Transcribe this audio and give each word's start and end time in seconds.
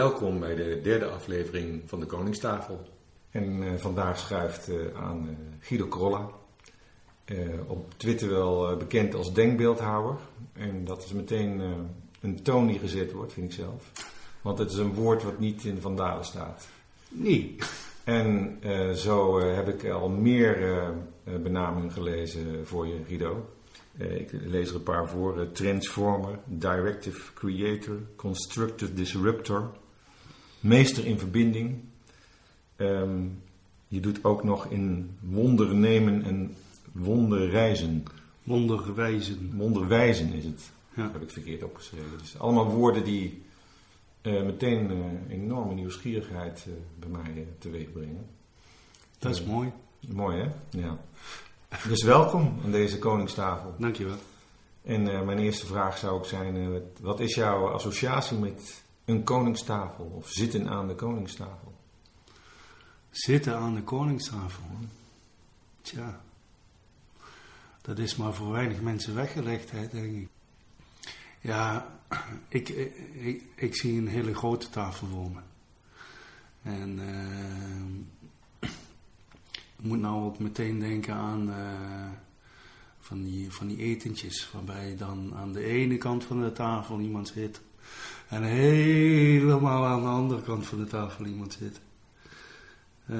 welkom 0.00 0.40
bij 0.40 0.54
de 0.54 0.80
derde 0.82 1.06
aflevering 1.06 1.82
van 1.86 2.00
de 2.00 2.06
Koningstafel. 2.06 2.80
En 3.30 3.62
uh, 3.62 3.74
vandaag 3.76 4.18
schuift 4.18 4.68
uh, 4.68 4.76
aan 4.96 5.26
uh, 5.28 5.36
Guido 5.60 5.86
Krolla. 5.86 6.30
op 7.66 7.94
Twitter 7.96 8.30
wel 8.30 8.76
bekend 8.76 9.14
als 9.14 9.34
denkbeeldhouwer. 9.34 10.16
En 10.52 10.84
dat 10.84 11.04
is 11.04 11.12
meteen 11.12 11.62
een 12.20 12.42
toon 12.42 12.66
die 12.66 12.78
gezet 12.78 13.12
wordt, 13.12 13.32
vind 13.32 13.46
ik 13.46 13.52
zelf. 13.52 13.92
Want 14.40 14.58
het 14.58 14.70
is 14.70 14.76
een 14.76 14.94
woord 14.94 15.22
wat 15.22 15.38
niet 15.38 15.64
in 15.64 15.80
Van 15.80 15.96
Dalen 15.96 16.24
staat. 16.24 16.68
Nee. 17.08 17.56
En 18.04 18.58
zo 18.96 19.40
heb 19.40 19.68
ik 19.68 19.90
al 19.90 20.08
meer 20.08 20.84
benamingen 21.24 21.92
gelezen 21.92 22.66
voor 22.66 22.86
je, 22.86 22.96
Guido. 23.06 23.48
ik 23.96 24.30
lees 24.32 24.68
er 24.68 24.74
een 24.74 24.82
paar 24.82 25.08
voor. 25.08 25.52
transformer, 25.52 26.38
directive 26.44 27.32
creator, 27.32 27.96
constructive 28.16 28.94
disruptor, 28.94 29.70
meester 30.60 31.06
in 31.06 31.18
verbinding. 31.18 31.80
Um, 32.76 33.42
je 33.88 34.00
doet 34.00 34.24
ook 34.24 34.44
nog 34.44 34.66
in 34.66 35.16
wonder 35.20 35.74
nemen 35.74 36.24
en 36.24 36.56
wonderreizen. 36.92 38.04
Wonderwijzen. 38.42 39.52
Wonderwijzen 39.56 40.32
is 40.32 40.44
het. 40.44 40.70
Ja. 40.94 41.02
Dat 41.02 41.12
heb 41.12 41.22
ik 41.22 41.30
verkeerd 41.30 41.62
opgeschreven. 41.62 42.18
Dus 42.18 42.38
allemaal 42.38 42.66
woorden 42.70 43.04
die 43.04 43.42
uh, 44.22 44.42
meteen 44.42 44.90
uh, 44.90 45.32
enorme 45.32 45.74
nieuwsgierigheid 45.74 46.64
uh, 46.68 46.74
bij 46.98 47.08
mij 47.08 47.46
teweeg 47.58 47.92
brengen. 47.92 48.26
Dat 49.18 49.32
is 49.32 49.44
mooi. 49.44 49.72
Mooi 50.08 50.38
hè? 50.38 50.78
Ja. 50.78 50.98
Dus 51.88 52.02
welkom 52.02 52.58
aan 52.64 52.70
deze 52.70 52.98
Koningstafel. 52.98 53.74
Dankjewel. 53.78 54.16
En 54.82 55.02
mijn 55.02 55.38
eerste 55.38 55.66
vraag 55.66 55.98
zou 55.98 56.12
ook 56.14 56.26
zijn, 56.26 56.82
wat 57.00 57.20
is 57.20 57.34
jouw 57.34 57.68
associatie 57.68 58.38
met 58.38 58.82
een 59.10 59.24
koningstafel 59.24 60.04
of 60.04 60.28
zitten 60.28 60.68
aan 60.68 60.88
de 60.88 60.94
koningstafel? 60.94 61.72
Zitten 63.10 63.56
aan 63.56 63.74
de 63.74 63.82
koningstafel. 63.82 64.64
Tja, 65.82 66.20
dat 67.82 67.98
is 67.98 68.16
maar 68.16 68.34
voor 68.34 68.52
weinig 68.52 68.80
mensen 68.80 69.14
weggelegd, 69.14 69.70
hè, 69.70 69.88
denk 69.88 70.16
ik. 70.16 70.28
Ja, 71.40 71.98
ik, 72.48 72.68
ik, 73.54 73.76
zie 73.76 73.98
een 73.98 74.08
hele 74.08 74.34
grote 74.34 74.70
tafel 74.70 75.06
voor 75.06 75.30
me. 75.30 75.40
En 76.62 76.98
uh, 76.98 78.70
ik 79.78 79.84
moet 79.84 80.00
nou 80.00 80.24
ook 80.24 80.38
meteen 80.38 80.78
denken 80.78 81.14
aan 81.14 81.48
uh, 81.48 82.10
van, 83.00 83.22
die, 83.22 83.52
van 83.52 83.66
die 83.66 83.78
etentjes, 83.78 84.50
waarbij 84.52 84.96
dan 84.96 85.34
aan 85.34 85.52
de 85.52 85.64
ene 85.64 85.96
kant 85.96 86.24
van 86.24 86.40
de 86.40 86.52
tafel 86.52 87.00
iemand 87.00 87.28
zit 87.28 87.60
en 88.30 88.42
helemaal 88.42 89.86
aan 89.86 90.02
de 90.02 90.08
andere 90.08 90.42
kant 90.42 90.66
van 90.66 90.78
de 90.78 90.86
tafel 90.86 91.24
iemand 91.24 91.52
zit. 91.52 91.80
Uh, 93.06 93.18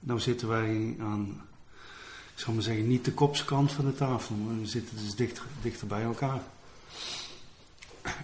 nou 0.00 0.20
zitten 0.20 0.48
wij 0.48 0.96
aan, 1.00 1.42
ik 2.34 2.38
zal 2.38 2.54
maar 2.54 2.62
zeggen, 2.62 2.88
niet 2.88 3.04
de 3.04 3.12
kopskant 3.12 3.72
van 3.72 3.84
de 3.84 3.94
tafel, 3.94 4.36
maar 4.36 4.58
we 4.58 4.66
zitten 4.66 4.96
dus 4.96 5.14
dichter, 5.14 5.44
dichter 5.62 5.86
bij 5.86 6.02
elkaar. 6.02 6.40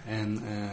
En 0.05 0.43
uh, 0.43 0.71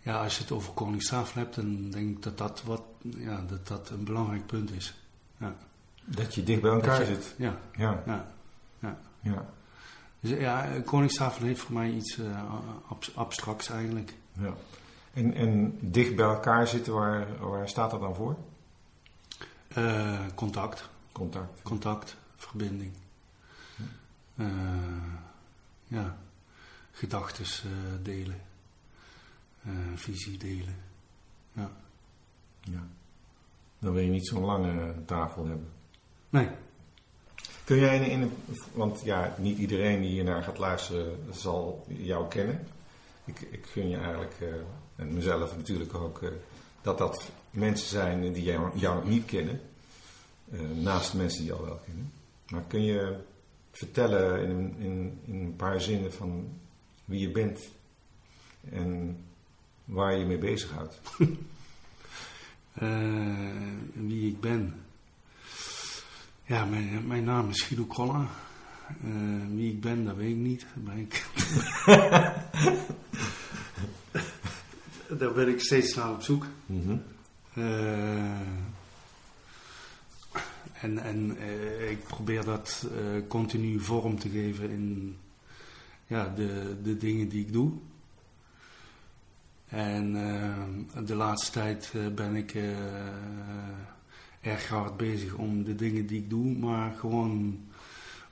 ja, 0.00 0.22
als 0.22 0.36
je 0.36 0.42
het 0.42 0.52
over 0.52 0.72
Koningstafel 0.72 1.40
hebt, 1.40 1.54
dan 1.54 1.90
denk 1.90 2.16
ik 2.16 2.22
dat 2.22 2.38
dat, 2.38 2.62
wat, 2.62 2.82
ja, 3.02 3.44
dat, 3.48 3.66
dat 3.68 3.90
een 3.90 4.04
belangrijk 4.04 4.46
punt 4.46 4.70
is. 4.70 4.94
Ja. 5.36 5.56
Dat 6.04 6.34
je 6.34 6.42
dicht 6.42 6.60
bij 6.60 6.70
elkaar 6.70 7.00
je, 7.00 7.06
zit. 7.06 7.34
Ja. 7.38 7.58
Ja. 7.76 8.02
ja. 8.06 8.32
ja. 8.78 8.98
ja. 9.20 9.46
Dus 10.22 10.38
ja, 10.38 10.80
Koningstafel 10.84 11.46
heeft 11.46 11.60
voor 11.60 11.74
mij 11.74 11.90
iets 11.90 12.18
uh, 12.18 12.52
abstracts 13.14 13.68
eigenlijk. 13.68 14.14
Ja. 14.32 14.54
En, 15.12 15.34
en 15.34 15.78
dicht 15.80 16.16
bij 16.16 16.26
elkaar 16.26 16.66
zitten, 16.66 16.92
waar, 16.92 17.38
waar 17.38 17.68
staat 17.68 17.90
dat 17.90 18.00
dan 18.00 18.14
voor? 18.14 18.36
Uh, 19.78 20.20
contact. 20.34 20.88
Contact. 21.12 21.62
Contact, 21.62 22.16
verbinding. 22.36 22.92
Ja, 25.84 26.16
gedachten 26.92 27.46
delen. 28.02 28.40
visie 29.94 30.38
delen. 30.38 30.76
Ja. 31.52 31.70
ja. 32.60 32.86
Dan 33.78 33.92
wil 33.92 34.02
je 34.02 34.10
niet 34.10 34.26
zo'n 34.26 34.44
lange 34.44 35.04
tafel 35.04 35.46
hebben. 35.46 35.68
Nee. 36.30 36.48
Kun 37.64 37.78
jij 37.78 38.08
in, 38.08 38.32
want 38.72 39.00
ja, 39.04 39.34
niet 39.38 39.58
iedereen 39.58 40.00
die 40.00 40.10
hiernaar 40.10 40.42
gaat 40.42 40.58
luisteren 40.58 41.18
zal 41.30 41.86
jou 41.86 42.28
kennen. 42.28 42.66
Ik, 43.24 43.40
ik 43.40 43.66
gun 43.66 43.88
je 43.88 43.96
eigenlijk, 43.96 44.34
uh, 44.40 44.48
en 44.96 45.14
mezelf 45.14 45.56
natuurlijk 45.56 45.94
ook, 45.94 46.22
uh, 46.22 46.28
dat 46.82 46.98
dat 46.98 47.30
mensen 47.50 47.88
zijn 47.88 48.32
die 48.32 48.42
jou, 48.42 48.78
jou 48.78 49.08
niet 49.08 49.24
kennen. 49.24 49.60
Uh, 50.52 50.60
naast 50.70 51.14
mensen 51.14 51.38
die 51.38 51.48
jou 51.48 51.64
wel 51.64 51.80
kennen. 51.84 52.12
Maar 52.48 52.62
kun 52.62 52.82
je 52.82 53.16
vertellen 53.70 54.48
in, 54.48 54.74
in, 54.78 55.20
in 55.24 55.34
een 55.34 55.56
paar 55.56 55.80
zinnen 55.80 56.12
van 56.12 56.60
wie 57.04 57.20
je 57.20 57.30
bent 57.30 57.68
en 58.70 59.16
waar 59.84 60.16
je 60.16 60.24
mee 60.24 60.38
bezighoudt? 60.38 61.00
wie 64.08 64.28
ik 64.28 64.40
ben. 64.40 64.81
Ja, 66.44 66.64
mijn, 66.64 67.06
mijn 67.06 67.24
naam 67.24 67.48
is 67.48 67.62
Guido 67.62 67.84
Krolla. 67.84 68.26
Uh, 69.04 69.46
wie 69.54 69.72
ik 69.72 69.80
ben, 69.80 70.04
dat 70.04 70.16
weet 70.16 70.30
ik 70.30 70.36
niet. 70.36 70.66
Ik 70.94 71.26
Daar 75.18 75.32
ben 75.32 75.48
ik 75.48 75.60
steeds 75.60 75.94
naar 75.94 76.10
op 76.10 76.22
zoek. 76.22 76.46
Mm 76.66 76.82
-hmm. 76.82 77.02
uh, 77.54 78.40
en 80.80 80.98
en 80.98 81.36
uh, 81.38 81.90
ik 81.90 82.02
probeer 82.02 82.44
dat 82.44 82.86
continu 83.28 83.80
vorm 83.80 84.18
te 84.18 84.28
geven 84.28 84.70
in 84.70 85.16
ja, 86.06 86.32
de, 86.36 86.76
de 86.82 86.96
dingen 86.96 87.28
die 87.28 87.46
ik 87.46 87.52
doe. 87.52 87.72
En 89.68 90.12
de 91.04 91.14
laatste 91.14 91.50
tijd 91.50 91.92
ben 92.14 92.36
ik 92.36 92.54
erg 94.42 94.68
hard 94.68 94.96
bezig 94.96 95.34
om 95.34 95.64
de 95.64 95.74
dingen 95.74 96.06
die 96.06 96.18
ik 96.18 96.30
doe, 96.30 96.58
maar 96.58 96.94
gewoon 96.94 97.60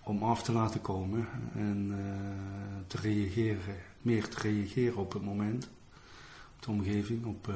om 0.03 0.23
af 0.23 0.43
te 0.43 0.53
laten 0.53 0.81
komen 0.81 1.29
en 1.55 1.89
uh, 1.91 2.87
te 2.87 2.97
reageren, 2.97 3.77
meer 4.03 4.29
te 4.29 4.41
reageren 4.41 4.97
op 4.97 5.13
het 5.13 5.25
moment, 5.25 5.69
op 6.57 6.63
de 6.63 6.71
omgeving, 6.71 7.25
op, 7.25 7.49
uh, 7.49 7.55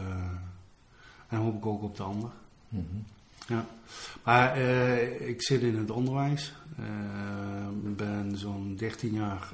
en 1.28 1.38
hoop 1.38 1.56
ik 1.56 1.66
ook 1.66 1.82
op 1.82 1.96
de 1.96 2.02
ander. 2.02 2.30
Mm 2.68 2.86
-hmm. 2.90 3.04
Ja. 3.46 3.66
Maar 4.24 4.58
uh, 4.58 5.28
ik 5.28 5.42
zit 5.42 5.62
in 5.62 5.76
het 5.76 5.90
onderwijs, 5.90 6.54
ik 7.84 7.96
ben 7.96 8.36
zo'n 8.36 8.76
13 8.76 9.12
jaar 9.12 9.50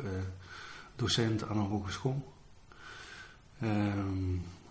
docent 0.96 1.48
aan 1.48 1.56
een 1.56 1.66
hogeschool. 1.66 2.32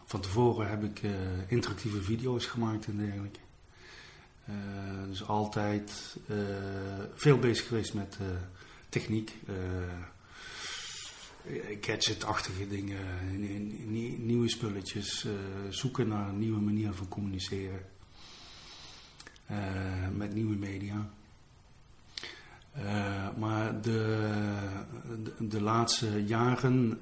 van 0.05 0.21
tevoren 0.21 0.69
heb 0.69 0.83
ik 0.83 1.01
interactieve 1.47 2.01
video's 2.01 2.45
gemaakt 2.45 2.85
en 2.85 2.97
dergelijke. 2.97 3.39
Uh, 4.49 5.07
dus 5.07 5.27
altijd 5.27 6.17
uh, 6.27 6.37
veel 7.13 7.39
bezig 7.39 7.67
geweest 7.67 7.93
met 7.93 8.17
uh, 8.21 8.27
techniek, 8.89 9.35
gadgetachtige 11.81 12.67
dingen, 12.67 12.97
nieuwe 14.25 14.49
spulletjes, 14.49 15.25
zoeken 15.69 16.07
naar 16.07 16.29
een 16.29 16.39
nieuwe 16.39 16.59
manier 16.59 16.93
van 16.93 17.07
communiceren 17.07 17.81
met 20.13 20.33
nieuwe 20.33 20.55
media. 20.55 21.09
maar 23.37 23.81
de, 23.81 24.29
de, 25.23 25.47
de, 25.47 25.61
laatste 25.61 26.25
jaren 26.25 26.99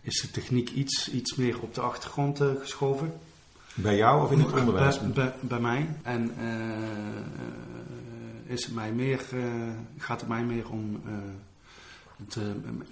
is 0.00 0.20
de 0.20 0.30
techniek 0.30 0.70
iets, 0.70 1.10
iets 1.10 1.34
meer 1.34 1.60
op 1.60 1.74
de 1.74 1.80
achtergrond 1.80 2.40
geschoven. 2.60 3.12
Bij 3.74 3.96
jou 3.96 4.22
of 4.22 4.30
in 4.30 4.38
het 4.38 4.52
onderwijs? 4.52 5.00
Bij, 5.00 5.10
bij, 5.10 5.32
bij 5.40 5.60
mij. 5.60 5.88
En 6.02 6.34
uh, 6.40 8.52
is 8.52 8.64
het 8.64 8.74
mij 8.74 8.92
meer, 8.92 9.20
uh, 9.34 9.44
gaat 9.98 10.20
het 10.20 10.28
mij 10.28 10.44
meer 10.44 10.70
om 10.70 11.02
uh, 11.06 11.12
het 12.16 12.38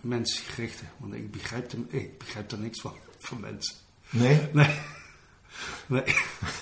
mensgerichte. 0.00 0.84
Want 0.96 1.14
ik 1.14 1.30
begrijp, 1.30 1.72
er, 1.72 1.78
ik 1.88 2.18
begrijp 2.18 2.50
er 2.50 2.58
niks 2.58 2.80
van, 2.80 2.92
van 3.18 3.40
mensen. 3.40 3.74
Nee? 4.10 4.48
Nee. 4.52 4.78
Nee. 5.86 6.04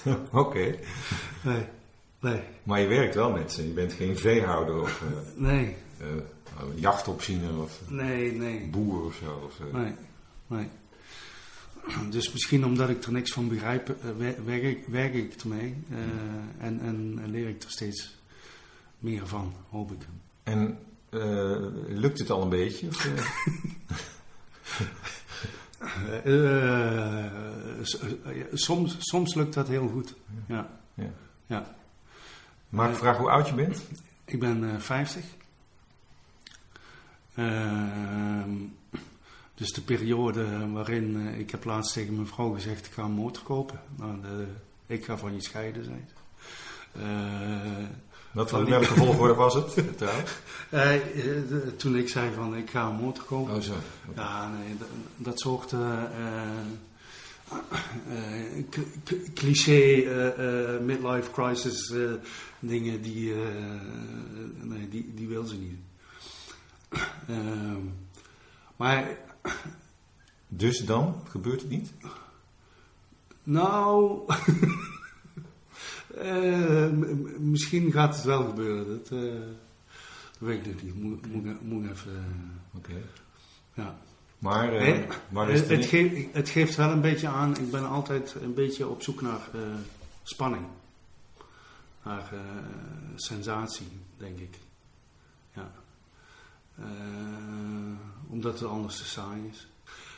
Oké. 0.14 0.38
Okay. 0.38 0.78
Nee. 1.42 1.64
Nee. 2.20 2.40
Maar 2.62 2.80
je 2.80 2.86
werkt 2.86 3.14
wel 3.14 3.30
met 3.30 3.52
ze. 3.52 3.66
Je 3.66 3.72
bent 3.72 3.92
geen 3.92 4.18
veehouder 4.18 4.80
of 4.80 5.02
nee. 5.36 5.76
jachtopziener 6.74 7.58
of 7.58 7.80
nee, 7.88 8.32
nee. 8.32 8.66
boer 8.66 9.04
of 9.04 9.14
zo. 9.14 9.42
Of, 9.44 9.72
nee. 9.72 9.94
Nee. 10.46 10.68
Dus 12.10 12.32
misschien 12.32 12.64
omdat 12.64 12.88
ik 12.88 13.04
er 13.04 13.12
niks 13.12 13.32
van 13.32 13.48
begrijp, 13.48 13.96
werk 14.44 14.62
ik, 14.62 14.86
werk 14.86 15.14
ik 15.14 15.34
ermee 15.34 15.76
uh, 15.90 15.96
en, 16.58 16.80
en, 16.80 17.18
en, 17.22 17.30
leer 17.30 17.48
ik 17.48 17.62
er 17.62 17.70
steeds 17.70 18.18
meer 18.98 19.26
van, 19.26 19.52
hoop 19.68 19.92
ik. 19.92 19.98
En 20.42 20.78
uh, 21.10 21.20
lukt 21.88 22.18
het 22.18 22.30
al 22.30 22.42
een 22.42 22.48
beetje? 22.48 22.88
Eh, 25.78 26.24
eh, 26.24 27.84
ja, 28.36 28.44
soms, 28.52 28.96
soms 28.98 29.34
lukt 29.34 29.54
dat 29.54 29.68
heel 29.68 29.88
goed. 29.88 30.14
Ja. 30.46 30.68
Ja. 30.94 31.10
Ja. 31.46 31.74
Mag 32.68 32.86
ik 32.86 32.92
Eh, 32.92 32.98
vragen 32.98 33.20
hoe 33.20 33.30
oud 33.30 33.48
je 33.48 33.54
bent? 33.54 33.82
Ik 34.24 34.38
ben 34.38 34.74
eh 34.74 34.80
50. 34.80 35.24
Ehm, 37.34 38.50
dus 39.60 39.72
de 39.72 39.80
periode 39.80 40.70
waarin 40.72 41.26
eh, 41.28 41.38
ik 41.38 41.50
heb 41.50 41.64
laatst 41.64 41.92
tegen 41.92 42.14
mijn 42.14 42.26
vrouw 42.26 42.52
gezegd: 42.52 42.86
ik 42.86 42.92
ga 42.92 43.02
een 43.02 43.10
motor 43.10 43.42
kopen. 43.42 43.80
Nou, 43.96 44.20
de, 44.20 44.46
ik 44.86 45.04
ga 45.04 45.16
van 45.18 45.34
je 45.34 45.42
scheiden, 45.42 45.84
zei 45.84 45.96
ze. 46.08 46.14
Eh, 47.00 47.84
Wat 48.32 48.48
die- 48.50 48.64
welke 48.64 48.84
volgorde 48.94 49.34
was 49.34 49.54
het 49.54 49.74
trouwens? 49.98 50.30
eh, 50.70 50.94
eh, 50.94 51.02
toen 51.76 51.96
ik 51.96 52.08
zei 52.08 52.30
van 52.34 52.56
ik 52.56 52.70
ga 52.70 52.86
een 52.88 52.94
motor 52.94 53.24
kopen. 53.24 53.54
Oh 53.54 53.60
zo. 53.60 53.74
Ja, 54.16 54.50
nee, 54.50 54.76
dat, 54.78 54.88
dat 55.16 55.40
soort 55.40 55.74
cliché 59.34 60.04
midlife 60.82 61.30
crisis 61.32 61.92
dingen, 62.58 63.02
die, 63.02 63.34
nee, 64.62 64.88
die, 64.88 65.12
die 65.14 65.28
wil 65.28 65.44
ze 65.44 65.56
niet. 65.56 65.78
Ehm, 67.28 67.76
maar 68.76 69.08
Dus 70.48 70.78
dan 70.78 71.14
gebeurt 71.28 71.60
het 71.60 71.70
niet? 71.70 71.92
nou, 73.42 74.20
eh, 76.16 76.88
misschien 77.38 77.92
gaat 77.92 78.14
het 78.14 78.24
wel 78.24 78.44
gebeuren. 78.44 78.86
Dat, 78.86 79.10
eh, 79.10 79.32
dat 80.38 80.48
weet 80.48 80.66
ik 80.66 80.82
niet. 80.82 80.94
Moet, 81.02 81.26
moet, 81.26 81.62
moet 81.62 81.90
even, 81.90 82.12
eh, 82.16 82.76
Oké. 82.76 83.02
ja. 83.74 83.98
Maar, 84.38 84.70
Nee, 84.70 85.06
maar 85.28 85.50
is 85.50 85.60
het, 85.60 85.68
het 85.68 85.78
het, 85.78 85.88
geeft, 85.88 86.34
het 86.34 86.48
geeft 86.48 86.76
wel 86.76 86.90
een 86.90 87.00
beetje 87.00 87.28
aan, 87.28 87.58
ik 87.58 87.70
ben 87.70 87.88
altijd 87.88 88.34
een 88.40 88.54
beetje 88.54 88.88
op 88.88 89.02
zoek 89.02 89.20
naar 89.20 89.40
spanning. 90.22 90.64
Naar 92.02 92.32
sensatie, 93.16 93.88
denk 94.16 94.38
ik. 94.38 94.58
Eh, 96.80 96.86
omdat 98.28 98.60
het 98.60 98.68
anders 98.68 98.96
te 98.96 99.04
saai 99.04 99.46
is. 99.50 99.68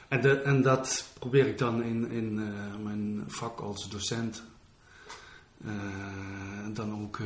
En, 0.08 0.20
de, 0.20 0.40
en 0.40 0.62
dat 0.62 1.12
probeer 1.18 1.46
ik 1.46 1.58
dan 1.58 1.82
in, 1.82 2.10
in 2.10 2.38
eh, 2.38 2.76
mijn 2.82 3.24
vak 3.26 3.60
als 3.60 3.88
docent 3.88 4.42
eh, 5.64 5.72
dan 6.72 7.02
ook 7.02 7.18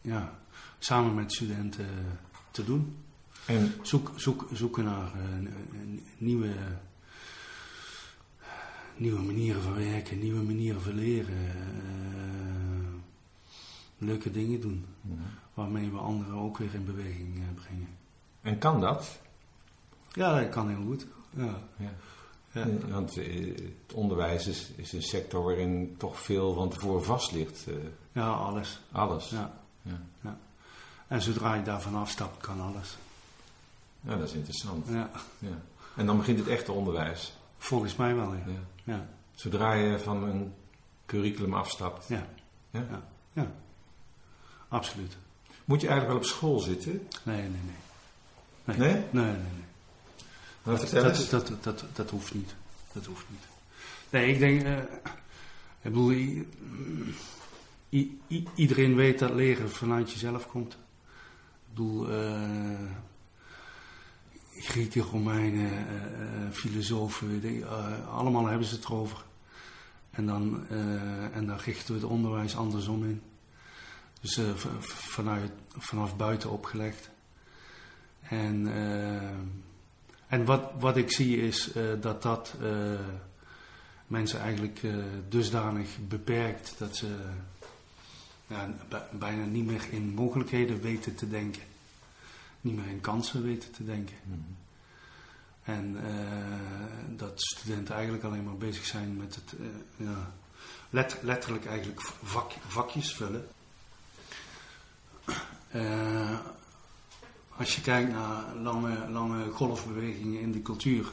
ja, 0.00 0.38
samen 0.78 1.14
met 1.14 1.32
studenten 1.32 1.86
te 2.50 2.64
doen. 2.64 2.96
En 3.46 3.74
Zoek, 3.82 4.12
zoek, 4.16 4.48
zoeken 4.52 4.84
naar 4.84 5.12
nieuwe, 6.18 6.54
nieuwe 8.96 9.20
manieren 9.20 9.62
van 9.62 9.74
werken, 9.74 10.18
nieuwe 10.18 10.42
manieren 10.42 10.80
van 10.80 10.94
leren. 10.94 11.36
leuke 13.98 14.30
dingen 14.30 14.60
doen. 14.60 14.84
Waarmee 15.54 15.90
we 15.90 15.98
anderen 15.98 16.34
ook 16.34 16.58
weer 16.58 16.74
in 16.74 16.84
beweging 16.84 17.54
brengen. 17.54 18.00
En 18.42 18.58
kan 18.58 18.80
dat? 18.80 19.18
Ja, 20.12 20.40
dat 20.40 20.48
kan 20.48 20.68
heel 20.68 20.82
goed. 20.86 21.06
Ja. 21.30 21.58
Ja. 21.76 21.90
Ja. 22.52 22.66
Want 22.88 23.16
eh, 23.16 23.46
het 23.56 23.92
onderwijs 23.94 24.46
is, 24.46 24.70
is 24.76 24.92
een 24.92 25.02
sector 25.02 25.44
waarin 25.44 25.94
toch 25.98 26.18
veel 26.18 26.54
van 26.54 26.68
tevoren 26.68 27.04
vast 27.04 27.32
ligt. 27.32 27.66
eh, 27.66 27.74
ja, 28.12 28.28
alles. 28.30 28.80
alles. 28.92 29.28
Ja. 29.30 29.52
Ja. 29.82 30.00
Ja. 30.20 30.38
En 31.08 31.22
zodra 31.22 31.54
je 31.54 31.62
daarvan 31.62 31.94
afstapt, 31.94 32.40
kan 32.40 32.60
alles. 32.60 32.96
Ja, 34.00 34.16
dat 34.16 34.28
is 34.28 34.34
interessant. 34.34 34.86
Ja. 34.88 35.10
Ja. 35.38 35.58
En 35.96 36.06
dan 36.06 36.16
begint 36.16 36.38
het 36.38 36.48
echte 36.48 36.72
onderwijs. 36.72 37.32
Volgens 37.58 37.96
mij 37.96 38.14
wel, 38.14 38.34
ja. 38.84 39.06
Zodra 39.34 39.72
je 39.72 39.98
van 39.98 40.22
een 40.22 40.54
curriculum 41.06 41.54
afstapt. 41.54 42.08
Ja? 42.08 42.26
Ja. 42.70 43.02
ja. 43.32 43.46
Absoluut. 44.68 45.16
Moet 45.64 45.80
je 45.80 45.88
eigenlijk 45.88 46.18
wel 46.18 46.28
op 46.28 46.36
school 46.36 46.58
zitten? 46.58 46.92
Nee, 47.22 47.36
nee, 47.36 47.48
nee. 47.48 47.74
Nee? 48.64 48.78
Nee? 48.78 48.92
Nee, 49.10 49.24
nee. 49.24 49.34
Dat, 50.62 50.90
dat, 51.30 51.62
dat, 51.62 51.84
dat 51.92 52.10
hoeft 52.10 52.34
niet. 52.34 52.54
Dat 52.92 53.04
hoeft 53.06 53.24
niet. 53.28 53.42
Nee, 54.10 54.32
ik 54.32 54.38
denk... 54.38 54.62
eh, 54.62 54.76
ik 55.80 55.90
bedoel, 55.92 56.10
i- 56.12 56.48
i- 57.90 58.20
i- 58.28 58.48
iedereen 58.54 58.94
weet 58.94 59.18
dat 59.18 59.30
leren 59.30 59.70
vanuit 59.70 60.12
jezelf 60.12 60.46
komt. 60.46 60.72
Ik 60.72 60.78
bedoel... 61.68 62.10
eh, 62.10 62.78
Grieken, 64.56 65.02
Romeinen, 65.02 65.70
eh, 65.72 66.50
filosofen, 66.52 67.40
die, 67.40 67.64
allemaal 68.10 68.46
hebben 68.46 68.66
ze 68.66 68.74
het 68.74 68.84
erover. 68.84 69.24
En 70.10 70.26
dan, 70.26 70.68
en 71.32 71.46
dan 71.46 71.56
richten 71.58 71.94
we 71.94 72.00
het 72.00 72.10
onderwijs 72.10 72.56
andersom 72.56 73.04
in. 73.04 73.22
Dus 74.20 74.40
vanuit, 74.80 75.50
vanaf 75.78 76.16
buiten 76.16 76.50
opgelegd. 76.50 77.10
En, 78.22 78.74
eh, 78.74 79.30
en 80.26 80.44
wat, 80.44 80.72
wat 80.78 80.96
ik 80.96 81.12
zie 81.12 81.36
is 81.36 81.72
eh, 81.72 81.82
dat 82.00 82.22
dat 82.22 82.54
eh, 82.62 83.00
mensen 84.06 84.40
eigenlijk 84.40 84.80
dusdanig 85.28 85.88
beperkt 86.08 86.74
dat 86.78 86.96
ze 86.96 87.16
ja, 88.46 88.74
bijna 89.10 89.44
niet 89.44 89.66
meer 89.66 89.86
in 89.90 90.14
mogelijkheden 90.14 90.80
weten 90.80 91.14
te 91.14 91.28
denken. 91.28 91.62
Niet 92.60 92.76
meer 92.76 92.86
in 92.86 93.00
kansen 93.00 93.42
weten 93.42 93.72
te 93.72 93.84
denken. 93.84 94.16
Mhm. 94.24 94.38
En 95.62 95.96
dat 97.16 97.32
studenten 97.42 97.94
eigenlijk 97.94 98.24
alleen 98.24 98.44
maar 98.44 98.56
bezig 98.56 98.84
zijn 98.84 99.16
met 99.16 99.34
het 99.34 99.54
ja, 99.96 100.32
let- 100.90 101.18
letterlijk 101.22 101.66
eigenlijk 101.66 102.00
vak, 102.00 102.52
vakjes 102.66 103.14
vullen. 103.14 103.48
Eh, 105.72 106.38
als 107.62 107.74
je 107.74 107.80
kijkt 107.80 108.12
naar 108.12 108.54
lange, 108.62 109.10
lange 109.10 109.50
golfbewegingen 109.50 110.40
in 110.40 110.52
de 110.52 110.62
cultuur, 110.62 111.12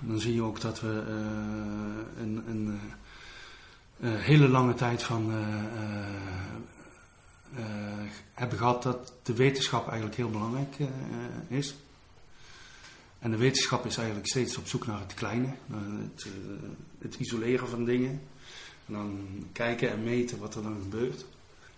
dan 0.00 0.20
zie 0.20 0.34
je 0.34 0.42
ook 0.42 0.60
dat 0.60 0.80
we 0.80 1.04
eh, 1.06 2.22
een, 2.22 2.42
een 2.48 2.80
eh, 4.00 4.14
eh, 4.14 4.20
hele 4.20 4.48
lange 4.48 4.74
tijd 4.74 5.02
van 5.02 5.32
hebben 8.32 8.58
gehad 8.58 8.82
dat 8.82 9.12
de 9.22 9.34
wetenschap 9.34 9.86
eigenlijk 9.86 10.16
heel 10.16 10.30
belangrijk 10.30 10.76
is. 11.48 11.74
En 13.18 13.30
de 13.30 13.36
wetenschap 13.36 13.86
is 13.86 13.96
eigenlijk 13.96 14.28
steeds 14.28 14.56
op 14.56 14.66
zoek 14.66 14.86
naar 14.86 15.00
het 15.00 15.14
kleine, 15.14 15.48
het, 16.14 16.26
het 16.98 17.14
isoleren 17.14 17.68
van 17.68 17.84
dingen. 17.84 18.20
En 18.86 18.92
dan 18.92 19.26
kijken 19.52 19.90
en 19.90 20.04
meten 20.04 20.38
wat 20.38 20.54
er 20.54 20.62
dan 20.62 20.80
gebeurt. 20.82 21.24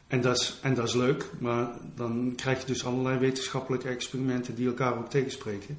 En 0.09 0.21
dat, 0.21 0.41
is, 0.41 0.59
en 0.63 0.75
dat 0.75 0.89
is 0.89 0.95
leuk, 0.95 1.31
maar 1.39 1.69
dan 1.95 2.33
krijg 2.37 2.61
je 2.61 2.67
dus 2.67 2.85
allerlei 2.85 3.19
wetenschappelijke 3.19 3.89
experimenten 3.89 4.55
die 4.55 4.67
elkaar 4.67 4.99
ook 4.99 5.11
tegenspreken. 5.11 5.79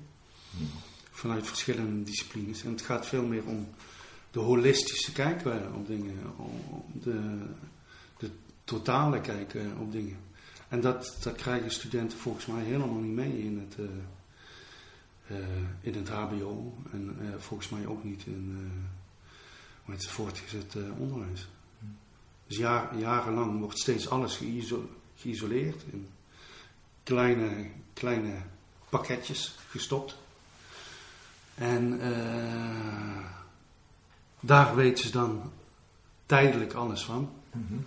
Vanuit 1.11 1.47
verschillende 1.47 2.03
disciplines. 2.03 2.63
En 2.63 2.71
het 2.71 2.81
gaat 2.81 3.07
veel 3.07 3.23
meer 3.23 3.45
om 3.45 3.67
de 4.31 4.39
holistische 4.39 5.11
kijk 5.11 5.45
eh, 5.45 5.75
op 5.75 5.87
dingen, 5.87 6.15
om 6.37 6.83
de, 7.03 7.39
de 8.17 8.29
totale 8.63 9.21
kijk 9.21 9.53
eh, 9.53 9.79
op 9.79 9.91
dingen. 9.91 10.17
En 10.67 10.81
dat, 10.81 11.17
dat 11.23 11.35
krijgen 11.35 11.71
studenten 11.71 12.17
volgens 12.17 12.45
mij 12.45 12.63
helemaal 12.63 12.99
niet 12.99 13.15
mee 13.15 13.43
in 13.43 13.59
het, 13.59 13.75
eh, 15.27 15.35
in 15.81 15.93
het 15.93 16.09
HBO. 16.09 16.77
En 16.91 17.17
volgens 17.37 17.69
mij 17.69 17.85
ook 17.85 18.03
niet 18.03 18.25
in 18.25 18.71
het, 19.85 20.07
voortgezet 20.07 20.75
onderwijs. 20.97 21.47
Dus 22.49 22.57
jaar, 22.57 22.97
jarenlang 22.97 23.59
wordt 23.59 23.79
steeds 23.79 24.09
alles 24.09 24.37
geïso- 24.37 24.89
geïsoleerd 25.15 25.83
in 25.91 26.07
kleine, 27.03 27.69
kleine 27.93 28.35
pakketjes 28.89 29.57
gestopt. 29.67 30.17
En 31.55 32.01
eh, 32.01 33.25
daar 34.39 34.75
weten 34.75 35.03
ze 35.03 35.11
dan 35.11 35.51
tijdelijk 36.25 36.73
alles 36.73 37.05
van. 37.05 37.29
Mhm. 37.51 37.79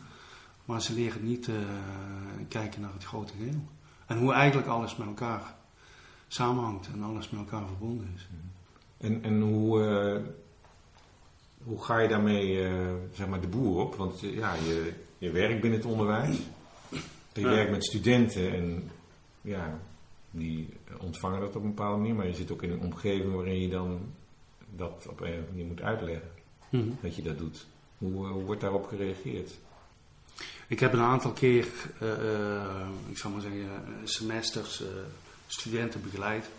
Maar 0.65 0.83
ze 0.83 0.93
leren 0.93 1.25
niet 1.25 1.49
eh, 1.49 1.55
kijken 2.49 2.81
naar 2.81 2.93
het 2.93 3.05
grote 3.05 3.33
geheel. 3.33 3.69
En 4.07 4.19
hoe 4.19 4.33
eigenlijk 4.33 4.69
alles 4.69 4.97
met 4.97 5.07
elkaar 5.07 5.55
samenhangt 6.29 6.87
en 6.87 7.03
alles 7.03 7.31
met 7.31 7.41
elkaar 7.41 7.67
verbonden 7.67 8.13
is. 8.15 8.29
En, 8.97 9.23
en 9.23 9.41
hoe, 9.41 9.85
eh, 9.85 10.23
hoe 11.65 11.83
ga 11.85 11.99
je 11.99 12.09
daarmee 12.09 12.65
eh, 12.69 12.95
zeg 13.13 13.27
maar 13.29 13.41
de 13.41 13.47
boer 13.49 13.81
op? 13.81 13.95
Want 13.95 14.23
eh, 14.23 14.35
ja, 14.35 14.55
je, 14.55 14.93
je 15.19 15.31
werkt 15.31 15.61
binnen 15.61 15.79
het 15.81 15.89
onderwijs. 15.89 16.37
Je 17.33 17.41
Ja. 17.41 17.49
werkt 17.49 17.71
met 17.71 17.85
studenten 17.85 18.53
en 18.53 18.91
ja, 19.41 19.79
die 20.31 20.69
ontvangen 21.01 21.41
dat 21.41 21.57
op 21.57 21.63
een 21.63 21.75
bepaalde 21.75 21.99
manier. 21.99 22.15
Maar 22.15 22.27
je 22.27 22.35
zit 22.35 22.51
ook 22.51 22.63
in 22.63 22.71
een 22.71 22.81
omgeving 22.81 23.35
waarin 23.35 23.61
je 23.61 23.69
dan 23.69 24.01
dat 24.77 25.07
op 25.09 25.21
een 25.21 25.27
of 25.27 25.33
andere 25.33 25.51
manier 25.51 25.67
moet 25.67 25.83
uitleggen. 25.83 26.31
Mhm. 26.69 26.89
Dat 27.01 27.17
je 27.17 27.23
dat 27.23 27.39
doet. 27.39 27.67
Hoe, 27.99 28.27
eh, 28.27 28.33
hoe 28.33 28.43
wordt 28.45 28.61
daarop 28.61 28.87
gereageerd? 28.87 29.51
Ik 30.69 30.81
heb 30.81 30.93
een 30.93 31.01
aantal 31.01 31.31
keer, 31.33 31.67
ik 33.09 33.19
zal 33.19 33.31
maar 33.31 33.41
zeggen, 33.41 33.69
semesters 34.05 34.83
studenten 35.47 36.03
begeleid. 36.03 36.51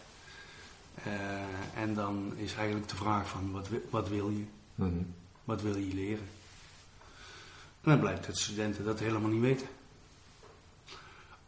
En 1.76 1.94
dan 1.94 2.34
is 2.36 2.54
eigenlijk 2.56 2.90
de 2.90 2.96
vraag 2.96 3.30
van 3.30 3.52
wat, 3.52 3.68
wat 3.90 4.10
wil 4.10 4.30
je? 4.30 4.44
Mhm. 4.76 5.02
Wat 5.44 5.62
wil 5.62 5.76
je 5.76 5.94
leren? 5.94 6.28
En 7.82 7.90
dan 7.92 8.00
blijkt 8.00 8.26
dat 8.26 8.38
studenten 8.38 8.86
dat 8.86 9.00
helemaal 9.00 9.30
niet 9.30 9.42
weten. 9.42 9.68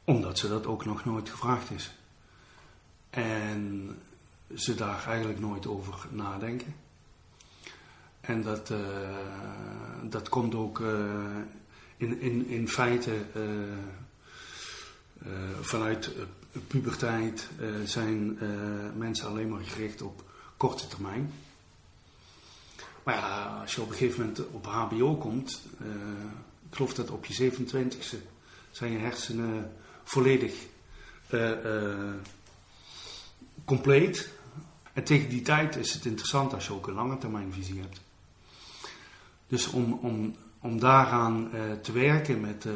Omdat 0.04 0.38
ze 0.38 0.48
dat 0.48 0.66
ook 0.66 0.86
nog 0.86 1.06
nooit 1.06 1.30
gevraagd 1.30 1.72
is. 1.72 1.92
En 3.10 3.90
ze 4.56 4.76
daar 4.76 5.08
eigenlijk 5.08 5.40
nooit 5.40 5.68
over 5.68 6.08
nadenken. 6.10 6.76
En 8.22 8.44
dat, 8.44 8.70
eh, 8.70 8.78
dat 10.04 10.30
komt 10.30 10.56
ook 10.56 10.80
eh, 10.80 10.88
in, 11.98 12.22
in, 12.22 12.48
in 12.48 12.68
feite 12.68 13.12
eh, 13.34 13.42
vanuit 15.62 16.12
puberteit 16.68 17.50
zijn 17.86 18.38
mensen 18.98 19.28
alleen 19.28 19.50
maar 19.50 19.64
gericht 19.64 20.02
op 20.02 20.24
korte 20.58 20.88
termijn. 20.88 21.32
Maar 23.06 23.16
ja, 23.16 23.60
als 23.62 23.76
je 23.76 23.82
op 23.82 23.90
een 23.90 23.96
gegeven 23.96 24.20
moment 24.20 24.52
op 24.52 24.66
HBO 24.66 25.16
komt, 25.16 25.62
eh, 25.80 25.88
ik 26.70 26.76
geloof 26.76 26.94
dat 26.94 27.10
op 27.10 27.26
je 27.26 27.34
27e 27.34 28.18
zijn 28.72 28.92
je 28.92 28.98
hersenen 28.98 29.72
volledig 30.04 30.66
eh, 31.28 31.52
eh, 31.52 32.14
compleet. 33.66 34.34
En 34.94 35.04
tegen 35.04 35.30
die 35.30 35.42
tijd 35.42 35.76
is 35.76 35.94
het 35.94 36.06
interessant 36.06 36.54
als 36.54 36.68
je 36.68 36.74
ook 36.74 36.88
een 36.88 36.94
lange 36.94 37.18
termijnvisie 37.18 37.80
hebt. 37.80 38.02
Dus 39.48 39.68
om, 39.68 39.94
om, 39.94 40.36
om 40.60 40.80
daaraan 40.80 41.50
te 41.82 41.92
werken 41.92 42.42
met 42.42 42.68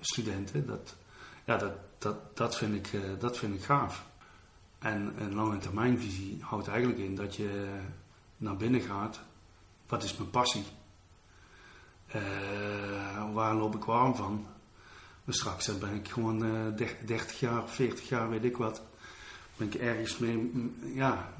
studenten, 0.00 0.66
dat, 0.66 0.94
ja, 1.44 1.56
dat, 1.56 1.72
dat, 1.98 2.36
dat, 2.36 2.56
vind 2.56 2.74
ik, 2.74 3.00
dat 3.18 3.38
vind 3.38 3.54
ik 3.54 3.64
gaaf. 3.64 4.04
En 4.78 5.14
een 5.18 5.34
lange 5.34 5.58
termijnvisie 5.58 6.38
houdt 6.40 6.68
eigenlijk 6.68 6.98
in 6.98 7.14
dat 7.14 7.36
je 7.36 7.80
naar 8.42 8.56
binnen 8.56 8.80
gaat. 8.80 9.20
Wat 9.86 10.02
is 10.02 10.16
mijn 10.16 10.30
passie? 10.30 10.64
Eh, 12.06 13.32
waar 13.32 13.54
loop 13.54 13.74
ik 13.74 13.84
warm 13.84 14.14
van? 14.14 14.46
Maar 15.24 15.34
straks 15.34 15.66
dan 15.66 15.78
ben 15.78 15.94
ik 15.94 16.08
gewoon 16.08 16.44
eh, 16.44 16.76
der- 16.76 17.06
30 17.06 17.40
jaar, 17.40 17.68
40 17.68 18.08
jaar, 18.08 18.30
weet 18.30 18.44
ik 18.44 18.56
wat. 18.56 18.82
Ben 19.56 19.66
ik 19.66 19.74
ergens 19.74 20.18
mee, 20.18 20.52
ja, 20.94 21.32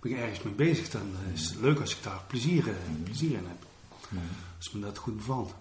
ben 0.00 0.12
ik 0.12 0.18
ergens 0.18 0.42
mee 0.42 0.54
bezig. 0.54 0.88
Dan 0.90 1.12
is 1.32 1.48
het 1.48 1.60
leuk 1.60 1.80
als 1.80 1.96
ik 1.96 2.02
daar 2.02 2.22
plezier, 2.26 2.68
eh, 2.68 2.74
plezier 3.04 3.30
in 3.30 3.46
heb. 3.46 3.66
Mhm. 4.08 4.22
Als 4.56 4.70
me 4.72 4.80
dat 4.80 4.98
goed 4.98 5.16
bevalt. 5.16 5.54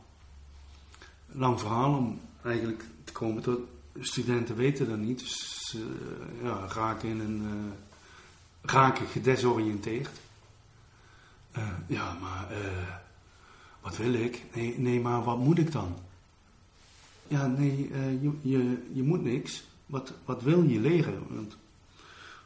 Lang 1.25 1.59
verhaal 1.59 1.93
om 1.98 2.21
eigenlijk 2.43 2.83
te 3.03 3.12
komen 3.12 3.43
tot. 3.43 3.59
Studenten 4.00 4.55
weten 4.55 4.89
dat 4.89 4.98
niet, 4.98 5.19
dus 5.19 5.65
ze 5.69 5.95
eh, 6.39 6.43
ja, 6.43 6.67
raken, 6.74 7.09
in 7.09 7.19
een, 7.19 7.45
eh, 7.45 8.71
raken 8.71 9.07
gedesoriënteerd. 9.07 10.09
Eh, 11.51 11.63
ja, 11.88 12.13
maar 12.22 12.51
eh, 12.51 12.96
wat 13.82 13.98
wil 13.98 14.13
ik? 14.13 14.44
Nee, 14.53 14.79
nee, 14.79 15.00
maar 15.00 15.24
wat 15.24 15.38
moet 15.38 15.58
ik 15.58 15.72
dan? 15.72 15.96
Ja, 17.27 17.48
nee, 17.48 17.89
eh, 17.94 18.22
je, 18.22 18.32
je, 18.41 18.89
je 18.94 19.03
moet 19.03 19.24
niks. 19.24 19.63
Wat, 19.86 20.13
wat 20.25 20.41
wil 20.41 20.63
je 20.63 20.79
leren? 20.79 21.24
Want 21.29 21.58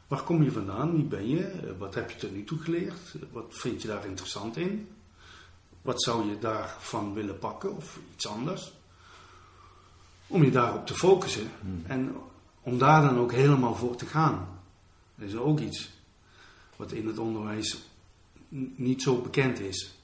waar 0.06 0.22
kom 0.22 0.42
je 0.42 0.52
vandaan? 0.52 0.94
Wie 0.94 1.04
ben 1.04 1.28
je? 1.28 1.74
Wat 1.78 1.94
heb 1.94 2.10
je 2.10 2.18
tot 2.18 2.32
nu 2.32 2.44
toe 2.44 2.58
geleerd? 2.58 3.14
Wat 3.32 3.46
vind 3.48 3.82
je 3.82 3.88
daar 3.88 4.06
interessant 4.06 4.56
in? 4.56 4.88
Wat 5.82 6.02
zou 6.02 6.28
je 6.28 6.38
daarvan 6.38 7.14
willen 7.14 7.38
pakken 7.38 7.76
of 7.76 7.98
iets 8.14 8.26
anders? 8.26 8.72
Om 10.26 10.44
je 10.44 10.50
daarop 10.50 10.86
te 10.86 10.94
focussen 10.94 11.50
en 11.86 12.16
om 12.62 12.78
daar 12.78 13.02
dan 13.02 13.18
ook 13.18 13.32
helemaal 13.32 13.74
voor 13.74 13.96
te 13.96 14.06
gaan. 14.06 14.48
Dat 15.14 15.28
is 15.28 15.36
ook 15.36 15.60
iets 15.60 15.90
wat 16.76 16.92
in 16.92 17.06
het 17.06 17.18
onderwijs 17.18 17.82
niet 18.76 19.02
zo 19.02 19.20
bekend 19.20 19.60
is. 19.60 19.94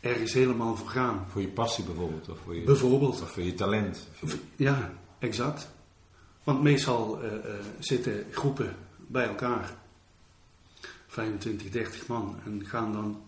Ergens 0.00 0.32
helemaal 0.32 0.76
voor 0.76 0.88
gaan. 0.88 1.26
Voor 1.30 1.40
je 1.40 1.48
passie 1.48 1.84
bijvoorbeeld, 1.84 2.28
of 2.28 2.38
voor 2.44 2.54
je, 2.54 2.64
Bijvoorbeeld. 2.64 3.20
of 3.22 3.30
voor 3.30 3.42
je 3.42 3.54
talent. 3.54 4.08
Of 4.22 4.32
je- 4.32 4.38
Ja, 4.56 4.92
exact. 5.18 5.68
Want 6.44 6.62
meestal 6.62 7.22
eh, 7.22 7.34
eh, 7.34 7.64
zitten 7.78 8.26
groepen 8.30 8.76
bij 8.96 9.26
elkaar, 9.28 9.74
25, 11.06 11.70
30 11.70 12.06
man, 12.06 12.38
en 12.44 12.66
gaan 12.66 12.92
dan 12.92 13.22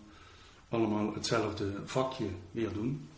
allemaal 0.69 1.13
hetzelfde 1.13 1.71
vakje 1.85 2.27
weer 2.51 2.73
doen. 2.73 3.09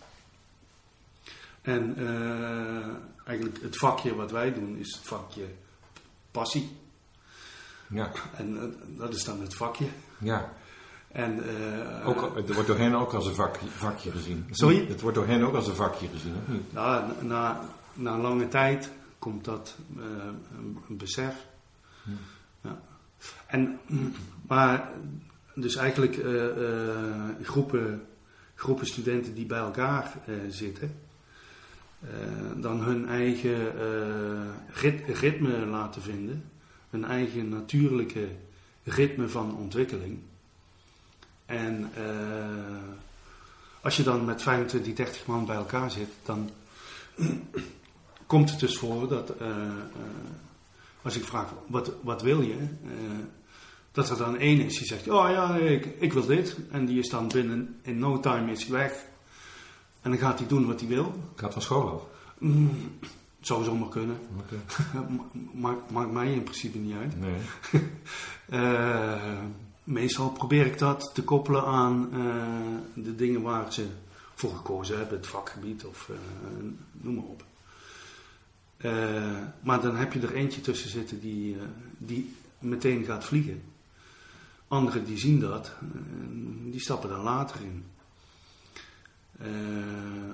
En 1.62 1.96
eh, 1.98 2.88
eigenlijk 3.28 3.62
het 3.62 3.78
vakje 3.78 4.16
wat 4.16 4.32
wij 4.32 4.54
doen 4.54 4.78
is 4.78 4.96
het 4.96 5.08
vakje 5.08 5.46
passie. 6.32 6.70
Ja, 7.90 8.12
En 8.36 8.76
dat 8.98 9.14
is 9.14 9.24
dan 9.24 9.42
het 9.42 9.56
vakje. 9.56 9.88
ja. 10.20 10.54
En, 11.12 11.44
eh, 11.44 12.08
Ook, 12.08 12.36
het 12.36 12.54
wordt 12.54 12.68
door 12.68 12.78
hen 12.78 12.94
ook 12.94 13.14
als 13.14 13.26
een 13.28 13.36
vakje, 13.36 13.68
vakje 13.68 14.12
gezien. 14.12 14.46
Sorry? 14.52 14.88
Het 14.88 15.02
wordt 15.02 15.16
door 15.18 15.28
hen 15.28 15.44
ook 15.44 15.56
als 15.56 15.68
een 15.68 15.76
vakje 15.76 16.08
gezien, 16.08 16.34
of 16.42 16.54
niet? 16.54 16.64
Ja, 16.74 17.08
na, 17.22 17.62
na 17.94 18.18
lange 18.18 18.48
tijd 18.48 18.90
komt 19.20 19.46
dat 19.46 19.76
eh, 19.98 20.04
een, 20.58 20.78
een 20.90 20.98
besef. 20.98 21.36
Ja. 22.62 22.80
En, 23.46 23.80
maar 24.48 24.90
dus 25.56 25.76
eigenlijk 25.76 26.18
eh, 26.18 26.46
groepen, 27.42 28.06
groepen 28.56 28.88
studenten 28.88 29.34
die 29.34 29.46
bij 29.46 29.60
elkaar 29.60 30.14
zitten, 30.50 30.96
dan 32.56 32.82
hun 32.82 33.08
eigen 33.08 33.72
rit- 34.74 35.18
ritme 35.20 35.66
laten 35.66 36.02
vinden, 36.02 36.44
hun 36.90 37.06
eigen 37.06 37.50
natuurlijke 37.50 38.28
ritme 38.84 39.30
van 39.30 39.56
ontwikkeling. 39.58 40.20
En 41.50 41.92
eh, 41.94 42.04
als 43.82 43.98
je 43.98 44.04
dan 44.04 44.26
met 44.26 44.42
25, 44.42 44.94
30 44.94 45.26
man 45.26 45.46
bij 45.46 45.56
elkaar 45.56 45.92
zit, 45.92 46.10
dan 46.26 46.50
komt 48.28 48.50
het 48.50 48.60
dus 48.60 48.78
voor 48.78 49.08
dat 49.08 49.30
eh, 49.30 49.50
eh, 49.50 49.56
als 51.02 51.16
ik 51.16 51.24
vraag 51.24 51.54
wat, 51.68 51.92
wat 52.02 52.22
wil 52.22 52.42
je, 52.42 52.68
dat 53.92 54.10
er 54.10 54.18
dan 54.18 54.38
één 54.38 54.60
is 54.60 54.78
die 54.78 54.88
zegt, 54.88 55.10
oh 55.10 55.30
ja, 55.30 55.56
ik, 55.56 55.86
ik 55.86 56.14
wil 56.14 56.26
dit. 56.26 56.58
En 56.72 56.86
die 56.86 57.00
is 57.00 57.10
dan 57.10 57.28
binnen 57.28 57.80
in 57.82 58.00
no 58.00 58.20
time 58.20 58.52
is 58.52 58.68
weg. 58.68 59.06
En 60.02 60.12
dan 60.12 60.20
gaat 60.20 60.40
hij 60.40 60.48
doen 60.48 60.68
wat 60.68 60.80
hij 60.80 60.90
wil. 60.90 61.14
Ik 61.36 61.40
had 61.40 61.54
van 61.54 61.62
school 61.62 61.90
af. 61.90 62.06
Mm, 62.38 62.98
het 63.38 63.48
zou 63.48 63.64
zomaar 63.64 63.90
kunnen. 63.90 64.18
Maakt, 65.54 65.92
maakt 65.92 66.12
mij 66.12 66.34
in 66.34 66.44
principe 66.44 66.78
niet 66.78 66.96
uit. 66.96 67.14
Nee. 67.20 67.40
Meestal 69.90 70.32
probeer 70.32 70.66
ik 70.66 70.78
dat 70.78 71.12
te 71.14 71.24
koppelen 71.24 71.66
aan 71.66 72.10
eh, 72.14 73.04
de 73.04 73.16
dingen 73.16 73.42
waar 73.42 73.74
ze 73.74 73.88
voor 74.36 74.56
gekozen 74.56 74.98
hebben, 74.98 75.18
het 75.18 75.28
vakgebied 75.28 75.86
of 75.86 76.10
eh, 76.10 76.16
noem 76.92 77.16
maar 77.16 77.24
op. 77.24 77.46
Eh, 78.78 79.38
maar 79.62 79.82
dan 79.82 79.96
heb 79.96 80.14
je 80.14 80.20
er 80.20 80.34
eentje 80.34 80.62
tussen 80.62 80.90
zitten 80.90 81.20
die, 81.20 81.58
die 81.98 82.36
meteen 82.60 83.06
gaat 83.06 83.26
vliegen. 83.26 83.62
Anderen 84.68 85.06
die 85.06 85.18
zien 85.18 85.40
dat, 85.40 85.72
die 86.66 86.80
stappen 86.80 87.10
dan 87.10 87.24
later 87.24 87.60
in. 87.62 87.84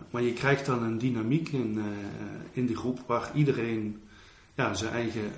Maar 0.10 0.22
je 0.22 0.34
krijgt 0.34 0.66
dan 0.66 0.84
een 0.84 0.98
dynamiek 0.98 1.50
in, 1.50 1.84
in 2.52 2.66
die 2.66 2.76
groep 2.76 3.00
waar 3.08 3.32
iedereen 3.36 4.02
ja, 4.56 4.74
zijn, 4.74 4.94
eigen, 4.94 5.32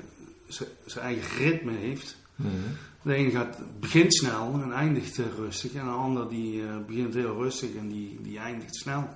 zijn, 0.48 0.70
zijn 0.86 1.06
eigen 1.06 1.38
ritme 1.38 1.72
heeft. 1.72 2.18
Mhm. 2.36 2.52
De 3.02 3.18
een 3.18 3.32
gaat, 3.32 3.80
begint 3.80 4.16
snel 4.16 4.54
en 4.54 4.72
eindigt 4.72 5.18
rustig. 5.18 5.74
En 5.74 5.86
de 5.86 5.92
ander 5.92 6.30
die 6.30 6.68
eh, 6.68 6.78
begint 6.88 7.14
heel 7.14 7.42
rustig 7.42 7.76
en 7.76 7.88
die, 7.88 8.22
die 8.22 8.40
eindigt 8.40 8.76
snel. 8.76 9.08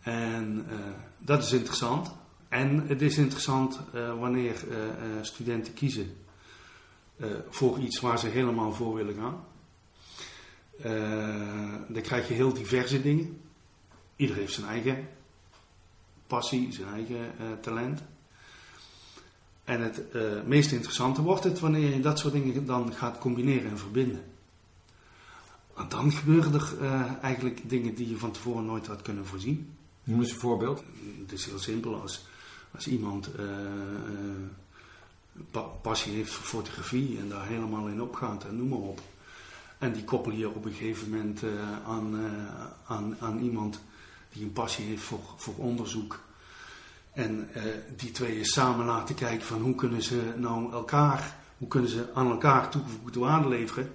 En 0.00 0.66
eh, 0.70 0.76
dat 1.18 1.42
is 1.42 1.52
interessant. 1.52 2.10
En 2.48 2.86
het 2.86 3.02
is 3.02 3.18
interessant 3.18 3.80
eh, 3.92 4.18
wanneer 4.18 4.54
studenten 5.20 5.74
kiezen 5.74 6.16
voor 7.48 7.78
iets 7.78 8.00
waar 8.00 8.18
ze 8.18 8.26
helemaal 8.26 8.72
voor 8.72 8.94
willen 8.94 9.14
gaan. 9.14 9.44
Dan 11.88 12.02
krijg 12.02 12.28
je 12.28 12.34
heel 12.34 12.52
diverse 12.52 13.02
dingen. 13.02 13.40
Ieder 14.16 14.36
heeft 14.36 14.52
zijn 14.52 14.66
eigen 14.66 15.08
passie, 16.26 16.72
zijn 16.72 16.88
eigen 16.88 17.34
talent. 17.60 18.02
En 19.66 19.80
het 19.80 20.10
eh, 20.10 20.22
meest 20.44 20.72
interessante 20.72 21.22
wordt 21.22 21.44
het 21.44 21.60
wanneer 21.60 21.94
je 21.94 22.00
dat 22.00 22.18
soort 22.18 22.32
dingen 22.32 22.66
dan 22.66 22.92
gaat 22.92 23.18
combineren 23.18 23.70
en 23.70 23.78
verbinden. 23.78 24.24
Want 25.74 25.90
dan 25.90 26.12
gebeuren 26.12 26.54
er 26.54 26.74
eh, 26.80 27.12
eigenlijk 27.22 27.68
dingen 27.68 27.94
die 27.94 28.08
je 28.08 28.16
van 28.16 28.30
tevoren 28.30 28.66
nooit 28.66 28.86
had 28.86 29.02
kunnen 29.02 29.26
voorzien. 29.26 29.76
Noem 30.04 30.20
eens 30.20 30.30
een 30.30 30.38
voorbeeld. 30.38 30.82
Het 31.20 31.32
is 31.32 31.44
heel 31.44 31.58
simpel. 31.58 32.00
Als, 32.00 32.26
als 32.70 32.86
iemand 32.88 33.30
pa- 35.50 35.60
passie 35.60 36.12
heeft 36.12 36.32
voor 36.32 36.44
fotografie 36.44 37.18
en 37.18 37.28
daar 37.28 37.46
helemaal 37.46 37.86
in 37.86 38.02
opgaat 38.02 38.44
en 38.44 38.56
noem 38.56 38.68
maar 38.68 38.78
op. 38.78 39.00
En 39.78 39.92
die 39.92 40.04
koppel 40.04 40.32
je 40.32 40.48
op 40.48 40.64
een 40.64 40.72
gegeven 40.72 41.10
moment 41.10 41.42
aan, 41.86 42.30
aan, 42.86 43.16
aan 43.20 43.38
iemand 43.38 43.80
die 44.32 44.42
een 44.42 44.52
passie 44.52 44.84
heeft 44.84 45.02
voor, 45.02 45.20
voor 45.36 45.54
onderzoek. 45.56 46.20
En 47.16 47.48
eh, 47.52 47.62
die 47.96 48.10
tweeën 48.10 48.44
samen 48.44 48.86
laten 48.86 49.14
kijken 49.14 49.46
van 49.46 49.60
hoe 49.60 49.74
kunnen 49.74 50.02
ze 50.02 50.34
nou 50.36 50.72
elkaar 50.72 51.36
hoe 51.58 51.68
kunnen 51.68 51.90
ze 51.90 52.10
aan 52.14 52.30
elkaar 52.30 52.68
toegevoegde 52.70 53.18
waarde 53.18 53.48
leveren. 53.48 53.92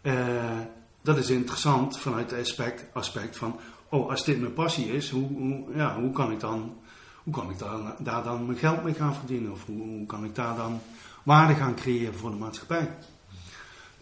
Eh, 0.00 0.58
dat 1.02 1.16
is 1.16 1.30
interessant 1.30 1.98
vanuit 1.98 2.30
het 2.30 2.40
aspect, 2.40 2.84
aspect 2.92 3.36
van, 3.36 3.60
oh, 3.88 4.10
als 4.10 4.24
dit 4.24 4.40
mijn 4.40 4.52
passie 4.52 4.92
is, 4.92 5.10
hoe, 5.10 5.64
ja, 5.74 6.00
hoe 6.00 6.12
kan 6.12 6.32
ik 6.32 6.40
dan, 6.40 6.76
hoe 7.22 7.32
kan 7.32 7.50
ik 7.50 7.58
daar, 7.98 8.22
dan 8.22 8.46
mijn 8.46 8.58
geld 8.58 8.82
mee 8.82 8.94
gaan 8.94 9.14
verdienen? 9.14 9.52
Of 9.52 9.64
hoe, 9.66 10.06
kan 10.06 10.24
ik 10.24 10.34
daar 10.34 10.56
dan 10.56 10.80
waarde 11.22 11.54
gaan 11.54 11.74
creëren 11.74 12.14
voor 12.14 12.30
de 12.30 12.36
maatschappij? 12.36 12.96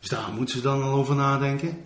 Dus 0.00 0.08
daar 0.08 0.32
moeten 0.32 0.54
ze 0.54 0.62
dan 0.62 0.82
al 0.82 0.92
over 0.92 1.14
nadenken. 1.14 1.84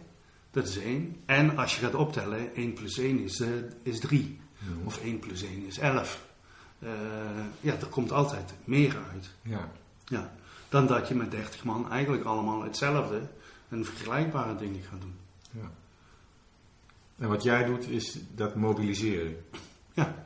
Dat 0.50 0.68
is 0.68 0.78
één. 0.78 1.16
En 1.26 1.58
als 1.58 1.74
je 1.74 1.84
gaat 1.84 1.94
optellen, 1.94 2.54
1 2.54 2.72
plus 2.72 2.98
1 2.98 3.18
is, 3.18 3.40
uh, 3.40 3.48
is 3.82 4.00
3. 4.00 4.40
Mhm. 4.58 4.86
Of 4.86 4.98
1 5.02 5.18
plus 5.18 5.42
1 5.42 5.66
is 5.66 5.78
11. 5.78 6.26
Uh, 6.78 6.90
ja, 7.60 7.72
er 7.72 7.86
komt 7.86 8.12
altijd 8.12 8.54
meer 8.64 8.96
uit. 9.12 9.30
Ja. 9.42 9.70
Ja. 10.04 10.32
Dan 10.68 10.86
dat 10.86 11.08
je 11.08 11.14
met 11.14 11.30
30 11.30 11.64
man 11.64 11.90
eigenlijk 11.90 12.24
allemaal 12.24 12.62
hetzelfde 12.62 13.20
en 13.68 13.84
vergelijkbare 13.84 14.56
dingen 14.56 14.82
gaat 14.82 15.00
doen. 15.00 15.14
ja. 15.50 15.70
En 17.18 17.28
wat 17.28 17.42
jij 17.42 17.64
doet 17.64 17.88
is 17.88 18.18
dat 18.34 18.54
mobiliseren. 18.54 19.36
Ja. 19.94 20.24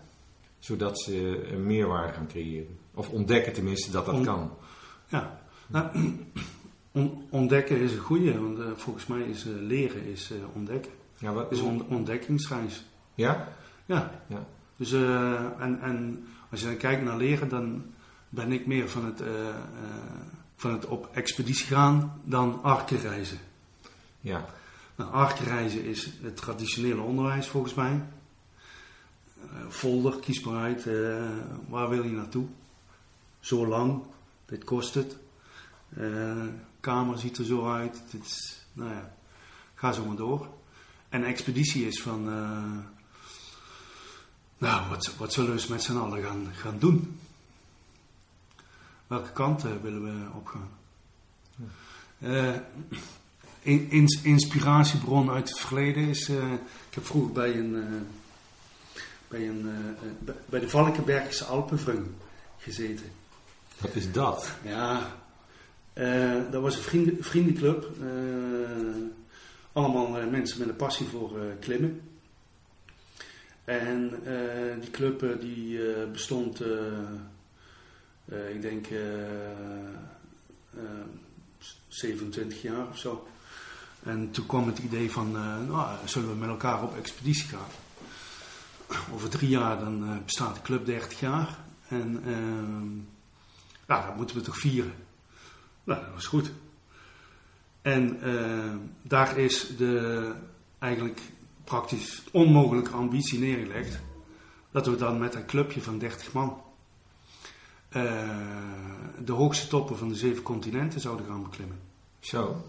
Zodat 0.58 1.00
ze 1.00 1.48
een 1.52 1.66
meerwaarde 1.66 2.12
gaan 2.12 2.26
creëren. 2.26 2.78
Of 2.94 3.08
ontdekken 3.08 3.52
tenminste 3.52 3.90
dat 3.90 4.06
dat 4.06 4.24
kan. 4.24 4.50
Ja. 5.08 5.40
Nou, 5.66 5.90
on- 6.92 7.26
ontdekken 7.30 7.76
is 7.80 7.92
een 7.92 7.98
goede, 7.98 8.40
want 8.40 8.58
eh, 8.58 8.64
volgens 8.74 9.06
mij 9.06 9.20
is 9.22 9.46
eh, 9.46 9.52
leren 9.54 10.04
is 10.04 10.30
eh, 10.30 10.36
ontdekken. 10.54 10.92
Ja, 11.18 11.32
wat, 11.32 11.52
Is 11.52 11.60
een 11.60 11.82
ontdekkingsreis. 11.88 12.84
ja? 13.14 13.48
Ja. 13.86 14.10
Ja. 14.26 14.46
Dus, 14.82 14.92
eh, 14.92 15.60
en, 15.60 15.80
en 15.80 16.26
als 16.50 16.60
je 16.60 16.66
dan 16.66 16.76
kijkt 16.76 17.02
naar 17.02 17.16
leren, 17.16 17.48
dan 17.48 17.84
ben 18.28 18.52
ik 18.52 18.66
meer 18.66 18.88
van 18.88 19.04
het, 19.04 19.20
eh, 19.20 19.48
eh, 19.48 19.54
van 20.56 20.72
het 20.72 20.86
op 20.86 21.08
expeditie 21.12 21.66
gaan 21.66 22.20
dan 22.24 22.62
arkenreizen. 22.62 23.38
Ja. 24.20 24.44
Nou, 24.94 25.12
arkenreizen 25.12 25.84
is 25.84 26.10
het 26.22 26.36
traditionele 26.36 27.00
onderwijs 27.00 27.48
volgens 27.48 27.74
mij. 27.74 28.02
Folder, 29.68 30.18
kies 30.18 30.42
maar 30.42 30.62
uit, 30.62 30.84
waar 31.68 31.88
wil 31.88 32.02
je 32.02 32.10
naartoe? 32.10 32.46
Zo 33.40 33.66
lang, 33.66 34.02
dit 34.44 34.64
kost 34.64 34.94
het. 34.94 35.16
Kamer 36.80 37.18
ziet 37.18 37.38
er 37.38 37.44
zo 37.44 37.72
uit. 37.72 38.02
Dit 38.10 38.24
is, 38.24 38.66
nou 38.72 38.90
ja, 38.90 39.14
ga 39.74 39.92
zo 39.92 40.04
maar 40.04 40.16
door. 40.16 40.48
En 41.08 41.24
expeditie 41.24 41.86
is 41.86 42.02
van, 42.02 42.28
nou, 44.62 44.88
wat, 44.88 45.14
wat 45.18 45.32
zullen 45.32 45.48
we 45.50 45.56
eens 45.56 45.66
met 45.66 45.82
z'n 45.82 45.96
allen 45.96 46.22
gaan, 46.22 46.48
gaan 46.54 46.78
doen? 46.78 47.18
Welke 49.06 49.32
kant 49.32 49.64
eh, 49.64 49.70
willen 49.82 50.02
we 50.04 50.26
opgaan? 50.34 50.68
Eh, 52.18 52.54
in, 53.60 53.90
ins- 53.90 54.22
inspiratiebron 54.22 55.30
uit 55.30 55.48
het 55.48 55.58
verleden 55.58 56.08
is. 56.08 56.28
eh, 56.28 56.52
ik 56.88 56.94
heb 56.94 57.06
vroeger 57.06 57.32
bij 57.32 57.56
een. 57.58 57.74
eh, 57.76 58.00
bij, 59.28 59.48
een 59.48 59.68
eh, 59.68 60.08
eh, 60.08 60.34
bij- 60.48 60.60
de 60.60 60.68
Valkenbergse 60.68 61.44
Alpenvung 61.44 62.06
gezeten. 62.58 63.06
Wat 63.78 63.94
is 63.94 64.12
dat? 64.12 64.52
Ja, 64.62 65.16
eh, 65.92 66.40
dat 66.50 66.62
was 66.62 66.76
een 66.76 66.82
vrienden, 66.82 67.24
vriendenclub. 67.24 67.90
eh, 68.00 68.08
allemaal 69.72 70.18
eh, 70.18 70.26
mensen 70.30 70.58
met 70.58 70.68
een 70.68 70.76
passie 70.76 71.06
voor 71.06 71.38
eh, 71.38 71.44
klimmen. 71.60 72.00
En 73.64 74.24
eh, 74.24 74.80
die 74.80 74.90
club 74.90 75.22
eh, 75.22 75.40
die 75.40 75.92
eh, 75.92 76.10
bestond, 76.10 76.60
ik 78.50 78.62
denk, 78.62 78.86
eh, 78.86 79.88
eh, 80.74 81.06
27 81.88 82.62
jaar 82.62 82.88
of 82.88 82.98
zo. 82.98 83.26
En 84.02 84.30
toen 84.30 84.46
kwam 84.46 84.66
het 84.66 84.78
idee 84.78 85.10
van, 85.10 85.32
nou, 85.66 85.96
zullen 86.04 86.28
we 86.28 86.34
met 86.34 86.48
elkaar 86.48 86.82
op 86.82 86.96
expeditie 86.96 87.48
gaan? 87.48 87.70
Over 89.14 89.28
drie 89.28 89.48
jaar 89.48 89.78
dan 89.78 90.22
bestaat 90.24 90.54
de 90.54 90.62
club 90.62 90.86
30 90.86 91.20
jaar. 91.20 91.58
En 91.88 92.22
ehm, 92.26 92.96
ja, 93.88 94.06
dat 94.06 94.16
moeten 94.16 94.36
we 94.36 94.42
toch 94.42 94.58
vieren. 94.58 94.94
Nou, 95.84 96.00
dat 96.00 96.14
was 96.14 96.26
goed. 96.26 96.52
En 97.82 98.22
eh, 98.22 98.74
daar 99.02 99.38
is 99.38 99.76
de 99.76 100.32
eigenlijk 100.78 101.20
praktisch 101.64 102.22
onmogelijke 102.32 102.90
ambitie 102.90 103.38
neergelegd. 103.38 104.00
Dat 104.70 104.86
we 104.86 104.96
dan 104.96 105.18
met 105.18 105.34
een 105.34 105.46
clubje 105.46 105.82
van 105.82 105.98
30 105.98 106.32
man 106.32 106.62
eh, 107.88 108.28
de 109.24 109.32
hoogste 109.32 109.68
toppen 109.68 109.98
van 109.98 110.08
de 110.08 110.14
zeven 110.14 110.42
continenten 110.42 111.00
zouden 111.00 111.26
gaan 111.26 111.42
beklimmen. 111.42 111.78
Zo. 112.20 112.64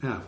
Ja. 0.00 0.22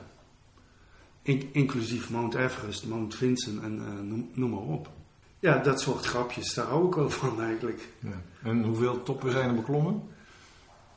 In- 1.22 1.48
inclusief 1.52 2.10
Mount 2.10 2.34
Everest, 2.34 2.86
Mount 2.86 3.14
Vincent 3.14 3.62
en 3.62 3.78
eh, 3.86 4.02
noem, 4.02 4.30
noem 4.34 4.50
maar 4.50 4.60
op. 4.60 4.90
Ja, 5.38 5.58
dat 5.58 5.80
soort 5.80 6.04
grapjes, 6.04 6.54
daar 6.54 6.66
hou 6.66 6.86
ik 6.86 6.94
wel 6.94 7.10
van 7.10 7.42
eigenlijk. 7.42 7.88
Ja. 7.98 8.22
En 8.42 8.64
hoeveel 8.64 9.02
toppen 9.02 9.30
zijn 9.30 9.48
er 9.48 9.54
beklommen? 9.54 10.02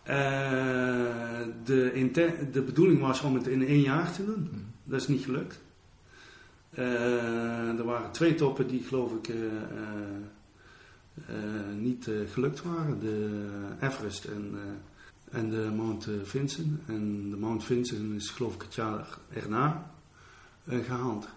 Eh, 0.03 0.15
de, 1.63 2.47
de 2.51 2.61
bedoeling 2.61 3.01
was 3.01 3.21
om 3.21 3.35
het 3.35 3.47
in 3.47 3.67
één 3.67 3.81
jaar 3.81 4.11
te 4.11 4.25
doen. 4.25 4.65
Dat 4.83 5.01
is 5.01 5.07
niet 5.07 5.23
gelukt. 5.23 5.59
Eh, 6.79 7.77
er 7.79 7.83
waren 7.83 8.11
twee 8.11 8.35
toppen 8.35 8.67
die 8.67 8.83
geloof 8.83 9.11
ik 9.11 9.27
eh, 9.27 9.35
eh, 11.27 11.75
niet 11.77 12.09
gelukt 12.31 12.61
waren. 12.63 12.99
De 12.99 13.49
Everest 13.81 14.25
en, 14.25 14.59
en 15.31 15.49
de 15.49 15.71
Mount 15.75 16.07
Vincent. 16.23 16.79
En 16.85 17.29
de 17.29 17.37
Mount 17.37 17.63
Vincent 17.63 18.15
is 18.21 18.29
geloof 18.29 18.55
ik 18.55 18.61
het 18.61 18.75
jaar 18.75 19.17
erna 19.33 19.91
eh, 20.65 20.79
gehaald. 20.85 21.27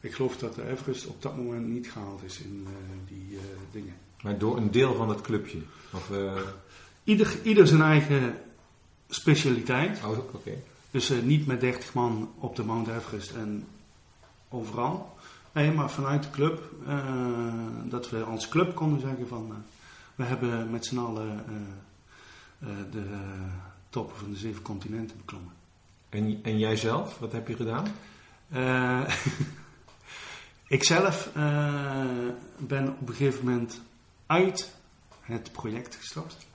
Ik 0.00 0.12
geloof 0.12 0.36
dat 0.36 0.54
de 0.54 0.68
Everest 0.68 1.06
op 1.06 1.22
dat 1.22 1.36
moment 1.36 1.66
niet 1.66 1.90
gehaald 1.92 2.22
is 2.22 2.40
in 2.40 2.66
die 3.08 3.38
dingen. 3.72 3.94
Maar 4.22 4.38
door 4.38 4.56
een 4.56 4.70
deel 4.70 4.94
van 4.94 5.08
het 5.08 5.20
clubje. 5.20 5.58
Of, 5.92 6.10
Ieder, 7.04 7.36
ieder 7.42 7.66
zijn 7.66 7.82
eigen 7.82 8.34
specialiteit. 9.08 10.04
oh, 10.04 10.18
oké. 10.18 10.52
Dus 10.90 11.12
niet 11.22 11.46
met 11.46 11.60
30 11.60 11.94
man 11.94 12.30
op 12.38 12.56
de 12.56 12.64
Mount 12.64 12.88
Everest 12.88 13.30
en 13.30 13.64
overal. 14.48 15.16
Nee, 15.52 15.70
maar 15.72 15.90
vanuit 15.90 16.22
de 16.22 16.30
club. 16.30 16.72
eh, 16.86 17.54
dat 17.84 18.10
we 18.10 18.22
als 18.22 18.48
club 18.48 18.74
konden 18.74 19.00
zeggen 19.00 19.28
van... 19.28 19.46
eh, 19.50 19.56
we 20.14 20.24
hebben 20.24 20.70
met 20.70 20.86
z'n 20.86 20.98
allen 20.98 21.44
eh, 22.60 22.68
de 22.90 23.06
toppen 23.90 24.16
van 24.16 24.30
de 24.30 24.36
zeven 24.36 24.62
continenten 24.62 25.16
beklommen. 25.16 25.52
En, 26.08 26.38
en 26.42 26.58
jijzelf, 26.58 27.18
wat 27.18 27.32
heb 27.32 27.48
je 27.48 27.56
gedaan? 27.56 27.86
Ikzelf 30.68 31.30
eh, 31.34 32.04
ben 32.58 32.88
op 32.88 33.08
een 33.08 33.14
gegeven 33.14 33.44
moment 33.44 33.80
uit 34.26 34.74
het 35.20 35.52
project 35.52 35.94
gestapt. 35.94 36.46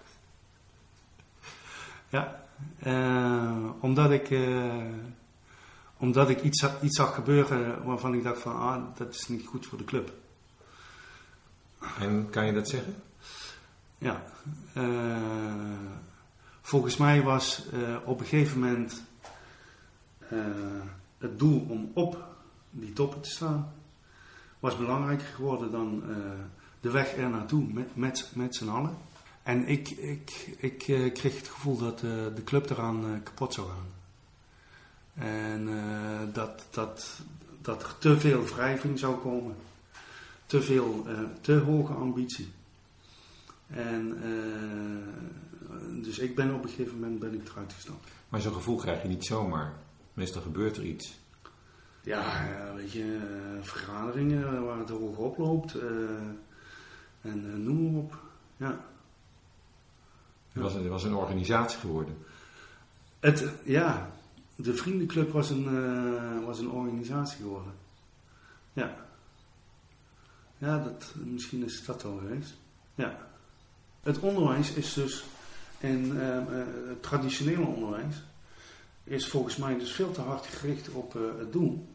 Ja, 2.09 2.43
omdat 3.79 4.11
ik, 4.11 4.29
omdat 6.03 6.29
ik 6.29 6.41
iets, 6.41 6.59
zag- 6.59 6.81
iets 6.81 6.97
zag 6.97 7.15
gebeuren 7.15 7.83
waarvan 7.83 8.13
ik 8.13 8.23
dacht 8.23 8.41
van, 8.41 8.55
ah, 8.55 8.83
dat 8.97 9.13
is 9.13 9.27
niet 9.27 9.45
goed 9.45 9.65
voor 9.65 9.77
de 9.77 9.83
club. 9.83 10.13
En 11.99 12.29
kan 12.29 12.45
je 12.45 12.53
dat 12.53 12.69
zeggen? 12.69 12.95
Ja, 13.97 14.23
eh, 14.73 14.83
volgens 16.61 16.97
mij 16.97 17.21
was 17.21 17.69
eh, 17.71 17.95
op 18.05 18.19
een 18.19 18.25
gegeven 18.25 18.59
moment 18.59 19.03
eh, 20.29 20.37
het 21.17 21.39
doel 21.39 21.65
om 21.69 21.91
op 21.93 22.23
die 22.69 22.93
toppen 22.93 23.21
te 23.21 23.29
staan, 23.29 23.73
was 24.59 24.77
belangrijker 24.77 25.27
geworden 25.27 25.71
dan 25.71 26.03
de 26.79 26.91
weg 26.91 27.17
er 27.17 27.29
naartoe 27.29 27.73
met, 27.73 27.95
met, 27.95 28.31
met 28.33 28.55
z'n 28.55 28.69
allen. 28.69 28.97
En 29.43 29.67
ik, 29.67 29.89
ik, 29.89 30.55
ik 30.57 30.77
kreeg 31.13 31.37
het 31.37 31.47
gevoel 31.47 31.77
dat 31.77 31.99
de 31.99 32.41
club 32.45 32.69
eraan 32.69 33.21
kapot 33.23 33.53
zou 33.53 33.67
gaan. 33.67 34.02
En 35.13 35.67
eh, 35.67 36.33
dat, 36.33 36.67
dat, 36.69 37.19
dat 37.61 37.83
er 37.83 37.97
te 37.97 38.19
veel 38.19 38.43
wrijving 38.45 38.99
zou 38.99 39.17
komen. 39.17 39.55
Te 40.45 40.61
veel, 40.61 41.05
eh, 41.07 41.19
te 41.41 41.53
hoge 41.53 41.93
ambitie. 41.93 42.51
En 43.67 44.17
eh, 44.23 46.03
dus 46.03 46.19
ik 46.19 46.35
ben 46.35 46.53
op 46.53 46.63
een 46.63 46.69
gegeven 46.69 46.99
moment 46.99 47.19
ben 47.19 47.33
ik 47.33 47.49
eruit 47.49 47.73
gestapt. 47.73 48.11
Maar 48.29 48.41
zo'n 48.41 48.53
gevoel 48.53 48.77
krijg 48.77 49.01
je 49.01 49.07
niet 49.07 49.25
zomaar. 49.25 49.73
Meestal 50.13 50.41
gebeurt 50.41 50.77
er 50.77 50.83
iets. 50.83 51.21
Ja, 52.01 52.73
weet 52.75 52.91
je, 52.91 53.19
vergaderingen 53.61 54.65
waar 54.65 54.79
het 54.79 54.89
hoog 54.89 55.17
oploopt. 55.17 55.77
en 57.21 57.63
noem 57.63 57.91
maar 57.91 58.01
op. 58.01 58.19
Ja. 58.57 58.85
Het 60.51 60.63
was, 60.63 60.73
het 60.73 60.87
was 60.87 61.03
een 61.03 61.13
organisatie 61.13 61.79
geworden. 61.79 62.17
Het, 63.19 63.53
ja, 63.63 64.12
de 64.63 64.73
vriendenclub 64.73 65.31
was 65.31 65.49
een, 65.49 65.67
eh, 65.67 66.45
was 66.45 66.59
een 66.59 66.69
organisatie 66.69 67.37
geworden. 67.37 67.73
Ja. 68.73 68.95
Ja, 70.57 70.77
dat, 70.77 71.13
misschien 71.23 71.63
is 71.63 71.85
dat 71.85 72.03
wel 72.03 72.17
geweest. 72.17 72.53
Ja. 72.95 73.17
Het 74.01 74.19
onderwijs 74.19 74.73
is 74.73 74.93
dus 74.93 75.23
eh, 75.83 76.37
eh, 76.37 76.47
het 76.87 77.03
traditionele 77.03 77.65
onderwijs 77.65 78.15
is 79.03 79.27
volgens 79.27 79.55
mij 79.55 79.77
dus 79.77 79.91
veel 79.91 80.11
te 80.11 80.21
hard 80.21 80.45
gericht 80.45 80.89
op 80.89 81.15
eh, 81.15 81.21
het 81.37 81.51
doen. 81.51 81.87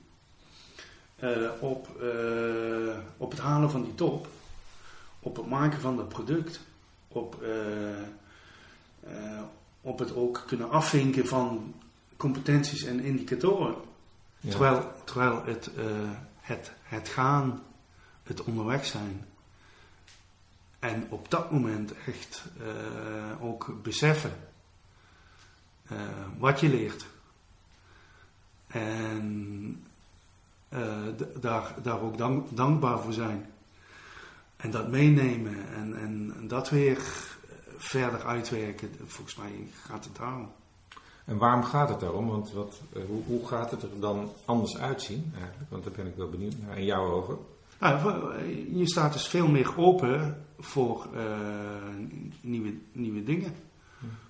Op, 1.60 1.88
op 3.16 3.30
het 3.30 3.40
halen 3.40 3.70
van 3.70 3.82
die 3.82 3.94
top. 3.94 4.28
Op 5.20 5.36
het 5.36 5.46
maken 5.46 5.80
van 5.80 5.96
dat 5.96 6.08
product. 6.08 6.60
Op, 7.08 7.42
op 9.80 9.98
het 9.98 10.14
ook 10.14 10.42
kunnen 10.46 10.70
afvinken 10.70 11.26
van 11.26 11.74
competenties 12.18 12.84
en 12.84 13.00
indicatoren. 13.00 13.74
Ja. 14.40 14.50
Terwijl, 14.50 14.92
terwijl 15.04 15.44
het, 15.44 15.74
eh, 15.74 15.84
het, 16.40 16.72
het 16.82 17.08
gaan, 17.08 17.62
het 18.22 18.42
onderweg 18.42 18.84
zijn. 18.86 19.26
En 20.78 21.06
op 21.10 21.30
dat 21.30 21.50
moment 21.50 21.92
echt 22.06 22.44
eh, 22.60 23.44
ook 23.44 23.82
beseffen 23.82 24.32
eh, 25.88 25.98
wat 26.38 26.60
je 26.60 26.68
leert. 26.68 27.06
En 28.66 29.86
daar, 31.40 31.74
daar 31.82 32.00
ook 32.00 32.18
dank- 32.18 32.56
dankbaar 32.56 33.00
voor 33.00 33.12
zijn. 33.12 33.50
En 34.56 34.70
dat 34.70 34.88
meenemen 34.88 35.68
en, 35.74 35.96
en 35.96 36.48
dat 36.48 36.70
weer 36.70 36.98
verder 37.76 38.26
uitwerken. 38.26 38.90
Volgens 39.06 39.36
mij 39.36 39.68
gaat 39.86 40.04
het 40.04 40.16
daarom. 40.16 40.52
En 41.28 41.38
waarom 41.38 41.64
gaat 41.64 41.88
het 41.88 42.00
daarom? 42.00 42.28
Want 42.28 42.52
wat, 42.52 42.80
eh, 42.92 43.02
hoe, 43.06 43.22
hoe 43.26 43.46
gaat 43.46 43.70
het 43.70 43.82
er 43.82 44.00
dan 44.00 44.32
anders 44.44 44.76
uitzien 44.76 45.32
eigenlijk? 45.38 45.70
Want 45.70 45.84
daar 45.84 45.92
ben 45.92 46.06
ik 46.06 46.16
wel 46.16 46.28
benieuwd 46.28 46.54
naar. 46.58 46.78
In 46.78 46.84
jouw 46.84 47.10
ogen? 47.10 47.38
Nou, 47.80 48.34
je 48.74 48.88
staat 48.88 49.12
dus 49.12 49.28
veel 49.28 49.48
meer 49.48 49.78
open 49.78 50.44
voor 50.58 51.08
eh, 51.14 51.38
nieuwe, 52.40 52.74
nieuwe 52.92 53.22
dingen, 53.22 53.54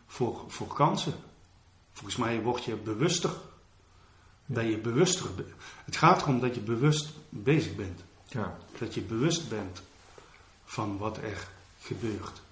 voor, 0.06 0.44
voor 0.46 0.66
kansen. 0.66 1.12
Volgens 1.92 2.16
mij 2.16 2.42
word 2.42 2.64
je 2.64 2.76
bewuster. 2.76 3.30
Dat 4.46 4.64
je 4.64 4.78
bewuster 4.78 5.34
bent. 5.34 5.48
Het 5.84 5.96
gaat 5.96 6.22
erom 6.22 6.40
dat 6.40 6.54
je 6.54 6.61
bewust 6.61 7.11
bezig 7.28 7.76
bent. 7.76 8.04
Ja. 8.26 8.58
Dat 8.78 8.94
je 8.94 9.02
bewust 9.02 9.48
bent 9.48 9.82
van 10.64 10.98
wat 10.98 11.16
er 11.16 11.48
gebeurt. 11.80 12.42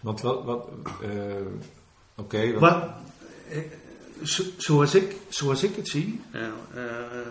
Want 0.00 0.20
wat... 0.20 0.44
wat 0.44 0.68
eh, 1.02 1.10
Oké, 2.16 2.58
wat- 2.58 2.90
eh, 3.48 3.58
zo- 4.24 4.50
zoals, 4.56 4.94
ik, 4.94 5.16
zoals 5.28 5.62
ik 5.62 5.76
het 5.76 5.88
zie, 5.88 6.20
eh, 6.30 6.46
eh, 6.74 7.26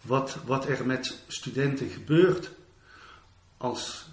wat, 0.00 0.36
wat 0.46 0.68
er 0.68 0.86
met 0.86 1.22
studenten 1.26 1.88
gebeurt 1.88 2.50
als 3.56 4.08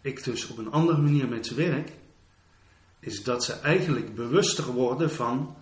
ik 0.00 0.24
dus 0.24 0.46
op 0.48 0.58
een 0.58 0.70
andere 0.72 0.98
manier 0.98 1.28
met 1.28 1.46
ze 1.46 1.54
werk, 1.54 1.90
is 3.00 3.22
dat 3.22 3.44
ze 3.44 3.52
eigenlijk 3.52 4.14
bewuster 4.14 4.64
worden 4.72 5.10
van 5.10 5.56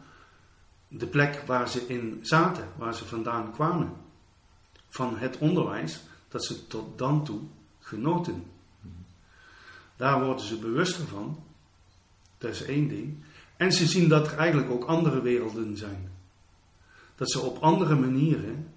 de 0.89 1.07
plek 1.07 1.43
waar 1.47 1.69
ze 1.69 1.87
in 1.87 2.21
zaten, 2.23 2.69
waar 2.77 2.95
ze 2.95 3.05
vandaan 3.05 3.53
kwamen. 3.53 3.93
Van 4.89 5.17
het 5.19 5.39
onderwijs 5.39 6.01
dat 6.29 6.45
ze 6.45 6.67
tot 6.67 6.99
dan 6.99 7.25
toe 7.25 7.41
genoten. 7.81 8.45
Daar 9.97 10.25
worden 10.25 10.45
ze 10.45 10.57
bewuster 10.59 11.07
van. 11.07 11.43
Dat 12.39 12.51
is 12.51 12.63
één 12.63 12.89
ding. 12.89 13.25
En 13.57 13.73
ze 13.73 13.87
zien 13.87 14.09
dat 14.09 14.27
er 14.27 14.39
eigenlijk 14.39 14.71
ook 14.71 14.85
andere 14.85 15.23
werelden 15.23 15.77
zijn. 15.77 16.11
Dat 17.15 17.31
ze 17.31 17.41
op 17.41 17.59
andere 17.59 17.95
manieren 17.95 18.73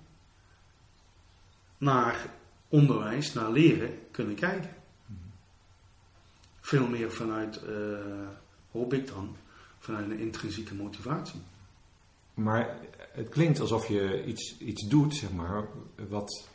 naar 1.78 2.30
onderwijs, 2.68 3.34
naar 3.34 3.52
leren 3.52 4.00
kunnen 4.12 4.36
kijken. 4.36 4.76
Veel 6.60 6.88
meer 6.88 7.12
vanuit, 7.12 7.64
eh, 7.64 7.74
hoop 8.72 8.94
ik 8.94 9.08
dan, 9.08 9.36
vanuit 9.80 10.06
een 10.06 10.20
intrinsieke 10.20 10.76
motivatie. 10.76 11.42
Maar 12.34 12.78
het 13.12 13.30
klinkt 13.30 13.60
alsof 13.60 13.88
je 13.88 14.26
iets, 14.26 14.58
iets 14.58 14.88
doet, 14.88 15.16
zeg 15.16 15.32
maar, 15.32 15.68
wat, 16.10 16.48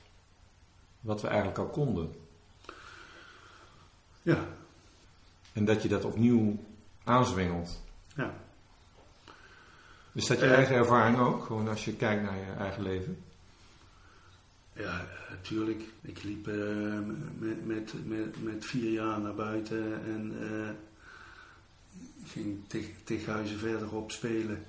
wat 1.01 1.21
we 1.21 1.29
eigenlijk 1.29 1.59
al 1.59 1.69
konden. 1.69 2.15
Ja, 4.23 4.47
En 5.53 5.65
dat 5.65 5.83
je 5.83 5.89
dat 5.89 6.05
opnieuw 6.05 6.65
aanzwengelt. 7.07 7.83
ja. 8.17 8.35
Is 10.13 10.27
dat 10.27 10.39
je 10.39 10.45
Eh. 10.47 10.53
eigen 10.55 10.77
ervaring 10.77 11.19
ook? 11.19 11.45
Gewoon 11.45 11.69
als 11.69 11.85
je 11.85 11.93
kijkt 11.97 12.23
naar 12.23 12.37
je 12.37 12.53
eigen 12.59 12.83
leven? 12.83 13.19
Ja, 14.73 15.07
natuurlijk. 15.31 15.83
Ik 16.03 16.23
liep 16.23 16.49
eh, 16.49 16.55
met, 17.39 17.67
met, 17.67 17.93
met, 18.07 18.43
met 18.43 18.65
vier 18.65 18.91
jaar 18.91 19.21
naar 19.21 19.35
buiten 19.35 20.05
en 20.05 20.33
eh, 20.41 20.69
ging 22.31 22.59
tig- 22.67 22.91
tegen 23.05 23.33
huizen 23.33 23.59
verderop 23.59 24.11
spelen. 24.13 24.65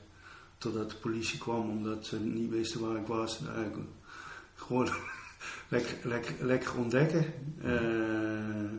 Totdat 0.58 0.90
de 0.90 0.96
politie 0.96 1.40
kwam 1.40 1.70
omdat 1.70 2.06
ze 2.06 2.20
niet 2.20 2.50
wisten 2.50 2.80
waar 2.88 2.98
ik 2.98 3.08
was. 3.08 3.40
Eh, 3.42 3.48
gewoon 4.56 4.90
lekker, 5.68 5.96
lekker, 6.04 6.46
lekker 6.46 6.78
ontdekken. 6.78 7.34
Eh, 7.64 8.72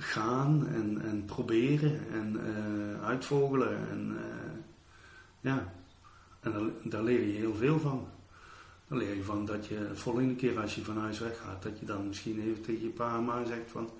gaan 0.00 0.66
en, 0.66 1.02
en 1.02 1.24
proberen 1.24 2.00
en 2.12 2.40
eh, 2.46 3.06
uitvogelen. 3.06 3.88
En, 3.90 4.16
eh, 4.16 4.50
ja, 5.40 5.72
en 6.40 6.52
daar, 6.52 6.62
daar 6.82 7.02
leer 7.02 7.26
je 7.26 7.32
heel 7.32 7.54
veel 7.54 7.80
van. 7.80 8.08
Dan 8.88 8.98
leer 8.98 9.16
je 9.16 9.24
van 9.24 9.46
dat 9.46 9.66
je 9.66 9.88
de 9.88 9.96
volgende 9.96 10.34
keer 10.34 10.60
als 10.60 10.74
je 10.74 10.84
van 10.84 10.98
huis 10.98 11.18
weggaat, 11.18 11.62
dat 11.62 11.78
je 11.78 11.86
dan 11.86 12.06
misschien 12.06 12.40
even 12.40 12.62
tegen 12.62 12.82
je 12.82 12.88
pa 12.88 13.16
en 13.16 13.24
ma 13.24 13.44
zegt 13.44 13.70
van, 13.70 13.90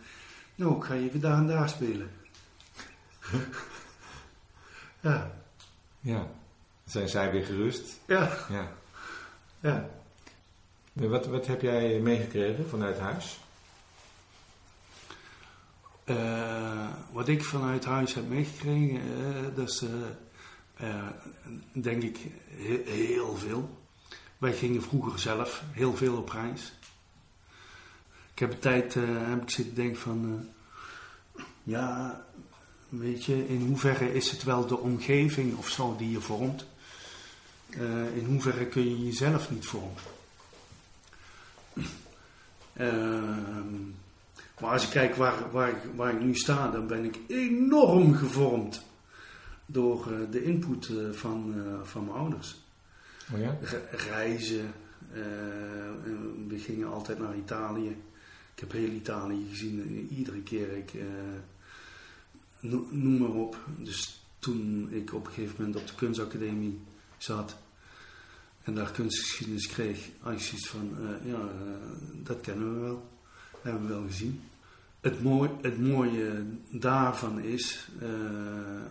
nou, 0.54 0.76
ik 0.76 0.84
ga 0.84 0.94
even 0.94 1.20
daar 1.20 1.38
en 1.38 1.46
daar 1.46 1.68
spelen. 1.68 2.10
ja, 5.00 5.30
Ja. 6.00 6.30
Zijn 6.84 7.08
zij 7.08 7.30
weer 7.30 7.44
gerust? 7.44 8.00
ja, 8.06 8.36
Ja. 8.48 8.72
ja. 9.60 9.88
Wat, 10.92 11.26
wat 11.26 11.46
heb 11.46 11.60
jij 11.60 12.00
meegekregen 12.00 12.68
vanuit 12.68 12.98
huis? 12.98 13.39
Eh, 16.10 16.88
wat 17.12 17.28
ik 17.28 17.44
vanuit 17.44 17.84
huis 17.84 18.14
heb 18.14 18.28
meegekregen, 18.28 19.00
eh, 19.00 19.54
dat 19.54 19.68
is 19.68 19.84
eh, 20.76 21.06
denk 21.72 22.02
ik 22.02 22.18
he- 22.48 22.82
heel 22.84 23.36
veel. 23.36 23.78
Wij 24.38 24.52
gingen 24.52 24.82
vroeger 24.82 25.18
zelf 25.18 25.62
heel 25.72 25.96
veel 25.96 26.16
op 26.16 26.28
reis. 26.28 26.72
Ik 28.32 28.38
heb 28.38 28.50
een 28.52 28.58
tijd 28.58 28.94
heb 28.94 29.42
ik 29.42 29.50
zitten 29.50 29.74
denken 29.74 30.00
van, 30.00 30.48
ja, 31.62 32.24
weet 32.88 33.24
je, 33.24 33.48
in 33.48 33.66
hoeverre 33.66 34.14
is 34.14 34.30
het 34.30 34.42
wel 34.42 34.66
de 34.66 34.78
omgeving 34.78 35.56
of 35.56 35.68
zo 35.68 35.96
die 35.96 36.10
je 36.10 36.20
vormt? 36.20 36.66
In 38.14 38.24
hoeverre 38.26 38.66
kun 38.66 38.88
je 38.88 39.04
jezelf 39.04 39.50
niet 39.50 39.66
vormen? 39.66 40.02
Ehm, 42.72 43.74
maar 44.60 44.70
als 44.70 44.84
ik 44.84 44.90
kijk 44.90 45.14
waar, 45.14 45.50
waar, 45.50 45.68
ik, 45.68 45.76
waar 45.96 46.14
ik 46.14 46.20
nu 46.20 46.34
sta, 46.34 46.70
dan 46.70 46.86
ben 46.86 47.04
ik 47.04 47.18
enorm 47.26 48.14
gevormd 48.14 48.82
door 49.66 50.12
eh, 50.12 50.18
de 50.30 50.42
input 50.44 50.88
eh, 50.88 51.10
van, 51.12 51.54
eh, 51.56 51.82
van 51.82 52.04
mijn 52.04 52.16
ouders. 52.16 52.56
Oh 53.32 53.38
ja? 53.40 53.56
Re- 53.62 53.88
reizen, 53.90 54.72
we 56.48 56.58
gingen 56.58 56.88
altijd 56.88 57.18
naar 57.18 57.36
Italië. 57.36 57.88
Ik 58.54 58.60
heb 58.60 58.72
heel 58.72 58.88
Italië 58.90 59.46
gezien, 59.50 60.08
iedere 60.16 60.40
keer 60.42 60.76
ik, 60.76 60.92
no- 62.60 62.86
noem 62.90 63.18
maar 63.18 63.28
op. 63.30 63.56
Dus 63.78 64.20
toen 64.38 64.88
ik 64.90 65.14
op 65.14 65.26
een 65.26 65.32
gegeven 65.32 65.54
moment 65.58 65.76
op 65.80 65.86
de 65.86 65.94
kunstacademie 65.94 66.80
zat 67.18 67.56
en 68.62 68.74
daar 68.74 68.90
kunstgeschiedenis 68.90 69.66
kreeg, 69.66 70.08
had 70.20 70.32
ik 70.32 70.40
zoiets 70.40 70.68
van, 70.68 70.90
ja, 71.24 71.48
dat 72.22 72.40
kennen 72.40 72.74
we 72.74 72.80
wel, 72.80 73.08
hebben 73.62 73.82
we 73.86 73.88
wel 73.94 74.02
gezien. 74.06 74.40
Het, 75.00 75.16
het 75.60 75.78
mooie 75.78 76.44
daarvan 76.70 77.40
is, 77.40 77.88
eh, 78.00 78.82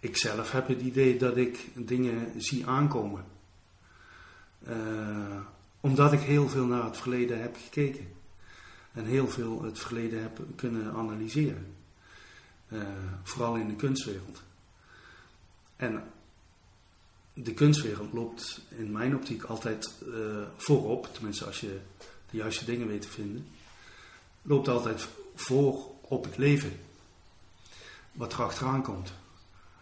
ik 0.00 0.16
zelf 0.16 0.52
heb 0.52 0.68
het 0.68 0.80
idee 0.80 1.18
dat 1.18 1.36
ik 1.36 1.68
dingen 1.74 2.40
zie 2.40 2.66
aankomen. 2.66 3.24
Eh, 4.64 5.40
omdat 5.80 6.12
ik 6.12 6.20
heel 6.20 6.48
veel 6.48 6.66
naar 6.66 6.84
het 6.84 6.96
verleden 6.96 7.40
heb 7.40 7.56
gekeken. 7.56 8.06
En 8.92 9.04
heel 9.04 9.28
veel 9.28 9.62
het 9.62 9.78
verleden 9.78 10.22
heb 10.22 10.40
kunnen 10.54 10.92
analyseren. 10.92 11.74
Eh, 12.68 12.80
vooral 13.22 13.56
in 13.56 13.68
de 13.68 13.76
kunstwereld. 13.76 14.42
En 15.76 16.02
de 17.32 17.54
kunstwereld 17.54 18.12
loopt 18.12 18.66
in 18.68 18.92
mijn 18.92 19.16
optiek 19.16 19.42
altijd 19.42 19.92
voorop. 20.56 21.08
Tenminste, 21.12 21.44
als 21.44 21.60
je 21.60 21.80
de 22.30 22.36
juiste 22.36 22.64
dingen 22.64 22.86
weet 22.86 23.02
te 23.02 23.08
vinden. 23.08 23.46
Loopt 24.46 24.68
altijd 24.68 25.08
voor 25.34 25.90
op 26.00 26.24
het 26.24 26.36
leven. 26.36 26.72
Wat 28.12 28.32
er 28.32 28.42
achteraan 28.42 28.82
komt. 28.82 29.12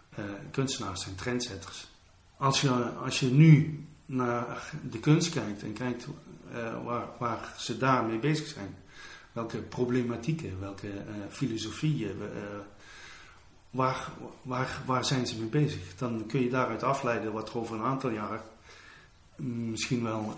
Eh, 0.09 0.23
kunstenaars 0.51 1.01
zijn 1.01 1.15
trendsetters. 1.15 1.87
Als 2.37 2.61
je, 2.61 2.69
als 2.89 3.19
je 3.19 3.25
nu 3.25 3.85
naar 4.05 4.71
de 4.89 4.99
kunst 4.99 5.29
kijkt 5.29 5.63
en 5.63 5.73
kijkt 5.73 6.07
eh, 6.51 6.83
waar, 6.83 7.07
waar 7.19 7.53
ze 7.57 7.77
daarmee 7.77 8.19
bezig 8.19 8.47
zijn, 8.47 8.75
welke 9.31 9.57
problematieken, 9.57 10.59
welke 10.59 10.87
uh, 10.87 11.01
filosofieën, 11.29 12.17
waar, 13.69 14.11
waar, 14.41 14.81
waar 14.85 15.05
zijn 15.05 15.27
ze 15.27 15.39
mee 15.39 15.49
bezig? 15.49 15.95
Dan 15.95 16.25
kun 16.27 16.41
je 16.41 16.49
daaruit 16.49 16.83
afleiden 16.83 17.33
wat 17.33 17.49
er 17.49 17.57
over 17.57 17.75
een 17.75 17.83
aantal 17.83 18.09
jaren 18.09 18.41
misschien 19.35 20.03
wel 20.03 20.35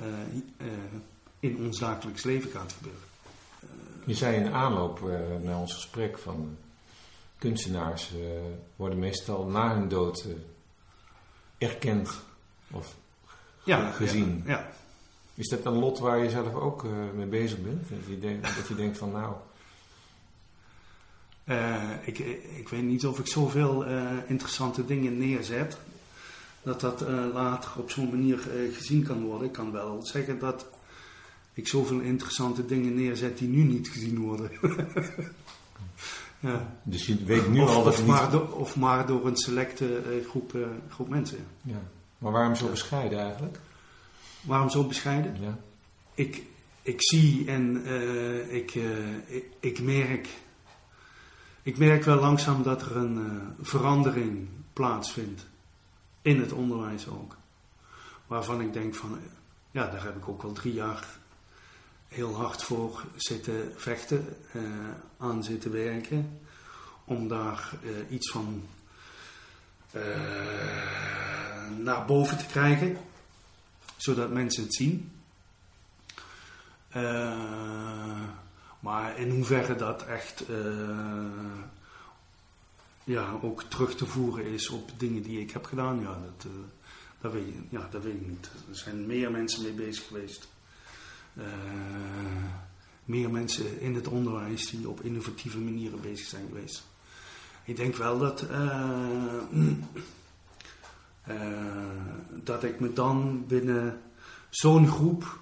in 1.39 1.57
ons 1.57 1.79
dagelijks 1.79 2.23
leven 2.23 2.51
gaat 2.51 2.73
gebeuren. 2.73 3.06
Je 4.07 4.13
zei 4.13 4.35
in 4.35 4.43
de 4.43 4.51
aanloop 4.51 4.99
naar 5.41 5.59
ons 5.59 5.73
gesprek 5.73 6.17
van 6.17 6.57
kunstenaars 7.37 8.11
worden 8.75 8.99
meestal 8.99 9.45
na 9.45 9.75
hun 9.75 9.87
dood 9.87 10.25
erkend 11.57 12.09
of 12.71 12.95
ja, 13.63 13.91
gezien. 13.91 14.43
Ja, 14.45 14.51
ja. 14.51 14.71
Is 15.33 15.47
dat 15.47 15.65
een 15.65 15.79
lot 15.79 15.99
waar 15.99 16.23
je 16.23 16.29
zelf 16.29 16.53
ook 16.53 16.83
mee 17.15 17.25
bezig 17.25 17.61
bent? 17.61 17.89
Dat 17.89 18.07
je, 18.07 18.19
denkt, 18.19 18.55
dat 18.55 18.67
je 18.67 18.75
denkt 18.75 18.97
van 18.97 19.11
nou... 19.11 19.35
Ik, 22.05 22.19
ik 22.57 22.69
weet 22.69 22.83
niet 22.83 23.05
of 23.05 23.19
ik 23.19 23.27
zoveel 23.27 23.85
interessante 24.27 24.85
dingen 24.85 25.17
neerzet. 25.17 25.77
Dat 26.63 26.81
dat 26.81 27.01
later 27.33 27.71
op 27.77 27.91
zo'n 27.91 28.09
manier 28.09 28.37
gezien 28.73 29.03
kan 29.03 29.23
worden. 29.23 29.47
Ik 29.47 29.53
kan 29.53 29.71
wel 29.71 30.05
zeggen 30.05 30.39
dat 30.39 30.65
ik 31.57 31.67
zoveel 31.67 31.99
interessante 31.99 32.65
dingen 32.65 32.95
neerzet 32.95 33.37
die 33.37 33.47
nu 33.47 33.63
niet 33.63 33.89
gezien 33.89 34.19
worden. 34.19 34.51
ja. 36.39 36.79
Dus 36.83 37.05
je 37.05 37.23
weet 37.23 37.49
nu 37.49 37.61
of, 37.61 37.75
al 37.75 37.83
dat 37.83 37.93
of, 37.93 37.99
niet... 37.99 38.07
maar 38.07 38.31
door, 38.31 38.53
of 38.53 38.75
maar 38.75 39.05
door 39.05 39.27
een 39.27 39.37
selecte 39.37 40.21
groep, 40.27 40.57
groep 40.89 41.09
mensen. 41.09 41.45
Ja. 41.61 41.81
Maar 42.17 42.31
waarom 42.31 42.55
zo 42.55 42.69
bescheiden 42.69 43.19
eigenlijk? 43.19 43.59
Waarom 44.41 44.69
zo 44.69 44.83
bescheiden? 44.83 45.41
Ja. 45.41 45.57
Ik, 46.13 46.43
ik 46.81 47.03
zie 47.03 47.47
en 47.47 47.81
uh, 47.85 48.53
ik, 48.53 48.75
uh, 48.75 49.17
ik, 49.27 49.45
ik, 49.59 49.81
merk. 49.81 50.27
Ik 51.61 51.77
merk 51.77 52.03
wel 52.03 52.19
langzaam 52.19 52.63
dat 52.63 52.81
er 52.81 52.95
een 52.97 53.17
uh, 53.17 53.43
verandering 53.61 54.47
plaatsvindt. 54.73 55.45
In 56.21 56.39
het 56.39 56.51
onderwijs 56.51 57.07
ook. 57.07 57.37
Waarvan 58.27 58.61
ik 58.61 58.73
denk 58.73 58.95
van, 58.95 59.19
ja, 59.71 59.87
daar 59.87 60.03
heb 60.03 60.15
ik 60.15 60.27
ook 60.27 60.43
al 60.43 60.51
drie 60.51 60.73
jaar 60.73 61.19
heel 62.17 62.36
hard 62.36 62.63
voor 62.63 63.03
zitten 63.15 63.73
vechten, 63.75 64.38
aan 65.17 65.43
zitten 65.43 65.71
werken. 65.71 66.39
Om 67.06 67.27
daar 67.27 67.71
iets 68.10 68.32
van 68.32 68.63
naar 71.77 72.06
boven 72.06 72.38
te 72.38 72.45
krijgen 72.45 72.97
zodat 73.97 74.32
mensen 74.32 74.63
het 74.63 74.73
zien. 74.73 75.12
Maar 78.80 79.17
in 79.17 79.30
hoeverre 79.30 79.75
dat 79.75 80.06
echt 80.06 80.43
ja, 83.03 83.39
ook 83.41 83.63
terug 83.63 83.95
te 83.95 84.06
voeren 84.06 84.45
is 84.45 84.69
op 84.69 84.91
dingen 84.97 85.21
die 85.21 85.39
ik 85.39 85.51
heb 85.51 85.65
gedaan, 85.65 85.99
ja, 85.99 86.19
dat, 86.25 86.51
dat, 87.21 87.32
weet, 87.32 87.53
ja, 87.69 87.88
dat 87.91 88.03
weet 88.03 88.13
ik 88.13 88.27
niet. 88.27 88.49
Er 88.69 88.75
zijn 88.75 89.06
meer 89.06 89.32
mensen 89.32 89.63
mee 89.63 89.71
bezig 89.71 90.08
geweest. 90.08 90.47
Meer 93.06 93.32
mensen 93.32 93.80
in 93.80 93.95
het 93.95 94.08
onderwijs 94.08 94.69
die 94.69 94.89
op 94.89 95.02
innovatieve 95.02 95.60
manieren 95.60 96.02
bezig 96.02 96.28
zijn 96.28 96.47
geweest. 96.47 96.88
Ik 97.63 97.76
denk 97.76 97.95
wel 97.95 98.19
dat 98.19 98.43
uh, 98.52 99.41
dat 102.43 102.63
ik 102.63 102.80
me 102.80 102.93
dan 102.93 103.45
binnen 103.47 104.02
zo'n 104.50 104.88
groep 104.88 105.39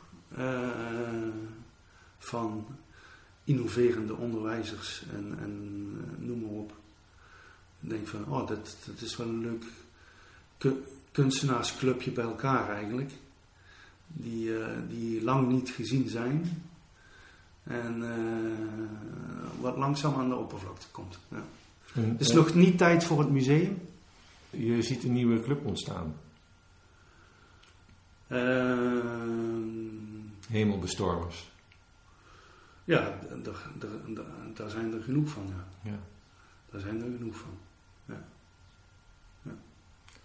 van 2.18 2.66
innoverende 3.44 4.16
onderwijzers 4.16 5.04
en, 5.14 5.38
en 5.40 5.88
noem 6.18 6.40
maar 6.40 6.50
op, 6.50 6.74
denk 7.80 8.08
van, 8.08 8.26
oh, 8.28 8.48
dat, 8.48 8.78
dat 8.86 9.02
is 9.02 9.18
wel 9.18 9.28
een 9.28 9.42
leuk 9.42 9.64
kunstenaarsclubje 11.12 12.12
bij 12.12 12.24
elkaar 12.24 12.70
eigenlijk, 12.70 13.12
die, 14.17 14.51
die 14.89 15.23
lang 15.23 15.47
niet 15.47 15.69
gezien 15.69 16.10
zijn 16.10 16.63
en 17.63 18.04
wat 19.62 19.78
langzaam 19.78 20.15
aan 20.15 20.30
de 20.30 20.36
oppervlakte 20.36 20.88
komt. 20.91 21.19
Ja. 21.30 21.43
Het 21.93 22.21
is 22.21 22.32
nog 22.32 22.54
niet 22.54 22.78
tijd 22.78 23.04
voor 23.04 23.19
het 23.19 23.30
museum 23.30 23.78
je 24.58 24.82
ziet 24.82 25.04
een 25.04 25.13
nieuwe 25.13 25.39
club 25.39 25.65
ontstaan. 25.65 26.15
Uh, 28.28 28.78
Hemelbestormers. 30.47 31.51
Ja, 32.84 33.19
daar 34.54 34.69
zijn 34.69 34.93
er 34.93 35.04
genoeg 35.04 35.30
van. 35.30 35.47
Ja. 35.47 35.91
ja. 35.91 35.99
Daar 36.71 36.82
zijn 36.82 37.01
er 37.01 37.17
genoeg 37.17 37.36
van. 37.36 37.58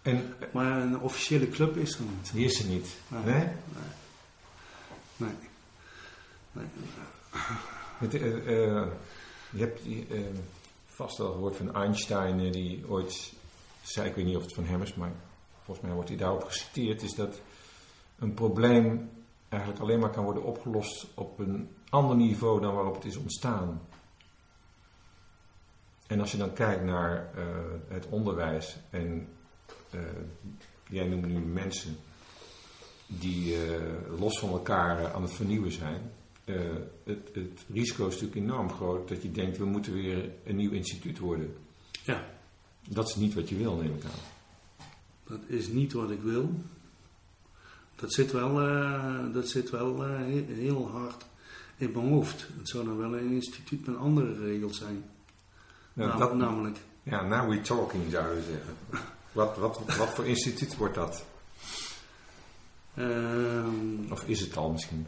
En, 0.03 0.35
maar 0.53 0.81
een 0.81 1.01
officiële 1.01 1.49
club 1.49 1.77
is 1.77 1.99
er 1.99 2.05
niet. 2.05 2.33
Die 2.33 2.45
is 2.45 2.61
er 2.61 2.69
niet. 2.69 2.97
Nee? 3.09 3.23
Nee. 3.25 3.53
nee. 5.17 5.31
nee. 6.53 6.65
Het, 7.99 8.15
uh, 8.15 8.23
uh, 8.23 8.87
je 9.51 9.59
hebt 9.59 9.81
vast 10.87 11.19
wel 11.19 11.33
gehoord 11.33 11.57
van 11.57 11.75
Einstein, 11.75 12.51
die 12.51 12.89
ooit 12.89 13.33
zei, 13.83 14.09
ik 14.09 14.15
weet 14.15 14.25
niet 14.25 14.37
of 14.37 14.43
het 14.43 14.55
van 14.55 14.65
hem 14.65 14.83
is, 14.83 14.95
maar 14.95 15.13
volgens 15.65 15.87
mij 15.87 15.95
wordt 15.95 16.09
hij 16.09 16.19
daarop 16.19 16.45
geciteerd, 16.45 17.03
is 17.03 17.15
dat 17.15 17.41
een 18.19 18.35
probleem 18.35 19.11
eigenlijk 19.49 19.83
alleen 19.83 19.99
maar 19.99 20.11
kan 20.11 20.25
worden 20.25 20.45
opgelost 20.45 21.07
op 21.15 21.39
een 21.39 21.69
ander 21.89 22.17
niveau 22.17 22.61
dan 22.61 22.75
waarop 22.75 22.95
het 22.95 23.05
is 23.05 23.17
ontstaan. 23.17 23.83
En 26.07 26.21
als 26.21 26.31
je 26.31 26.39
dan 26.39 26.53
kijkt 26.53 26.85
naar 26.85 27.31
het 27.89 28.07
onderwijs 28.09 28.77
en 28.91 29.29
uh, 29.95 30.01
jij 30.89 31.09
noemt 31.09 31.27
nu 31.27 31.39
mensen 31.39 31.97
die 33.07 33.55
uh, 33.55 34.19
los 34.19 34.39
van 34.39 34.49
elkaar 34.49 35.13
aan 35.13 35.23
het 35.23 35.33
vernieuwen 35.33 35.73
zijn. 35.73 36.13
Het, 37.05 37.31
het, 37.33 37.65
risico 37.73 38.07
is 38.07 38.13
natuurlijk 38.21 38.41
enorm 38.41 38.71
groot 38.71 39.09
dat 39.09 39.23
je 39.23 39.31
denkt 39.31 39.59
we 39.59 39.65
moeten 39.65 39.93
weer 39.93 40.31
een 40.45 40.57
nieuw 40.57 40.71
instituut 40.71 41.19
worden. 41.19 41.57
Ja. 42.05 42.25
Dat 42.89 43.09
is 43.09 43.15
niet 43.15 43.35
wat 43.35 43.49
je 43.49 43.57
wil, 43.57 43.77
neem 43.77 43.95
ik 43.95 44.05
aan. 44.05 44.11
Dat 45.25 45.41
is 45.47 45.69
niet 45.69 45.93
wat 45.93 46.11
ik 46.11 46.23
wil. 46.23 46.51
Dat 47.97 48.13
zit 48.13 48.33
wel, 48.33 48.55
dat 49.33 49.49
zit 49.49 49.71
wel 49.71 50.05
heel 50.47 50.89
hard 50.89 51.27
in 51.77 51.91
mijn 51.93 52.09
hoofd. 52.09 52.47
Het 52.59 52.69
zou 52.69 52.85
dan 52.85 52.97
wel 52.97 53.17
een 53.17 53.31
instituut 53.31 53.87
met 53.87 53.97
andere 53.97 54.39
regels 54.39 54.79
zijn. 54.79 55.05
Nou, 55.93 56.19
dat, 56.19 56.35
namelijk. 56.35 56.79
Ja, 57.03 57.23
now 57.27 57.49
we're 57.49 57.61
talking 57.61 58.11
zou 58.11 58.37
je 58.37 58.43
zeggen. 58.43 58.75
Wat, 59.33 59.57
wat, 59.57 59.97
wat 59.97 60.09
voor 60.09 60.27
instituut 60.27 60.77
wordt 60.77 60.95
dat? 60.95 61.25
Um, 62.99 64.07
of 64.11 64.25
is 64.25 64.41
het 64.41 64.57
al 64.57 64.71
misschien? 64.71 65.07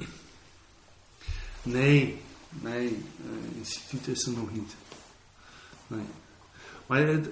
Nee, 1.62 2.20
nee, 2.50 2.88
uh, 3.24 3.56
instituut 3.58 4.06
is 4.06 4.26
er 4.26 4.32
nog 4.32 4.52
niet. 4.52 4.74
Nee. 5.86 6.04
Maar 6.86 7.06
het, 7.06 7.28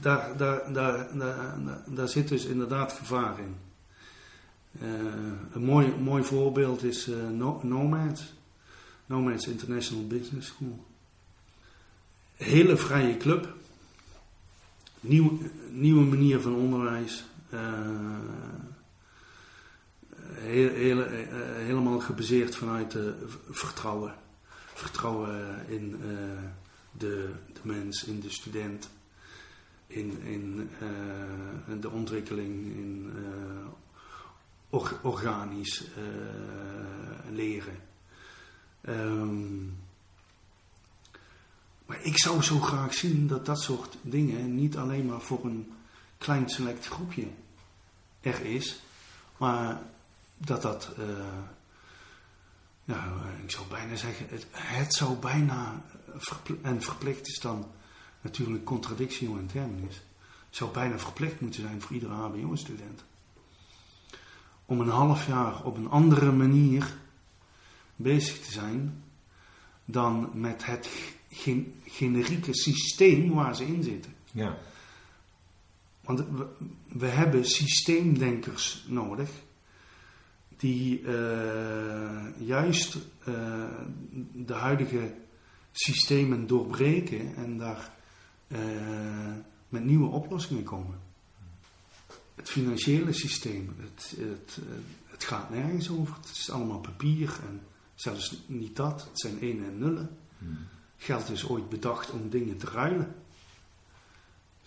daar, 0.00 0.36
daar, 0.36 0.72
daar, 0.72 1.18
daar, 1.18 1.54
daar 1.86 2.08
zit 2.08 2.28
dus 2.28 2.44
inderdaad 2.44 2.92
gevaar 2.92 3.38
in. 3.38 3.56
Uh, 4.82 4.88
een 5.52 5.64
mooi, 5.64 5.94
mooi 5.94 6.24
voorbeeld 6.24 6.82
is 6.82 7.08
uh, 7.08 7.28
Nomads. 7.62 8.34
Nomads 9.06 9.46
International 9.46 10.06
Business 10.06 10.46
School. 10.48 10.84
Hele 12.34 12.76
vrije 12.76 13.16
club. 13.16 13.54
Nieuw, 15.06 15.38
nieuwe 15.70 16.04
manier 16.04 16.40
van 16.40 16.54
onderwijs. 16.54 17.24
Uh, 17.54 17.60
heel, 20.30 20.68
heel, 20.68 21.06
helemaal 21.56 22.00
gebaseerd 22.00 22.56
vanuit 22.56 22.96
vertrouwen. 23.50 24.14
Vertrouwen 24.74 25.68
in 25.68 26.00
de, 26.98 27.30
de 27.52 27.60
mens, 27.62 28.04
in 28.04 28.20
de 28.20 28.30
student 28.30 28.88
in, 29.86 30.22
in 30.22 30.70
de 31.80 31.90
ontwikkeling 31.90 32.76
in 32.76 33.12
or, 34.70 35.00
organisch 35.02 35.84
leren. 37.30 37.76
Um, 38.88 39.76
maar 41.86 42.02
ik 42.02 42.18
zou 42.18 42.42
zo 42.42 42.60
graag 42.60 42.94
zien 42.94 43.26
dat 43.26 43.46
dat 43.46 43.60
soort 43.60 43.96
dingen 44.02 44.54
niet 44.54 44.76
alleen 44.76 45.06
maar 45.06 45.20
voor 45.20 45.44
een 45.44 45.72
klein 46.18 46.48
select 46.48 46.86
groepje 46.86 47.26
er 48.20 48.44
is, 48.44 48.80
maar 49.36 49.82
dat 50.36 50.62
dat, 50.62 50.90
ja, 52.84 53.12
ik 53.42 53.50
zou 53.50 53.66
bijna 53.66 53.96
zeggen, 53.96 54.26
het, 54.28 54.46
het 54.50 54.94
zou 54.94 55.16
bijna, 55.16 55.82
en 56.62 56.82
verplicht 56.82 57.28
is 57.28 57.38
dan 57.38 57.66
natuurlijk 58.20 58.64
contradictio 58.64 59.36
in 59.36 59.46
terminis, 59.46 60.02
zou 60.50 60.72
bijna 60.72 60.98
verplicht 60.98 61.40
moeten 61.40 61.60
zijn 61.60 61.80
voor 61.80 61.92
iedere 61.92 62.12
HBO-student. 62.12 63.04
Om 64.66 64.80
een 64.80 64.88
half 64.88 65.26
jaar 65.26 65.64
op 65.64 65.76
een 65.76 65.90
andere 65.90 66.32
manier 66.32 66.96
bezig 67.96 68.40
te 68.40 68.52
zijn 68.52 69.04
dan 69.84 70.30
met 70.32 70.64
het 70.64 70.88
gen- 71.36 71.74
generieke 71.84 72.54
systeem 72.54 73.30
waar 73.34 73.56
ze 73.56 73.66
in 73.66 73.82
zitten. 73.82 74.12
Ja. 74.32 74.58
Want 76.00 76.18
we, 76.18 76.46
we 76.86 77.06
hebben 77.06 77.44
systeemdenkers 77.44 78.84
nodig 78.88 79.30
die 80.56 81.02
eh, 81.02 82.46
juist 82.46 82.96
eh, 83.24 83.64
de 84.32 84.54
huidige 84.54 85.14
systemen 85.72 86.46
doorbreken 86.46 87.36
en 87.36 87.58
daar 87.58 87.92
eh, 88.48 88.58
met 89.68 89.84
nieuwe 89.84 90.08
oplossingen 90.08 90.64
komen. 90.64 91.00
Het 92.34 92.50
financiële 92.50 93.12
systeem, 93.12 93.76
het, 93.78 94.14
het, 94.18 94.58
het 95.06 95.24
gaat 95.24 95.50
nergens 95.50 95.90
over. 95.90 96.16
Het 96.16 96.36
is 96.36 96.50
allemaal 96.50 96.80
papier 96.80 97.38
en 97.48 97.60
zelfs 97.94 98.42
niet 98.46 98.76
dat. 98.76 99.04
Het 99.04 99.20
zijn 99.20 99.38
enen 99.38 99.64
en 99.64 99.78
nullen. 99.78 100.18
Geld 100.96 101.30
is 101.30 101.48
ooit 101.48 101.68
bedacht 101.68 102.10
om 102.10 102.28
dingen 102.28 102.56
te 102.56 102.66
ruilen. 102.66 103.14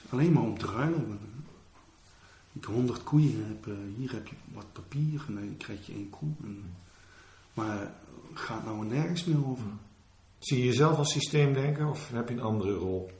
Alleen 0.10 0.34
maar 0.34 0.44
om 0.44 0.58
te 0.58 0.65
ruilen. 0.65 1.20
Ik 2.54 2.63
100 2.63 3.04
koeien 3.04 3.46
heb, 3.48 3.68
eh, 3.68 3.74
hier 3.98 4.12
heb 4.12 4.28
je 4.28 4.36
wat 4.54 4.74
papier 4.74 5.24
en 5.28 5.34
dan 5.34 5.58
krijg 5.58 5.86
je 5.86 5.94
één 5.94 6.10
koe. 6.10 6.30
En, 6.44 6.76
maar 7.54 7.94
gaat 8.34 8.65
nou 8.65 8.86
nergens 8.86 9.24
meer 9.24 9.48
over. 9.48 9.65
Zie 10.39 10.58
je 10.58 10.65
jezelf 10.65 10.98
als 10.98 11.12
systeemdenker 11.12 11.88
of 11.88 12.10
heb 12.10 12.30
je 12.30 12.36
een 12.36 12.42
andere 12.42 12.74
rol? 12.74 13.12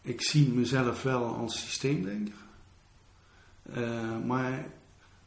Ik 0.00 0.22
zie 0.22 0.48
mezelf 0.48 1.02
wel 1.02 1.24
als 1.24 1.60
systeemdenker. 1.60 2.34
Eh, 3.62 4.18
maar 4.24 4.66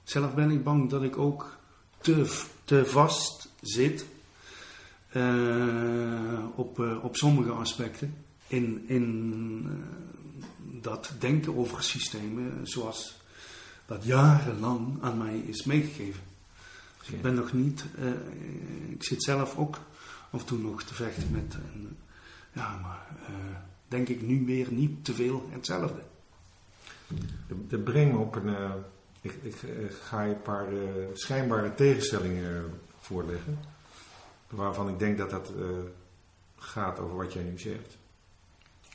zelf 0.04 0.36
ben 0.36 0.52
ik 0.52 0.64
bang 0.64 0.90
dat 0.90 1.04
ik 1.04 1.18
ook 1.18 1.58
te, 2.02 2.44
te 2.64 2.86
vast 2.86 3.50
zit 3.62 4.06
op, 6.56 6.80
eh, 6.80 7.04
op 7.04 7.16
sommige 7.16 7.52
aspecten. 7.52 8.16
In, 8.48 8.84
in 8.88 9.64
eh, 9.68 10.82
dat 10.82 11.12
denken 11.20 11.58
over 11.58 11.84
systemen 11.84 12.68
zoals 12.68 13.18
dat 13.86 14.04
jarenlang 14.04 14.98
aan 15.02 15.18
mij 15.18 15.38
is 15.38 15.64
meegegeven. 15.66 16.22
Dus 17.00 17.10
ik 17.10 17.22
ben 17.22 17.34
nog 17.34 17.54
niet, 17.54 17.86
eh, 17.98 18.08
ik 18.92 19.04
zit 19.04 19.24
zelf 19.24 19.58
ook 19.58 19.80
af 20.32 20.40
en 20.40 20.46
toe 20.46 20.58
nog 20.60 20.84
te 20.84 20.94
vechten 20.94 21.32
met, 21.32 21.56
ja, 22.54 22.78
maar 22.82 23.08
eh, 23.28 23.34
denk 23.88 24.08
ik 24.10 24.22
nu 24.22 24.46
weer 24.46 24.68
niet 24.72 25.06
te 25.06 25.14
veel 25.14 25.50
hetzelfde. 25.52 26.02
Dat- 27.68 27.84
brengt 27.84 28.14
me 28.14 28.20
op 28.20 28.36
een. 28.36 28.56
eh, 28.56 28.72
ik, 29.22 29.34
ik 29.42 29.56
eh, 29.64 29.70
ga 30.04 30.22
je 30.24 30.34
een 30.34 30.42
paar 30.42 30.68
eh, 30.68 30.78
schijnbare 31.14 31.74
tegenstellingen 31.76 32.56
eh, 32.56 32.62
voorleggen. 33.00 33.60
Waarvan 34.50 34.90
ik 34.90 35.00
denk 35.00 35.18
dat 35.18 35.30
dat 35.30 35.54
eh, 35.58 35.66
gaat 36.56 37.00
over 37.00 37.18
wat 37.18 37.34
jij 37.34 37.44
nu 37.44 37.60
zegt. 37.60 37.98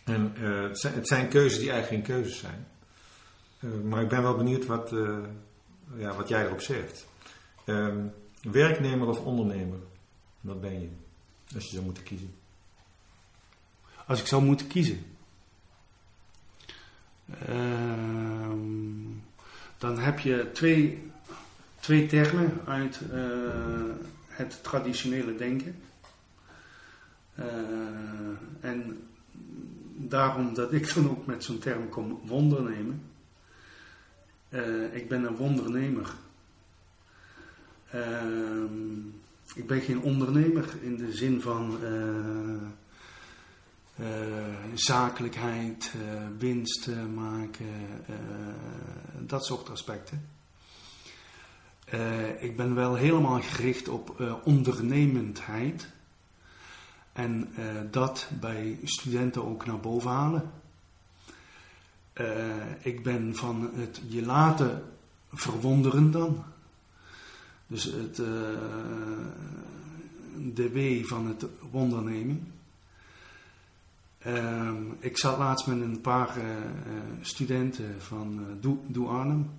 En 0.04 0.36
eh, 0.36 0.62
het, 0.92 1.08
zijn, 1.08 1.28
keuzes 1.28 1.58
die 1.58 1.70
eigenlijk 1.70 2.06
geen 2.06 2.16
keuzes 2.16 2.38
zijn. 2.38 2.66
Eh, 3.58 3.70
maar 3.84 4.02
ik 4.02 4.08
ben 4.08 4.22
wel 4.22 4.36
benieuwd 4.36 4.66
wat, 4.66 4.90
ja, 5.96 6.14
wat 6.14 6.28
jij 6.28 6.44
erop 6.44 6.60
zegt. 6.60 7.06
Ehm, 7.64 8.06
werknemer 8.42 9.08
of 9.08 9.20
ondernemer? 9.20 9.78
Wat 10.40 10.60
ben 10.60 10.80
je? 10.80 10.88
Als 11.54 11.64
je 11.64 11.70
zou 11.70 11.84
moeten 11.84 12.02
kiezen. 12.02 12.34
Als 14.06 14.20
ik 14.20 14.26
zou 14.26 14.42
moeten 14.42 14.66
kiezen. 14.66 15.04
Ehm, 17.46 18.54
dan 19.78 19.98
heb 19.98 20.18
je 20.18 20.50
twee, 20.52 21.10
twee 21.80 22.06
termen 22.06 22.60
uit 22.66 23.00
het 24.36 24.62
traditionele 24.62 25.34
denken. 25.34 25.76
Eh, 27.34 27.46
en 28.60 29.06
daarom 29.96 30.54
dat 30.54 30.72
ik 30.72 30.94
dan 30.94 31.10
ook 31.10 31.26
met 31.26 31.44
zo'n 31.44 31.58
term 31.58 31.88
kom, 31.88 32.20
wondernemen. 32.24 33.02
Eh, 34.48 34.94
ik 34.94 35.08
ben 35.08 35.24
een 35.24 35.36
wondernemer. 35.36 36.14
Ehm, 37.90 38.98
ik 39.54 39.66
ben 39.66 39.80
geen 39.80 40.00
ondernemer 40.00 40.64
in 40.80 40.96
de 40.96 41.12
zin 41.12 41.40
van 41.40 41.78
eh, 41.82 42.66
eh, 43.96 44.54
zakelijkheid, 44.74 45.92
eh, 45.94 46.22
winst 46.38 46.88
eh, 46.88 47.06
maken, 47.14 47.66
eh, 48.06 48.14
dat 49.18 49.44
soort 49.44 49.70
aspecten. 49.70 50.33
Eh, 51.84 52.42
ik 52.42 52.56
ben 52.56 52.74
wel 52.74 52.94
helemaal 52.94 53.40
gericht 53.40 53.88
op 53.88 54.20
eh, 54.20 54.34
ondernemendheid. 54.44 55.88
En 57.12 57.50
eh, 57.56 57.64
dat 57.90 58.28
bij 58.40 58.78
studenten 58.82 59.44
ook 59.44 59.66
naar 59.66 59.80
boven 59.80 60.10
halen. 60.10 60.50
Ik 62.80 63.02
ben 63.02 63.34
van 63.34 63.70
het 63.74 64.00
je 64.08 64.24
laten 64.24 64.82
verwonderen 65.32 66.10
dan. 66.10 66.44
Dus 67.66 67.84
het, 67.84 68.16
de 70.54 70.70
W 70.72 71.04
van 71.04 71.26
het 71.26 71.46
wondernemen. 71.70 72.52
Ehm, 74.18 74.82
ik 74.98 75.18
zat 75.18 75.38
laatst 75.38 75.66
met 75.66 75.80
een 75.80 76.00
paar 76.00 76.36
studenten 77.20 78.00
van 78.00 78.46
Doe 78.86 79.08
Arnhem. 79.08 79.50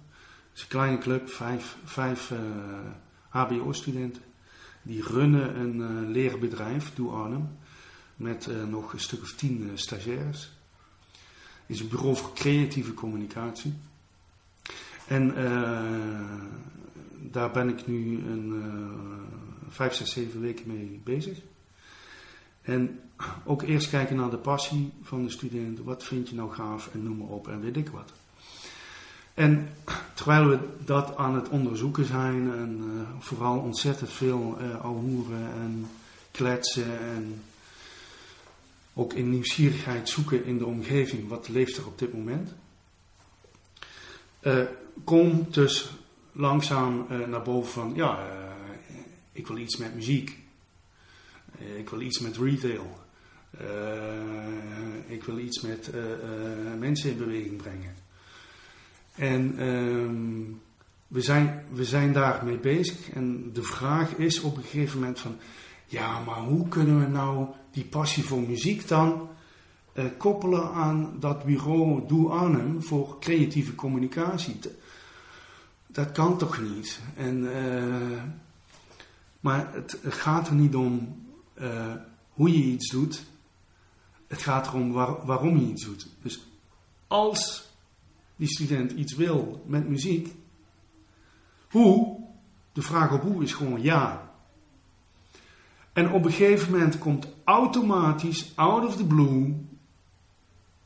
Is 0.56 0.62
een 0.62 0.68
kleine 0.68 0.98
club, 0.98 1.30
vijf, 1.30 1.78
vijf 1.84 2.32
eh, 2.32 2.39
HBO-studenten. 3.30 4.22
Die 4.82 5.04
runnen 5.04 5.60
een 5.60 5.82
eh, 5.82 6.10
leerbedrijf, 6.10 6.94
Doe 6.94 7.12
Arnhem, 7.12 7.58
met 8.15 8.48
eh, 8.48 8.63
nog 8.63 8.94
een 8.94 9.00
stuk 9.00 9.22
of 9.22 9.34
tien 9.34 9.70
eh, 9.70 9.78
stagiaires. 9.78 10.52
Is 11.65 11.80
een 11.80 11.88
bureau 11.89 12.15
voor 12.15 12.34
creatieve 12.34 12.94
communicatie. 12.94 13.74
En 15.08 15.36
eh, 15.36 16.41
daar 17.32 17.52
ben 17.52 17.70
ik 17.70 17.88
nu 17.88 18.18
een 18.18 18.62
eh, 18.63 19.72
vijf, 19.72 19.94
zes, 19.94 20.12
zeven 20.12 20.41
weken 20.41 20.68
mee 20.68 21.02
bezig. 21.04 21.38
En 22.62 23.00
ook 23.44 23.62
eerst 23.62 23.89
kijken 23.89 24.15
naar 24.15 24.30
de 24.30 24.38
passie 24.38 24.94
van 25.02 25.24
de 25.24 25.30
student. 25.30 25.80
Wat 25.80 26.04
vind 26.04 26.30
je 26.30 26.36
nou 26.36 26.52
gaaf 26.52 26.89
en 26.94 27.04
noem 27.04 27.18
maar 27.18 27.28
op 27.28 27.48
en 27.48 27.62
weet 27.62 27.78
ik 27.78 27.89
wat. 27.89 28.13
En 29.36 29.69
terwijl 30.13 30.50
we 30.50 30.60
dat 30.86 31.17
aan 31.17 31.36
het 31.36 31.50
onderzoeken 31.50 32.06
zijn 32.06 32.54
en 32.54 32.84
eh, 32.84 33.24
vooral 33.24 33.60
ontzettend 33.60 34.12
veel 34.12 34.58
uh, 34.62 34.86
en 35.62 35.88
kletsen 36.32 37.00
en 37.00 37.41
ook 38.93 39.13
in 39.13 39.30
nieuwsgierigheid 39.30 40.10
zoeken 40.10 40.45
in 40.45 40.58
de 40.58 40.65
omgeving, 40.65 41.28
wat 41.28 41.48
leeft 41.48 41.78
er 41.78 41.88
op 41.88 42.00
dit 42.00 42.13
moment. 42.13 42.54
Uh, 44.41 44.63
kom 45.04 45.48
dus 45.50 45.91
langzaam 46.32 47.08
naar 47.28 47.41
boven 47.41 47.71
van, 47.71 47.91
ja, 47.95 48.28
ik 49.32 49.48
wil 49.48 49.58
iets 49.58 49.78
met 49.78 49.95
muziek. 49.95 50.39
ik 51.78 51.89
wil 51.89 52.02
iets 52.02 52.19
met 52.19 52.38
retail. 52.38 53.00
ik 55.08 55.24
wil 55.24 55.38
iets 55.38 55.62
met 55.62 55.91
mensen 56.80 57.10
in 57.10 57.17
beweging 57.17 57.58
brengen. 57.58 58.05
En 59.15 59.67
um, 59.67 60.62
we, 61.08 61.21
zijn, 61.21 61.65
we 61.71 61.86
zijn 61.86 62.13
daarmee 62.13 62.58
bezig. 62.58 63.10
En 63.10 63.49
de 63.54 63.63
vraag 63.63 64.12
is 64.12 64.41
op 64.41 64.58
een 64.58 64.63
gegeven 64.63 64.99
moment 64.99 65.19
van, 65.19 65.36
ja, 65.86 66.19
maar 66.19 66.39
hoe 66.39 66.67
kunnen 66.67 66.99
we 66.99 67.08
nou 67.08 67.47
die 67.71 67.86
passie 67.86 68.23
voor 68.23 68.41
muziek 68.41 68.88
dan 68.88 69.30
uh, 69.93 70.06
koppelen 70.17 70.71
aan 70.71 71.15
dat 71.19 71.43
bureau 71.43 72.08
Doe 72.08 72.30
Arnhem 72.30 72.84
voor 72.84 73.20
creatieve 73.20 73.76
communicatie? 73.76 74.59
Dat 75.88 76.11
kan 76.11 76.38
toch 76.38 76.61
niet? 76.61 76.99
En, 77.16 77.43
uh, 77.43 78.22
maar 79.39 79.74
het, 79.74 79.97
gaat 80.03 80.47
er 80.47 80.55
niet 80.55 80.76
om 80.76 81.24
uh, 81.61 81.93
hoe 82.34 82.51
je 82.51 82.63
iets 82.63 82.91
doet. 82.91 83.24
Het 84.28 84.41
gaat 84.41 84.68
erom 84.68 84.91
waar, 84.91 85.26
waarom 85.26 85.57
je 85.57 85.66
iets 85.66 85.86
doet. 85.86 86.07
Dus 86.22 86.47
als 87.07 87.64
die 88.36 88.48
student 88.48 88.92
iets 88.92 89.16
wil 89.16 89.64
met 89.68 89.90
muziek, 89.90 90.36
hoe? 91.70 92.24
De 92.74 92.82
vraag 92.82 93.14
op 93.14 93.22
hoe 93.22 93.44
is 93.44 93.54
gewoon 93.54 93.82
ja. 93.82 94.32
En 95.94 96.12
op 96.12 96.26
een 96.26 96.32
gegeven 96.32 96.72
moment 96.72 96.98
komt 96.98 97.28
automatisch, 97.44 98.52
out 98.56 98.86
of 98.86 98.96
the 98.96 99.06
blue, 99.06 99.54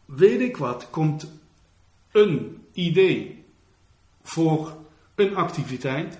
weet 0.05 0.41
ik 0.41 0.57
wat, 0.57 0.89
komt 0.89 1.31
een 2.11 2.57
idee 2.73 3.43
voor 4.21 4.77
een 5.15 5.35
activiteit 5.35 6.17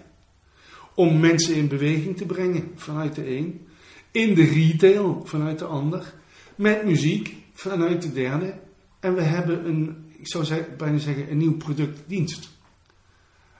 om 0.95 1.19
mensen 1.19 1.55
in 1.55 1.67
beweging 1.67 2.17
te 2.17 2.25
brengen 2.25 2.71
vanuit 2.75 3.15
de 3.15 3.37
een, 3.37 3.67
in 4.11 4.33
de 4.33 4.43
retail 4.43 5.21
vanuit 5.25 5.59
de 5.59 5.65
ander, 5.65 6.13
met 6.55 6.85
muziek 6.85 7.35
vanuit 7.53 8.01
de 8.01 8.11
derde. 8.11 8.53
En 8.99 9.15
we 9.15 9.21
hebben 9.21 9.65
een, 9.65 10.08
ik 10.19 10.27
zou 10.27 10.63
bijna 10.77 10.97
zeggen, 10.97 11.31
een 11.31 11.37
nieuw 11.37 11.57
productdienst. 11.57 12.49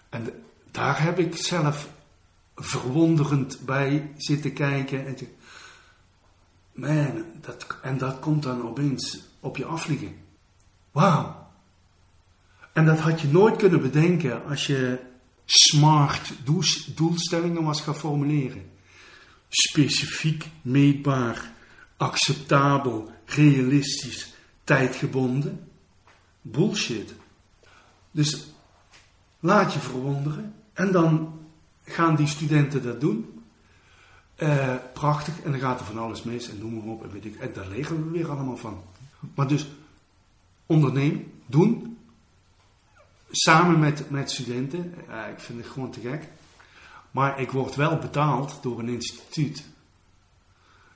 En 0.10 0.43
daar 0.72 1.03
heb 1.03 1.20
ik 1.20 1.36
zelf 1.36 1.89
verwonderend 2.55 3.60
bij 3.66 4.12
zitten 4.18 4.53
kijken. 4.53 5.05
En 5.05 5.16
Man, 6.80 7.26
dat, 7.41 7.78
en 7.82 7.97
dat 7.97 8.20
komt 8.20 8.43
dan 8.43 8.68
opeens 8.68 9.20
op 9.39 9.57
je 9.57 9.66
afvliegen. 9.66 10.16
Wauw. 10.91 11.47
En 12.74 12.86
dat 12.86 12.99
had 12.99 13.22
je 13.22 13.28
nooit 13.28 13.55
kunnen 13.55 13.82
bedenken 13.82 14.45
als 14.45 14.68
je 14.68 14.99
smart 15.45 16.34
doels- 16.43 16.86
doelstellingen 16.95 17.64
was 17.64 17.82
gaan 17.82 17.95
formuleren. 17.95 18.72
Specifiek, 19.49 20.45
meetbaar, 20.62 21.51
acceptabel, 21.97 23.12
realistisch, 23.26 24.34
tijdgebonden. 24.64 25.69
Bullshit. 26.52 27.14
Dus 28.12 28.47
laat 29.39 29.74
je 29.74 29.80
verwonderen. 29.80 30.54
En 30.74 30.91
dan 30.91 31.39
gaan 31.84 32.16
die 32.16 32.28
studenten 32.28 32.84
dat 32.84 33.02
doen. 33.02 33.43
Eh, 34.36 34.76
prachtig. 34.93 35.41
En 35.41 35.52
dan 35.52 35.60
gaat 35.60 35.80
er 35.80 35.86
van 35.86 35.97
alles 35.97 36.24
mis 36.24 36.50
en 36.50 36.60
noem 36.60 36.74
maar 36.74 36.93
op. 36.93 37.04
En, 37.04 37.12
weet 37.12 37.26
ik, 37.26 37.36
en 37.36 37.54
daar 37.54 37.68
leren 37.68 38.04
we 38.04 38.12
weer 38.12 38.30
allemaal 38.30 38.58
van. 38.58 38.84
Maar 39.36 39.47
dus 39.47 39.68
ondernemen, 40.66 41.32
doen. 41.45 41.97
Samen 43.32 43.80
met, 43.80 44.10
met 44.10 44.32
studenten. 44.32 44.93
Eh, 45.10 45.30
ik 45.32 45.39
vind 45.39 45.60
het 45.64 45.72
gewoon 45.72 45.91
te 45.91 46.00
gek. 46.00 46.28
Maar 47.12 47.39
ik 47.39 47.52
word 47.52 47.76
wel 47.76 47.97
betaald 47.97 48.60
door 48.62 48.80
een 48.80 48.89
instituut. 48.89 49.58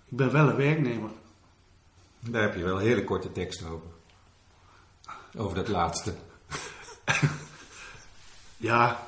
Ik 0.09 0.17
ben 0.17 0.31
wel 0.31 0.49
een 0.49 0.55
werknemer. 0.55 1.09
Daar 2.19 2.41
heb 2.41 2.55
je 2.55 2.63
wel 2.63 2.77
hele 2.77 3.03
korte 3.03 3.31
tekst 3.31 3.65
over. 3.65 3.92
Over 5.37 5.55
dat 5.55 5.67
laatste. 5.67 6.13
Ja. 8.57 9.07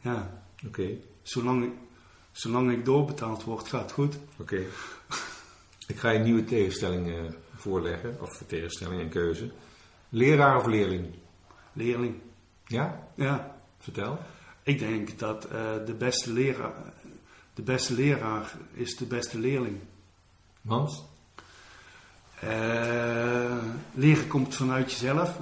Ja. 0.00 0.42
Oké, 0.66 0.88
Zolang, 1.22 1.64
ik- 1.64 1.78
zolang 2.32 2.72
ik 2.72 2.84
doorbetaald 2.84 3.44
word, 3.44 3.68
gaat 3.68 3.82
het 3.82 3.92
goed. 3.92 4.18
oké. 4.38 4.64
Ik 5.86 5.98
ga 5.98 6.10
je 6.10 6.18
een 6.18 6.24
nieuwe 6.24 6.44
tegenstelling 6.44 7.08
eh, 7.08 7.32
voorleggen. 7.56 8.16
Of 8.20 8.42
tegenstelling 8.46 9.00
en 9.00 9.08
keuze. 9.08 9.50
Leraar 10.08 10.56
of 10.56 10.66
leerling? 10.66 11.14
Leerling. 11.72 12.20
Ja? 12.66 13.08
Ja. 13.14 13.56
Vertel. 13.78 14.18
Ik 14.62 14.78
denk 14.78 15.18
dat 15.18 15.44
eh, 15.44 15.50
de, 15.86 15.94
beste 15.98 16.32
leraar, 16.32 16.92
de 17.54 17.62
beste 17.62 17.94
leraar 17.94 18.52
is 18.72 18.96
de 18.96 19.06
beste 19.06 19.38
leerling. 19.38 19.80
Want? 20.60 21.04
Eh, 22.46 23.56
leren 23.94 24.26
komt 24.26 24.54
vanuit 24.54 24.90
jezelf. 24.92 25.38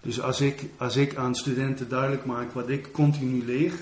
Dus 0.00 0.20
als 0.20 0.40
ik, 0.40 0.64
als 0.76 0.96
ik 0.96 1.16
aan 1.16 1.34
studenten 1.34 1.88
duidelijk 1.88 2.24
maak 2.24 2.52
wat 2.52 2.68
ik 2.68 2.92
continu 2.92 3.44
leer 3.44 3.72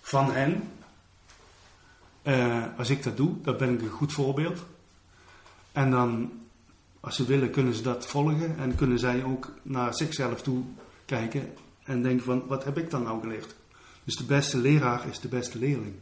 van 0.00 0.32
hen, 0.32 0.62
eh, 2.22 2.64
als 2.76 2.90
ik 2.90 3.02
dat 3.02 3.16
doe, 3.16 3.34
dan 3.42 3.56
ben 3.56 3.74
ik 3.74 3.82
een 3.82 3.88
goed 3.88 4.12
voorbeeld. 4.12 4.64
En 5.72 5.90
dan, 5.90 6.32
als 7.00 7.16
ze 7.16 7.24
willen, 7.24 7.50
kunnen 7.50 7.74
ze 7.74 7.82
dat 7.82 8.06
volgen 8.06 8.58
en 8.58 8.74
kunnen 8.74 8.98
zij 8.98 9.24
ook 9.24 9.52
naar 9.62 9.94
zichzelf 9.94 10.42
toe 10.42 10.64
kijken 11.04 11.52
en 11.84 12.02
denken 12.02 12.24
van, 12.24 12.46
wat 12.46 12.64
heb 12.64 12.78
ik 12.78 12.90
dan 12.90 13.02
nou 13.02 13.20
geleerd? 13.20 13.54
Dus 14.04 14.16
de 14.16 14.24
beste 14.24 14.58
leraar 14.58 15.08
is 15.08 15.20
de 15.20 15.28
beste 15.28 15.58
leerling. 15.58 15.94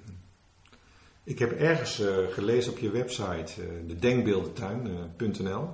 Ik 1.25 1.39
heb 1.39 1.53
ergens 1.53 2.01
eh, 2.01 2.17
gelezen 2.31 2.73
op 2.73 2.79
je 2.79 2.91
website, 2.91 3.63
eh 3.63 3.69
de 3.87 3.97
denkbeeldentuin.nl. 3.99 5.69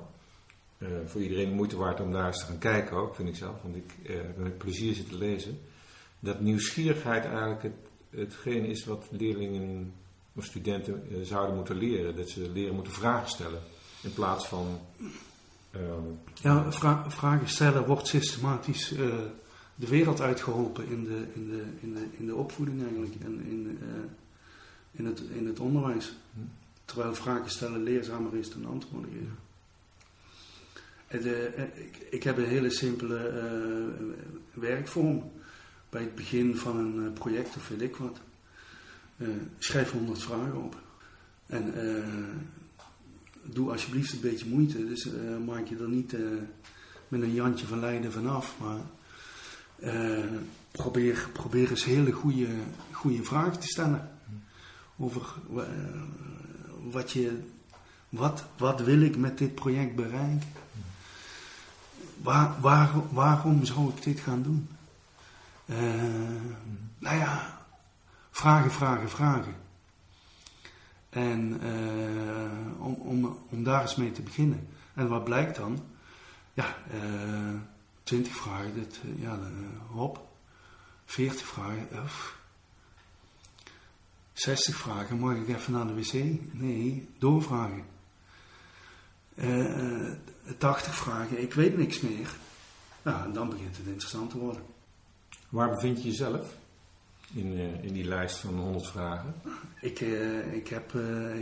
Eh, 0.78 0.88
voor 1.06 1.20
iedereen 1.20 1.48
de 1.48 1.54
moeite 1.54 1.76
waard 1.76 2.00
om 2.00 2.12
daar 2.12 2.26
eens 2.26 2.38
te 2.38 2.46
gaan 2.46 2.58
kijken 2.58 2.96
ook, 2.96 3.14
vind 3.14 3.28
ik 3.28 3.36
zelf. 3.36 3.62
Want 3.62 3.76
ik 3.76 3.92
heb 4.02 4.36
met 4.36 4.58
plezier 4.58 4.94
zitten 4.94 5.18
lezen. 5.18 5.58
Dat 6.20 6.40
nieuwsgierigheid 6.40 7.24
eigenlijk 7.24 7.62
het, 7.62 7.72
hetgeen 8.10 8.64
is 8.64 8.84
wat 8.84 9.06
leerlingen 9.10 9.92
of 10.34 10.44
studenten 10.44 11.26
zouden 11.26 11.54
moeten 11.56 11.76
leren. 11.76 12.16
Dat 12.16 12.28
ze 12.28 12.50
leren 12.50 12.74
moeten 12.74 12.92
vragen 12.92 13.28
stellen. 13.28 13.60
In 14.02 14.12
plaats 14.12 14.46
van... 14.46 14.80
ehm, 15.70 15.82
Ja, 16.42 16.72
vra- 16.72 17.10
vragen 17.10 17.48
stellen 17.48 17.86
wordt 17.86 18.06
systematisch 18.06 18.88
de 19.74 19.88
wereld 19.88 20.20
uitgeholpen 20.20 20.88
in 20.88 21.04
de, 21.04 21.26
in 21.34 21.48
de, 21.50 21.64
in 21.80 21.94
de, 21.94 22.06
in 22.18 22.26
de 22.26 22.34
opvoeding 22.34 22.82
eigenlijk 22.82 23.14
en 23.24 23.44
in, 23.46 23.78
in, 24.90 25.06
het, 25.06 25.22
in 25.34 25.46
het 25.46 25.60
onderwijs. 25.60 26.12
Hm. 26.34 26.40
Terwijl 26.84 27.14
vragen 27.14 27.50
stellen 27.50 27.82
leerzamer 27.82 28.36
is 28.36 28.50
dan 28.50 28.66
antwoorden 28.66 29.10
geven. 29.10 29.38
En, 31.10 31.24
eh, 31.24 31.46
eh, 31.46 31.68
ik, 31.74 32.06
ik 32.10 32.22
heb 32.22 32.36
een 32.36 32.48
hele 32.48 32.70
simpele 32.70 33.28
eh, 33.28 34.60
werkvorm. 34.60 35.30
Bij 35.88 36.02
het 36.02 36.14
begin 36.14 36.56
van 36.56 36.76
een 36.76 37.12
project 37.12 37.56
of 37.56 37.68
weet 37.68 37.80
ik 37.80 37.96
wat. 37.96 38.20
Schrijf 39.58 39.90
100 39.90 40.22
vragen 40.22 40.62
op. 40.62 40.76
En 41.46 41.74
doe 43.42 43.70
alsjeblieft 43.70 44.12
een 44.12 44.20
beetje 44.20 44.48
moeite. 44.48 44.86
Dus 44.86 45.08
maak 45.46 45.66
je 45.66 45.76
er 45.76 45.88
niet 45.88 46.16
met 47.08 47.22
een 47.22 47.34
Jantje 47.34 47.66
van 47.66 47.80
Leiden 47.80 48.12
vanaf. 48.12 48.56
Maar 48.60 48.80
probeer, 50.70 51.28
probeer 51.32 51.70
eens 51.70 51.84
hele 51.84 52.12
goede, 52.12 52.46
goede 52.90 53.24
vragen 53.24 53.60
te 53.60 53.66
stellen. 53.66 54.09
Over 55.00 55.22
eh, 55.56 55.64
wat, 56.82 57.10
je, 57.10 57.40
wat, 58.08 58.44
wat 58.56 58.80
wil 58.80 59.00
ik 59.00 59.16
met 59.16 59.38
dit 59.38 59.54
project 59.54 59.94
bereiken? 59.94 60.48
Waar, 62.16 62.60
waar, 62.60 62.90
waarom 63.10 63.64
zou 63.64 63.88
ik 63.88 64.02
dit 64.02 64.20
gaan 64.20 64.42
doen? 64.42 64.68
Eh, 65.66 65.76
nou 66.98 67.16
ja, 67.16 67.60
vragen, 68.30 68.70
vragen, 68.70 69.10
vragen. 69.10 69.54
En 71.10 71.60
eh, 71.62 72.84
om, 72.84 72.94
om, 72.94 73.38
om 73.50 73.64
daar 73.64 73.82
eens 73.82 73.96
mee 73.96 74.12
te 74.12 74.22
beginnen. 74.22 74.68
En 74.94 75.08
wat 75.08 75.24
blijkt 75.24 75.56
dan? 75.56 75.78
Ja, 76.52 76.76
20 78.02 78.36
vragen, 78.36 78.74
dit, 78.74 79.00
ja, 79.16 79.38
hop. 79.86 80.28
40 81.04 81.46
vragen, 81.46 81.88
of 82.04 82.39
60 84.40 84.76
vragen, 84.76 85.18
mag 85.18 85.36
ik 85.36 85.48
even 85.48 85.72
naar 85.72 85.86
de 85.86 85.94
wc? 85.94 86.12
Nee, 86.52 87.08
doorvragen. 87.18 87.84
Eh, 89.34 90.06
eh, 90.06 90.12
80 90.58 90.94
vragen, 90.94 91.42
ik 91.42 91.54
weet 91.54 91.76
niks 91.76 92.00
meer. 92.00 92.30
Nou, 93.02 93.24
en 93.24 93.32
dan 93.32 93.48
begint 93.48 93.76
het 93.76 93.86
interessant 93.86 94.30
te 94.30 94.38
worden. 94.38 94.62
waar 95.48 95.70
bevind 95.70 96.02
je 96.02 96.08
jezelf? 96.08 96.56
In, 97.32 97.58
eh, 97.58 97.84
in 97.84 97.92
die 97.92 98.04
lijst 98.04 98.36
van 98.36 98.58
100 98.58 98.86
vragen. 98.86 99.34
Ik, 99.80 100.00
eh, 100.00 100.52
ik, 100.54 100.68
heb, 100.68 100.94
eh, 100.94 101.40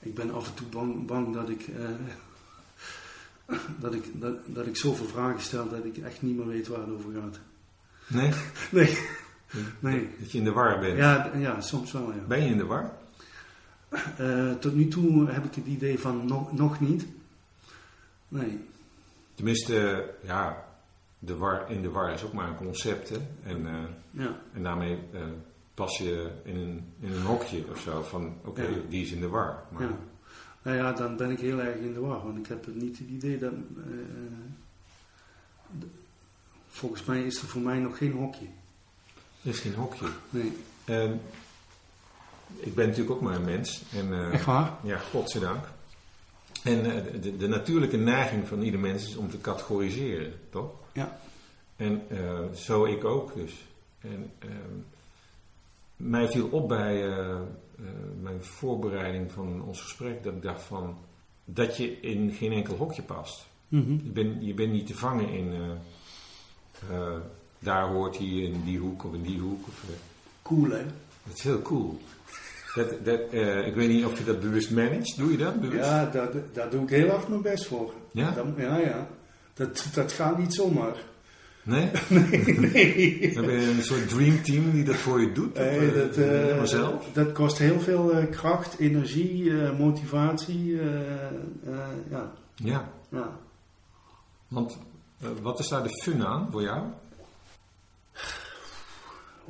ik, 0.00 0.14
ben 0.14 0.34
af 0.34 0.48
en 0.48 0.54
toe 0.54 0.66
bang, 0.66 1.06
bang 1.06 1.34
dat, 1.34 1.48
ik, 1.48 1.68
eh, 1.68 3.56
dat, 3.78 3.94
ik, 3.94 4.20
dat, 4.20 4.36
dat 4.46 4.66
ik 4.66 4.76
zoveel 4.76 5.06
vragen 5.06 5.40
stel 5.40 5.68
dat 5.68 5.84
ik 5.84 5.96
echt 5.96 6.22
niet 6.22 6.36
meer 6.36 6.46
weet 6.46 6.68
waar 6.68 6.80
het 6.80 6.90
over 6.90 7.12
gaat. 7.20 7.38
Nee? 8.06 8.32
Nee, 8.70 8.98
nee. 9.80 10.08
Dat 10.18 10.32
je 10.32 10.38
in 10.38 10.44
de 10.44 10.52
war 10.52 10.78
bent. 10.80 10.96
Ja, 10.96 11.30
ja 11.36 11.60
soms 11.60 11.92
wel. 11.92 12.12
Ja. 12.12 12.20
Ben 12.28 12.42
je 12.42 12.48
in 12.50 12.56
de 12.56 12.64
war? 12.66 12.92
Eh, 14.16 14.52
tot 14.52 14.74
nu 14.74 14.88
toe 14.88 15.30
heb 15.30 15.44
ik 15.44 15.54
het 15.54 15.66
idee 15.66 15.98
van 15.98 16.26
nog, 16.26 16.52
nog 16.52 16.80
niet. 16.80 17.06
Nee. 18.28 18.58
Tenminste, 19.34 20.10
ja, 20.22 20.64
de 21.18 21.36
war, 21.36 21.70
in 21.70 21.82
de 21.82 21.90
war 21.90 22.12
is 22.12 22.22
ook 22.22 22.32
maar 22.32 22.48
een 22.48 22.56
concept. 22.56 23.08
Hè? 23.08 23.16
En, 23.44 23.66
eh, 23.66 23.74
Ja. 24.10 24.36
en 24.52 24.62
daarmee 24.62 24.98
eh, 25.12 25.20
pas 25.74 25.98
je 25.98 26.30
in 26.44 26.56
een, 26.56 26.84
in 27.00 27.12
een 27.12 27.22
hokje 27.22 27.64
of 27.70 27.80
zo 27.80 28.02
van, 28.02 28.34
oké, 28.44 28.62
Ja. 28.62 28.68
die 28.88 29.02
is 29.04 29.12
in 29.12 29.20
de 29.20 29.28
war. 29.28 29.62
Maar, 29.72 29.82
ja. 29.82 29.98
Nou 30.62 30.76
ja, 30.76 30.92
dan 30.92 31.16
ben 31.16 31.30
ik 31.30 31.38
heel 31.38 31.58
erg 31.60 31.76
in 31.76 31.92
de 31.92 32.00
war. 32.00 32.22
Want 32.24 32.38
ik 32.38 32.46
heb 32.46 32.66
niet 32.74 32.98
het 32.98 33.08
idee 33.08 33.38
dat... 33.38 33.52
volgens 36.68 37.04
mij 37.04 37.22
is 37.22 37.40
er 37.42 37.48
voor 37.48 37.60
mij 37.60 37.78
nog 37.78 37.96
geen 37.98 38.12
hokje. 38.12 38.46
Er 39.42 39.50
is 39.50 39.58
geen 39.58 39.74
hokje. 39.74 40.06
Nee. 40.30 40.52
Ehm, 40.84 41.12
ik 42.56 42.74
ben 42.74 42.88
natuurlijk 42.88 43.16
ook 43.16 43.20
maar 43.20 43.34
een 43.34 43.44
mens. 43.44 43.82
En, 43.94 44.12
eh, 44.12 44.32
Echt 44.32 44.44
waar? 44.44 44.72
Ja, 44.82 44.98
godzijdank. 44.98 45.64
En 46.62 46.84
eh, 46.84 47.22
de, 47.22 47.36
de 47.36 47.48
natuurlijke 47.48 47.96
neiging 47.96 48.48
van 48.48 48.62
ieder 48.62 48.80
mens 48.80 49.06
is 49.06 49.16
om 49.16 49.30
te 49.30 49.40
categoriseren, 49.40 50.32
toch? 50.50 50.70
Ja. 50.92 51.18
En 51.76 52.02
eh, 52.08 52.52
zo 52.54 52.84
ik 52.84 53.04
ook 53.04 53.34
dus. 53.34 53.52
En 54.00 54.32
ehm, 54.38 54.78
mij 55.96 56.28
viel 56.28 56.48
op 56.48 56.68
bij 56.68 57.08
eh, 57.08 57.40
eh, 57.80 57.86
mijn 58.20 58.44
voorbereiding 58.44 59.32
van 59.32 59.62
ons 59.62 59.80
gesprek 59.80 60.22
dat 60.22 60.34
ik 60.34 60.42
dacht 60.42 60.62
van 60.62 60.98
dat 61.44 61.76
je 61.76 62.00
in 62.00 62.32
geen 62.32 62.52
enkel 62.52 62.76
hokje 62.76 63.02
past. 63.02 63.46
Mhm. 63.68 63.92
Je 63.92 64.10
bent 64.10 64.44
je 64.44 64.54
bent 64.54 64.72
niet 64.72 64.86
te 64.86 64.94
vangen 64.94 65.28
in 65.28 65.52
eh, 65.52 65.70
eh, 66.90 67.20
daar 67.60 67.88
hoort 67.88 68.16
hij 68.18 68.26
in 68.26 68.62
die 68.64 68.78
hoek 68.78 69.04
of 69.04 69.14
in 69.14 69.22
die 69.22 69.38
hoek. 69.38 69.66
Of, 69.68 69.82
eh, 69.88 69.94
Cool, 70.42 70.70
hè? 70.70 70.82
dat 71.26 71.36
is 71.36 71.42
heel 71.42 71.62
cool. 71.62 72.00
Dat, 72.74 73.04
dat, 73.04 73.20
eh, 73.30 73.66
ik 73.66 73.74
weet 73.74 73.88
niet 73.88 74.04
of 74.04 74.18
je 74.18 74.24
dat 74.24 74.40
bewust 74.40 74.70
managt. 74.70 75.16
Doe 75.18 75.30
je 75.30 75.36
dat 75.36 75.60
bewust? 75.60 75.84
Ja, 75.88 76.06
daar, 76.06 76.28
daar 76.52 76.70
doe 76.70 76.82
ik 76.82 76.88
heel 76.88 77.08
hard 77.08 77.28
mijn 77.28 77.42
best 77.42 77.66
voor. 77.66 77.92
Ja? 78.12 78.30
Dat, 78.30 78.46
ja, 78.56 78.76
ja. 78.76 79.08
Dat, 79.54 79.86
dat 79.94 80.12
gaat 80.12 80.38
niet 80.38 80.54
zomaar. 80.54 80.96
Nee? 81.62 81.90
nee, 82.08 82.58
nee. 82.58 83.32
Dan 83.34 83.46
ben 83.46 83.60
je 83.60 83.70
een 83.70 83.82
soort 83.82 84.08
dream 84.08 84.42
team 84.42 84.70
die 84.70 84.84
dat 84.84 84.96
voor 84.96 85.20
je 85.20 85.32
doet? 85.32 85.54
Nee, 85.54 85.78
of, 85.78 85.84
eh, 85.86 85.94
dat, 85.94 86.16
helemaal 86.16 86.66
zelf? 86.66 87.04
dat 87.12 87.32
kost 87.32 87.58
heel 87.58 87.80
veel 87.80 88.26
kracht, 88.30 88.78
energie, 88.78 89.52
motivatie. 89.78 90.76
ja. 92.10 92.32
Ja, 92.54 92.90
Ja. 93.10 93.38
want 94.48 94.78
wat 95.42 95.58
is 95.58 95.68
daar 95.68 95.82
de 95.82 96.02
fun 96.02 96.26
aan 96.26 96.48
voor 96.50 96.62
jou? 96.62 96.86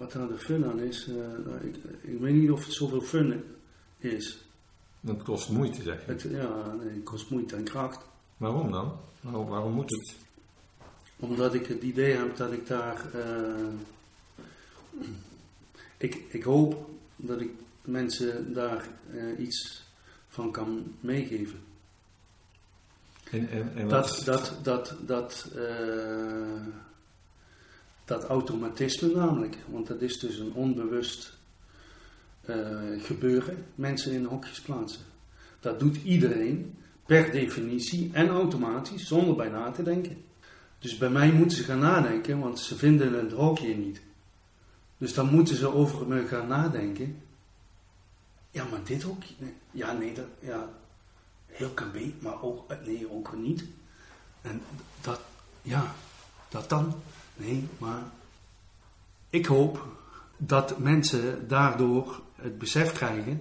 Wat 0.00 0.12
daar 0.12 0.28
de 0.28 0.38
fun 0.38 0.64
aan 0.64 0.80
is, 0.80 1.06
eh, 1.08 1.14
nou, 1.14 1.56
ik, 1.62 1.76
ik 2.00 2.18
weet 2.20 2.34
niet 2.34 2.50
of 2.50 2.64
het 2.64 2.72
zoveel 2.74 3.00
fun 3.00 3.44
is. 3.98 4.44
Dat 5.00 5.22
kost 5.22 5.48
moeite, 5.50 5.82
zeg 5.82 6.04
je. 6.06 6.12
Het, 6.12 6.22
ja, 6.22 6.72
nee, 6.72 6.94
het 6.94 7.02
kost 7.04 7.30
moeite 7.30 7.56
en 7.56 7.64
kracht. 7.64 8.04
Waarom 8.36 8.70
dan? 8.70 8.92
Waarom, 9.20 9.46
waarom 9.48 9.72
moet 9.72 9.90
het? 9.90 10.14
Omdat 11.16 11.54
ik 11.54 11.66
het 11.66 11.82
idee 11.82 12.16
heb 12.16 12.36
dat 12.36 12.52
ik 12.52 12.66
daar. 12.66 13.14
eh, 13.14 13.66
ik, 15.96 16.14
ik 16.28 16.42
hoop 16.42 16.88
dat 17.16 17.40
ik 17.40 17.50
mensen 17.84 18.52
daar 18.52 18.88
eh, 19.12 19.38
iets 19.38 19.82
van 20.28 20.52
kan 20.52 20.94
meegeven. 21.00 21.58
En, 23.30 23.48
en, 23.50 23.72
en 23.76 23.88
wat 23.88 24.22
Dat, 24.24 24.24
dat, 24.24 24.58
dat, 24.62 24.96
dat, 25.06 25.50
dat 28.10 28.24
automatisme 28.24 29.14
namelijk, 29.14 29.56
want 29.66 29.86
dat 29.86 30.00
is 30.00 30.18
dus 30.18 30.38
een 30.38 30.52
onbewust 30.52 31.38
eh, 32.40 32.56
gebeuren, 32.98 33.66
mensen 33.74 34.12
in 34.12 34.24
hokjes 34.24 34.60
plaatsen. 34.60 35.00
Dat 35.60 35.80
doet 35.80 35.96
iedereen 36.02 36.74
per 37.06 37.30
definitie 37.30 38.10
en 38.12 38.28
automatisch, 38.28 39.06
zonder 39.06 39.36
bij 39.36 39.48
na 39.48 39.70
te 39.70 39.82
denken. 39.82 40.24
Dus 40.78 40.98
bij 40.98 41.10
mij 41.10 41.32
moeten 41.32 41.56
ze 41.56 41.64
gaan 41.64 41.78
nadenken, 41.78 42.38
want 42.38 42.58
ze 42.58 42.76
vinden 42.76 43.12
het 43.12 43.32
hokje 43.32 43.76
niet. 43.76 44.00
Dus 44.98 45.14
dan 45.14 45.30
moeten 45.30 45.56
ze 45.56 45.74
over 45.74 46.06
me 46.06 46.26
gaan 46.26 46.48
nadenken. 46.48 47.22
Ja, 48.50 48.64
maar 48.70 48.84
dit 48.84 49.02
hokje, 49.02 49.34
ja 49.70 49.92
nee, 49.92 50.14
dat, 50.14 50.26
ja, 50.38 50.68
heel 51.46 51.70
KB, 51.70 52.22
maar 52.22 52.42
ook, 52.42 52.74
nee, 52.86 53.10
ook 53.10 53.36
niet. 53.36 53.64
En 54.40 54.62
dat, 55.00 55.20
ja, 55.62 55.94
dat 56.48 56.68
dan? 56.68 56.94
Nee, 57.40 57.68
maar 57.78 58.02
ik 59.30 59.46
hoop 59.46 59.86
dat 60.36 60.78
mensen 60.78 61.48
daardoor 61.48 62.20
het 62.34 62.58
besef 62.58 62.92
krijgen 62.92 63.40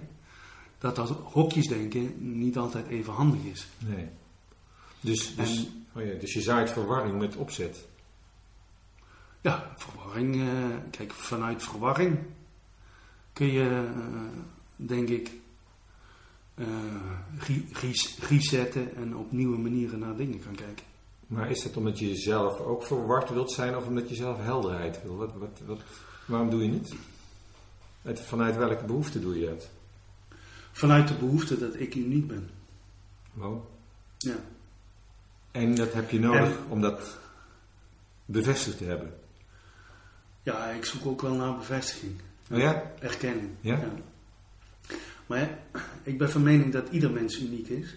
dat 0.78 0.96
dat 0.96 1.08
hokjesdenken 1.08 2.38
niet 2.38 2.56
altijd 2.56 2.86
even 2.86 3.12
handig 3.12 3.42
is. 3.44 3.66
Nee. 3.78 4.08
Dus, 5.00 5.36
dus, 5.36 5.66
En- 5.66 5.86
oh 6.02 6.06
ja, 6.08 6.18
dus 6.18 6.32
je 6.32 6.40
zaait 6.40 6.70
verwarring 6.70 7.18
met 7.18 7.36
opzet. 7.36 7.88
Ja, 9.40 9.74
verwarring, 9.76 10.34
eh, 10.40 10.76
kijk, 10.90 11.12
vanuit 11.12 11.62
verwarring 11.62 12.18
kun 13.32 13.46
je, 13.52 13.90
eh, 13.94 14.00
denk 14.76 15.08
ik, 15.08 15.30
res- 17.72 18.18
resetten 18.28 18.96
en 18.96 19.16
op 19.16 19.32
nieuwe 19.32 19.58
manieren 19.58 19.98
naar 19.98 20.16
dingen 20.16 20.42
gaan 20.42 20.54
kijken. 20.54 20.84
Maar 21.30 21.50
is 21.50 21.62
dat 21.62 21.76
omdat 21.76 21.98
je 21.98 22.14
zelf 22.16 22.58
ook 22.60 22.82
verward 22.82 23.30
wilt 23.30 23.52
zijn 23.52 23.76
of 23.76 23.86
omdat 23.86 24.08
je 24.08 24.14
zelf 24.14 24.38
helderheid 24.40 25.02
wil? 25.02 25.16
Wat, 25.16 25.32
wat, 25.34 25.60
wat, 25.66 25.80
waarom 26.24 26.50
doe 26.50 26.64
je 26.64 26.72
het? 26.72 26.92
Het- 28.02 28.20
Vanuit 28.20 28.56
welke 28.56 28.84
behoefte 28.84 29.20
doe 29.20 29.38
je 29.38 29.46
het? 29.48 29.68
Vanuit 30.72 31.08
de 31.08 31.14
behoefte 31.14 31.58
dat 31.58 31.80
ik 31.80 31.94
uniek 31.94 32.26
ben. 32.26 32.50
Wow. 33.32 33.64
Ja. 34.18 34.36
En 35.50 35.74
dat 35.74 35.92
heb 35.92 36.10
je 36.10 36.20
nodig 36.20 36.56
En- 36.56 36.64
om 36.68 36.80
dat 36.80 37.18
bevestigd 38.24 38.78
te 38.78 38.84
hebben. 38.84 39.14
ja, 40.42 40.66
ik 40.68 40.84
zoek 40.84 41.06
ook 41.06 41.22
wel 41.22 41.34
naar 41.34 41.56
bevestiging. 41.56 42.20
Oh 42.50 42.58
ja? 42.58 42.92
Erkenning. 43.00 43.50
Ja? 43.60 43.80
Maar 45.26 45.58
ik 46.02 46.18
ben 46.18 46.30
van 46.30 46.42
mening 46.42 46.72
dat 46.72 46.88
ieder 46.88 47.10
mens 47.10 47.40
uniek 47.40 47.68
is. 47.68 47.96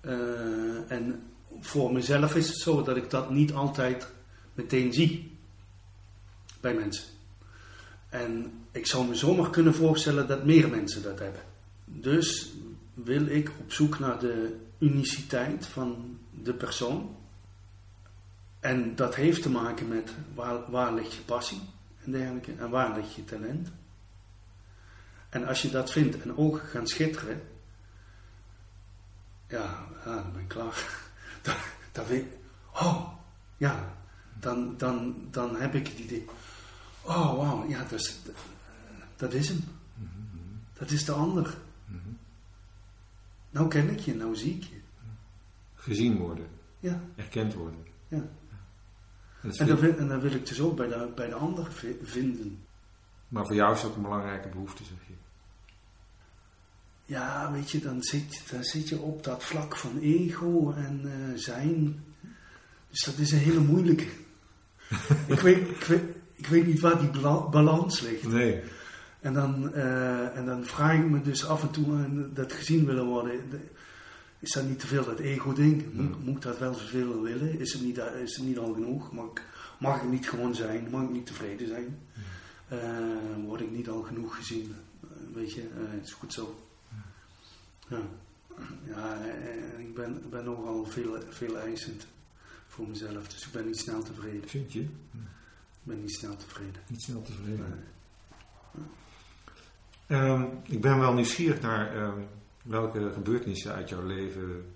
Eh, 0.00 0.90
en 0.90 1.22
voor 1.60 1.92
mezelf 1.92 2.34
is 2.34 2.48
het 2.48 2.58
zo 2.58 2.82
dat 2.82 2.96
ik 2.96 3.10
dat 3.10 3.30
niet 3.30 3.52
altijd 3.52 4.08
meteen 4.54 4.92
zie 4.92 5.38
bij 6.60 6.74
mensen. 6.74 7.04
En 8.08 8.52
ik 8.70 8.86
zou 8.86 9.06
me 9.06 9.14
zomaar 9.14 9.50
kunnen 9.50 9.74
voorstellen 9.74 10.26
dat 10.26 10.44
meer 10.44 10.68
mensen 10.68 11.02
dat 11.02 11.18
hebben. 11.18 11.42
Dus 11.84 12.52
wil 12.94 13.26
ik 13.26 13.50
op 13.60 13.72
zoek 13.72 13.98
naar 13.98 14.18
de 14.18 14.56
uniciteit 14.78 15.66
van 15.66 16.18
de 16.30 16.54
persoon. 16.54 17.16
En 18.60 18.96
dat 18.96 19.14
heeft 19.14 19.42
te 19.42 19.50
maken 19.50 19.88
met 19.88 20.12
waar, 20.70 20.94
ligt 20.94 21.14
je 21.14 21.20
passie 21.20 21.60
en 22.04 22.10
dergelijke. 22.12 22.52
En 22.58 22.70
waar 22.70 22.96
ligt 22.96 23.14
je 23.14 23.24
talent. 23.24 23.68
En 25.28 25.46
als 25.46 25.62
je 25.62 25.70
dat 25.70 25.92
vindt 25.92 26.22
en 26.22 26.36
ogen 26.36 26.68
gaan 26.68 26.86
schitteren, 26.86 27.42
ja, 29.48 29.86
ja 30.04 30.14
dan 30.14 30.32
ben 30.32 30.40
ik 30.40 30.48
klaar. 30.48 30.99
Dan, 31.42 31.54
dan 31.92 32.06
weet 32.06 32.24
oh, 32.74 33.08
ja, 33.56 33.94
dan, 34.40 34.74
dan, 34.76 35.14
dan 35.30 35.56
heb 35.56 35.74
ik 35.74 35.86
het 35.88 35.98
idee, 35.98 36.24
oh 37.02 37.36
wauw, 37.36 37.68
ja, 37.68 37.82
dat 37.82 37.92
is, 38.00 38.18
dat 39.16 39.32
is 39.32 39.48
hem. 39.48 39.64
Dat 40.72 40.90
is 40.90 41.04
de 41.04 41.12
ander. 41.12 41.56
Nou 43.50 43.68
ken 43.68 43.90
ik 43.90 43.98
je, 43.98 44.14
nou 44.14 44.36
zie 44.36 44.54
ik 44.54 44.62
je. 44.62 44.80
Gezien 45.74 46.16
worden, 46.18 46.46
Ja, 46.78 47.00
erkend 47.16 47.54
worden. 47.54 47.84
ja. 48.08 48.16
En 48.16 48.28
dat 49.42 49.52
is 49.52 49.58
En 49.58 49.66
dat, 49.66 49.78
veel- 49.78 49.90
wil, 49.90 49.98
en 49.98 50.08
dat 50.08 50.20
wil 50.22 50.32
ik 50.32 50.46
dus 50.46 50.60
ook 50.60 50.76
bij 50.76 50.88
de, 50.88 51.12
bij 51.14 51.28
de 51.28 51.34
ander 51.34 51.72
vi- 51.72 51.98
vinden. 52.02 52.64
Maar 53.28 53.46
voor 53.46 53.54
jou 53.54 53.74
is 53.74 53.80
dat 53.82 53.94
een 53.94 54.02
belangrijke 54.02 54.48
behoefte, 54.48 54.84
zeg 54.84 54.98
je. 55.06 55.14
Ja, 57.10 57.52
weet 57.52 57.70
je, 57.70 57.78
dan 57.80 58.02
zit, 58.02 58.34
je- 58.34 58.40
dan 58.54 58.64
zit 58.64 58.88
je 58.88 58.98
op 58.98 59.24
dat 59.24 59.44
vlak 59.44 59.76
van 59.76 59.98
ego 59.98 60.72
en 60.76 61.00
eh, 61.04 61.38
zijn. 61.38 62.04
Dus 62.90 63.04
dat 63.04 63.18
is 63.18 63.32
een 63.32 63.38
hele 63.38 63.60
moeilijke. 63.60 64.06
ik, 65.34 65.40
weet, 65.40 65.68
ik, 65.68 65.84
weet, 65.84 66.02
ik 66.34 66.46
weet 66.46 66.66
niet 66.66 66.80
waar 66.80 66.98
die 66.98 67.10
bala- 67.10 67.48
balans 67.48 68.00
ligt. 68.00 68.28
Nee. 68.28 68.62
En 69.20 69.32
dan, 69.34 69.74
eh, 69.74 70.36
en 70.36 70.46
dan 70.46 70.64
vraag 70.64 70.98
ik 70.98 71.04
me 71.10 71.20
dus 71.22 71.46
af 71.46 71.62
en 71.62 71.70
toe 71.70 72.28
dat 72.32 72.52
gezien 72.52 72.86
willen 72.86 73.04
worden. 73.06 73.50
de- 73.50 73.68
Is 74.38 74.52
dat 74.52 74.64
niet 74.68 74.78
te 74.78 74.86
veel 74.86 75.04
dat 75.04 75.18
ego-ding? 75.18 75.84
Moet, 75.92 76.24
moet 76.24 76.36
ik 76.36 76.42
dat 76.42 76.58
wel 76.58 76.74
zoveel 76.74 77.22
willen? 77.22 77.58
Is 77.60 77.72
het 77.72 77.82
niet, 77.82 78.00
is 78.22 78.36
het 78.36 78.46
niet 78.46 78.58
al 78.58 78.72
genoeg? 78.72 79.12
Mag 79.12 79.24
ik, 79.26 79.42
mag 79.78 80.02
ik 80.02 80.08
niet 80.10 80.28
gewoon 80.28 80.54
zijn? 80.54 80.86
Mag 80.90 81.02
ik 81.02 81.10
niet 81.10 81.26
tevreden 81.26 81.66
zijn? 81.68 81.98
Eh, 82.68 82.78
word 83.46 83.60
ik 83.60 83.70
niet 83.70 83.88
al 83.88 84.02
genoeg 84.02 84.36
gezien? 84.36 84.74
Weet 85.34 85.52
je, 85.52 85.68
het 85.74 86.06
is 86.06 86.12
goed 86.12 86.32
zo. 86.32 86.64
Ja, 87.90 88.00
ja 88.86 89.24
eh, 89.24 89.78
ik 89.78 89.94
ben, 89.94 90.30
ben 90.30 90.44
nogal 90.44 90.84
veel, 90.84 91.22
veel 91.28 91.58
eisend 91.58 92.06
voor 92.66 92.88
mezelf, 92.88 93.28
dus 93.28 93.46
ik 93.46 93.52
ben 93.52 93.66
niet 93.66 93.78
snel 93.78 94.02
tevreden. 94.02 94.48
Vind 94.48 94.72
je? 94.72 94.80
Ik 94.80 94.88
ben 95.82 96.00
niet 96.00 96.14
snel 96.14 96.36
tevreden. 96.36 96.82
Niet 96.86 97.02
snel 97.02 97.22
tevreden. 97.22 97.84
Nee. 98.72 98.84
Ehm, 100.06 100.44
ik 100.62 100.80
ben 100.80 100.98
wel 100.98 101.12
nieuwsgierig 101.12 101.60
naar 101.60 101.96
ehm, 101.96 102.20
welke 102.62 103.12
gebeurtenissen 103.12 103.74
uit 103.74 103.88
jouw 103.88 104.06
leven 104.06 104.74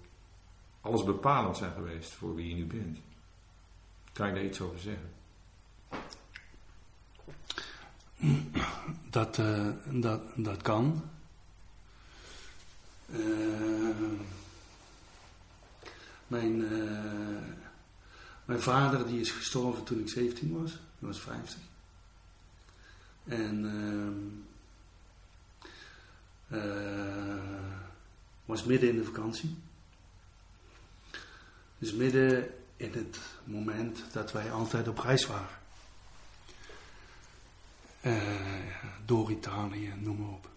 alles 0.81 1.05
bepalend 1.05 1.57
zijn 1.57 1.73
geweest 1.73 2.13
voor 2.13 2.35
wie 2.35 2.49
je 2.49 2.55
nu 2.55 2.67
bent. 2.67 2.99
Kan 4.13 4.29
je 4.29 4.35
daar 4.35 4.45
iets 4.45 4.61
over 4.61 4.79
zeggen? 4.79 5.13
Dat, 9.11 9.39
eh, 9.39 9.69
dat, 9.91 10.23
dat 10.37 10.63
kan. 10.63 11.03
Eh, 13.15 13.21
mijn, 16.27 16.73
eh, 16.73 17.53
mijn 18.45 18.61
vader 18.61 19.07
die 19.07 19.21
is 19.21 19.31
gestorven 19.31 19.85
toen 19.85 20.01
ik 20.01 20.09
17 20.09 20.61
was. 20.63 20.71
Hij 20.71 21.09
was 21.09 21.21
50. 21.21 21.59
En 23.25 23.65
eh, 26.49 27.43
was 28.45 28.65
midden 28.65 28.89
in 28.89 28.97
de 28.97 29.05
vakantie. 29.05 29.57
Dus 31.79 31.93
midden 31.93 32.51
in 32.77 32.93
het 32.93 33.19
moment 33.45 34.05
dat 34.13 34.33
wij 34.33 34.53
altijd 34.53 34.89
op 34.89 34.99
reis 34.99 35.27
waren. 35.27 35.63
Door 39.05 39.31
Italië, 39.31 39.95
noem 39.99 40.17
maar 40.17 40.29
op. 40.29 40.54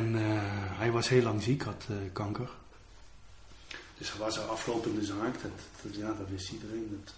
En 0.00 0.14
eh, 0.14 0.78
hij 0.78 0.90
was 0.90 1.08
heel 1.08 1.22
lang 1.22 1.42
ziek, 1.42 1.62
had 1.62 1.86
eh, 1.88 1.96
kanker. 2.12 2.50
Dus 3.98 4.10
hij 4.10 4.18
was 4.18 4.36
een 4.36 4.48
aflopende 4.48 5.04
zaak, 5.04 5.42
dat, 5.42 5.50
dat, 5.82 5.94
ja, 5.94 6.12
dat 6.12 6.28
wist 6.28 6.52
iedereen. 6.52 7.02
Dat. 7.04 7.14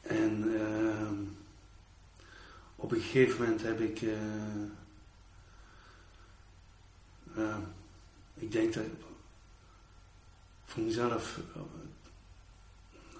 En 0.00 0.60
ehm, 0.60 1.14
op 2.76 2.92
een 2.92 3.00
gegeven 3.00 3.40
moment 3.40 3.62
heb 3.62 3.80
ik, 3.80 4.02
eh, 4.02 4.62
eh, 7.36 7.56
ik 8.34 8.52
denk 8.52 8.74
dat 8.74 8.84
voor 10.64 10.82
mezelf 10.82 11.40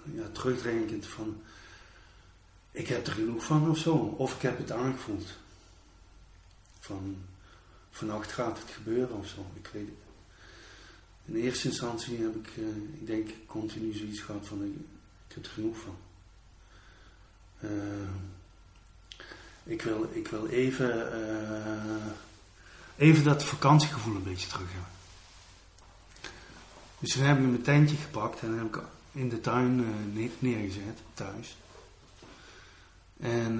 ja, 0.03 0.27
terugdenkend 0.31 1.05
van 1.05 1.41
ik 2.71 2.87
heb 2.87 3.07
er 3.07 3.13
genoeg 3.13 3.43
van 3.43 3.69
of 3.69 3.77
zo. 3.77 3.93
Of 3.95 4.35
ik 4.35 4.41
heb 4.41 4.57
het 4.57 4.71
aangevoeld. 4.71 5.37
Van 6.79 7.29
vannacht 7.91 8.31
gaat 8.31 8.59
het 8.59 8.71
gebeuren 8.71 9.17
of 9.17 9.27
zo. 9.27 9.45
Ik 9.53 9.69
weet 9.73 9.85
het. 9.85 9.95
In 11.25 11.35
eerste 11.35 11.67
instantie 11.67 12.17
heb 12.17 12.35
ik, 12.35 12.49
uh, 12.57 12.67
ik 12.93 13.07
denk, 13.07 13.29
continu 13.45 13.93
zoiets 13.93 14.19
gehad 14.19 14.47
van 14.47 14.63
ik, 14.63 15.35
heb 15.35 15.45
er 15.45 15.51
genoeg 15.51 15.77
van. 15.77 15.97
Uh, 17.59 17.71
ik, 19.63 19.81
wil, 19.81 20.09
ik 20.11 20.27
wil 20.27 20.47
even, 20.47 21.19
uh, 21.21 23.07
even 23.07 23.23
dat 23.23 23.43
vakantiegevoel 23.43 24.15
een 24.15 24.23
beetje 24.23 24.47
terug 24.47 24.71
hebben. 24.71 24.89
Dus 26.99 27.13
toen 27.13 27.23
heb 27.23 27.37
ik 27.37 27.43
mijn 27.43 27.61
tentje 27.61 27.95
gepakt 27.95 28.41
en 28.41 28.57
heb 28.57 28.75
ik 28.75 28.81
in 29.11 29.29
de 29.29 29.41
tuin 29.41 29.85
neergezet, 30.39 30.99
thuis. 31.13 31.57
En 33.19 33.59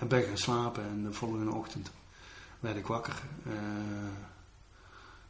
uh, 0.00 0.08
ben 0.08 0.22
gaan 0.22 0.38
slapen 0.38 0.84
en 0.84 1.02
de 1.02 1.12
volgende 1.12 1.50
ochtend 1.50 1.90
werd 2.60 2.76
ik 2.76 2.86
wakker 2.86 3.22
uh, 3.46 3.54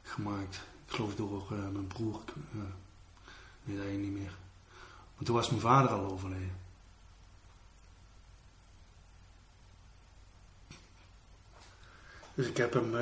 gemaakt. 0.02 0.54
Ik 0.86 0.94
geloof 0.94 1.14
door 1.14 1.52
uh, 1.52 1.68
mijn 1.68 1.86
broer, 1.86 2.22
ik 2.26 2.34
weet 3.64 3.78
eigenlijk 3.78 4.08
niet 4.08 4.18
meer. 4.18 4.36
Want 5.14 5.26
toen 5.26 5.34
was 5.34 5.50
mijn 5.50 5.60
vader 5.60 5.90
al 5.90 6.10
overleden. 6.10 6.56
Dus 12.34 12.46
ik 12.46 12.56
heb 12.56 12.72
hem. 12.72 12.96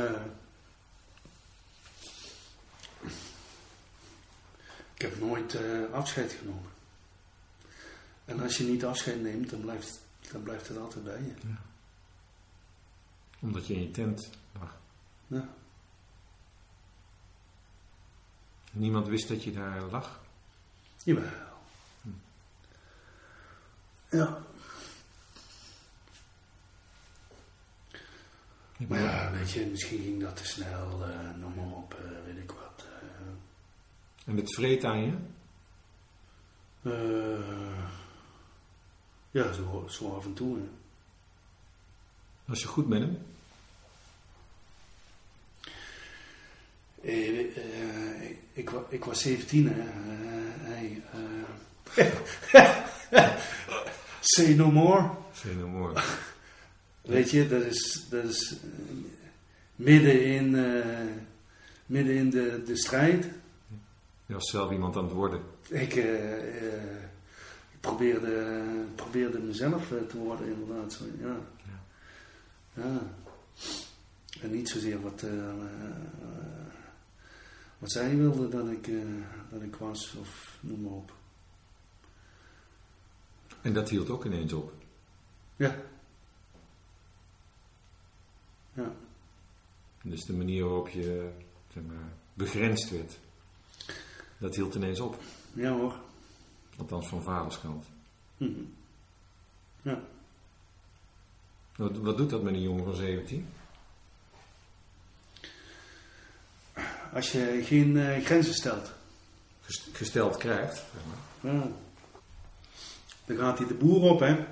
ik 4.94 5.02
heb 5.02 5.20
nooit 5.20 5.58
afscheid 5.92 6.32
genomen. 6.32 6.70
En 8.24 8.40
als 8.40 8.56
je 8.56 8.64
niet 8.64 8.84
afscheid 8.84 9.22
neemt, 9.22 9.50
dan 9.50 9.60
blijft, 9.60 10.00
dan 10.32 10.42
blijft 10.42 10.68
het 10.68 10.78
altijd 10.78 11.04
bij 11.04 11.20
je. 11.20 11.34
Ja. 11.48 11.75
Omdat 13.46 13.66
je 13.66 13.74
in 13.74 13.80
je 13.80 13.90
tent 13.90 14.30
lag. 14.60 14.78
Ja. 15.26 15.48
Niemand 18.72 19.06
wist 19.06 19.28
dat 19.28 19.44
je 19.44 19.52
daar 19.52 19.82
lag? 19.82 20.20
Jawel. 21.04 21.30
Hm. 22.02 22.08
Ja. 24.16 24.42
Maar 28.88 29.00
ja, 29.00 29.30
weet 29.30 29.50
je, 29.50 29.66
misschien 29.66 30.02
ging 30.02 30.20
dat 30.20 30.36
te 30.36 30.46
snel, 30.46 31.08
uh, 31.08 31.34
noem 31.36 31.54
maar 31.54 31.76
op, 31.76 31.96
uh, 32.04 32.24
weet 32.24 32.42
ik 32.42 32.50
wat. 32.50 32.86
Uh. 32.86 33.28
En 34.24 34.36
het 34.36 34.54
vreet 34.54 34.84
aan 34.84 35.00
je? 35.00 35.16
Ja, 39.30 39.52
zo, 39.52 39.86
zo 39.88 40.16
af 40.16 40.24
en 40.24 40.34
toe. 40.34 40.56
Hè. 40.56 40.68
Was 42.44 42.60
je 42.60 42.66
goed 42.66 42.88
met 42.88 43.00
hem? 43.00 43.18
Eh, 46.95 46.95
eh, 46.95 46.95
ik, 47.12 47.54
ik, 48.52 48.70
ik, 48.88 49.04
was 49.04 49.20
17, 49.20 49.68
hè. 49.68 49.80
Uh, 49.80 49.86
hij, 50.60 51.02
say 54.20 54.54
no 54.54 54.70
more. 54.70 55.10
Say 55.32 55.54
no 55.54 55.68
more. 55.68 56.02
Weet 57.02 57.30
je, 57.30 57.48
dat 57.48 57.62
is, 57.62 58.06
dat 58.10 58.24
is 58.24 58.56
midden 59.76 60.24
in, 60.24 60.50
midden 61.86 62.14
in 62.14 62.30
de, 62.30 62.62
de 62.66 62.76
strijd. 62.76 63.28
Je 64.26 64.34
was 64.34 64.50
zelf 64.50 64.70
iemand 64.70 64.96
aan 64.96 65.04
het 65.04 65.12
worden. 65.12 65.40
Ik, 65.68 65.94
probeerde, 67.86 68.54
probeerde 68.94 69.38
mezelf 69.38 69.92
eh, 69.92 69.98
te 70.08 70.16
worden, 70.18 70.46
inderdaad. 70.46 70.92
Zo, 70.92 71.04
ja. 71.20 71.36
ja. 71.64 72.82
ja. 72.82 73.00
En 74.42 74.50
niet 74.50 74.68
zozeer 74.68 75.00
wat, 75.00 75.24
wat 77.78 77.90
zij 77.90 78.16
wilde 78.16 78.48
dat 78.48 78.68
ik, 78.68 78.86
uh, 78.86 79.24
dat 79.50 79.62
ik 79.62 79.76
was, 79.76 80.14
of 80.14 80.58
noem 80.60 80.80
maar 80.80 80.92
op. 80.92 81.12
En 83.62 83.72
dat 83.72 83.88
hield 83.88 84.10
ook 84.10 84.24
ineens 84.24 84.52
op? 84.52 84.72
Ja. 85.56 85.76
Ja. 88.72 88.92
Dus 90.02 90.24
de 90.24 90.32
manier 90.32 90.64
waarop 90.64 90.88
je 90.88 91.30
zeg 91.72 91.82
maar, 91.82 92.12
begrensd 92.34 92.90
werd, 92.90 93.18
dat 94.38 94.54
hield 94.54 94.74
ineens 94.74 95.00
op? 95.00 95.18
Ja 95.52 95.72
hoor. 95.72 96.00
Althans 96.78 97.08
van 97.08 97.22
vaderskant. 97.22 97.84
Mm 98.36 98.74
Ja. 99.82 100.00
Wat, 101.76 101.96
wat 101.98 102.16
doet 102.16 102.30
dat 102.30 102.42
met 102.42 102.54
een 102.54 102.62
jongen 102.62 102.84
van 102.84 102.94
17? 102.94 103.46
Als 107.12 107.32
je 107.32 107.60
geen 107.64 107.96
uh, 107.96 108.24
grenzen 108.24 108.54
stelt. 108.54 108.92
Gesteld 109.92 110.36
krijgt. 110.36 110.74
Zeg 110.74 111.02
maar. 111.06 111.52
ja. 111.52 111.68
Dan 113.24 113.36
gaat 113.36 113.58
hij 113.58 113.66
de 113.66 113.74
boer 113.74 114.02
op, 114.02 114.20
hè? 114.20 114.46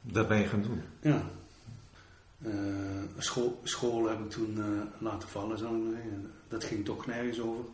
Dat 0.00 0.28
ben 0.28 0.38
je 0.38 0.46
gaan 0.46 0.62
doen? 0.62 0.82
Ja. 1.00 1.22
Uh, 2.38 2.52
school, 3.18 3.60
school 3.64 4.08
heb 4.08 4.20
ik 4.20 4.30
toen 4.30 4.56
uh, 4.58 4.82
laten 4.98 5.28
vallen, 5.28 5.58
zo 5.58 5.94
Dat 6.48 6.64
ging 6.64 6.84
toch 6.84 7.06
nergens 7.06 7.40
over. 7.40 7.64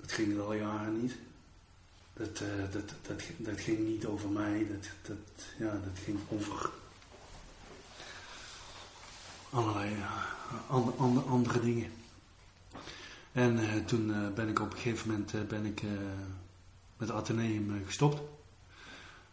Dat 0.00 0.12
ging 0.12 0.40
al 0.40 0.54
jaren 0.54 1.00
niet 1.00 1.16
dat, 2.18 2.40
uh, 2.40 2.72
dat, 2.72 2.88
dat, 3.06 3.22
dat 3.36 3.60
ging 3.60 3.78
niet 3.78 4.06
over 4.06 4.28
mij, 4.28 4.66
dat, 4.70 4.88
dat, 5.02 5.44
ja, 5.58 5.70
dat 5.70 5.98
ging 6.04 6.18
over 6.28 6.70
allerlei 9.50 9.96
andere, 10.66 10.96
andere, 10.96 11.26
andere 11.26 11.60
dingen. 11.60 11.92
En 13.38 13.58
uh, 13.58 13.84
toen 13.84 14.34
ben 14.34 14.48
ik 14.48 14.60
op 14.60 14.70
een 14.72 14.78
gegeven 14.78 15.10
moment 15.10 15.48
ben 15.48 15.66
ik, 15.66 15.82
met 16.96 17.10
Atheneum 17.10 17.82
gestopt. 17.86 18.20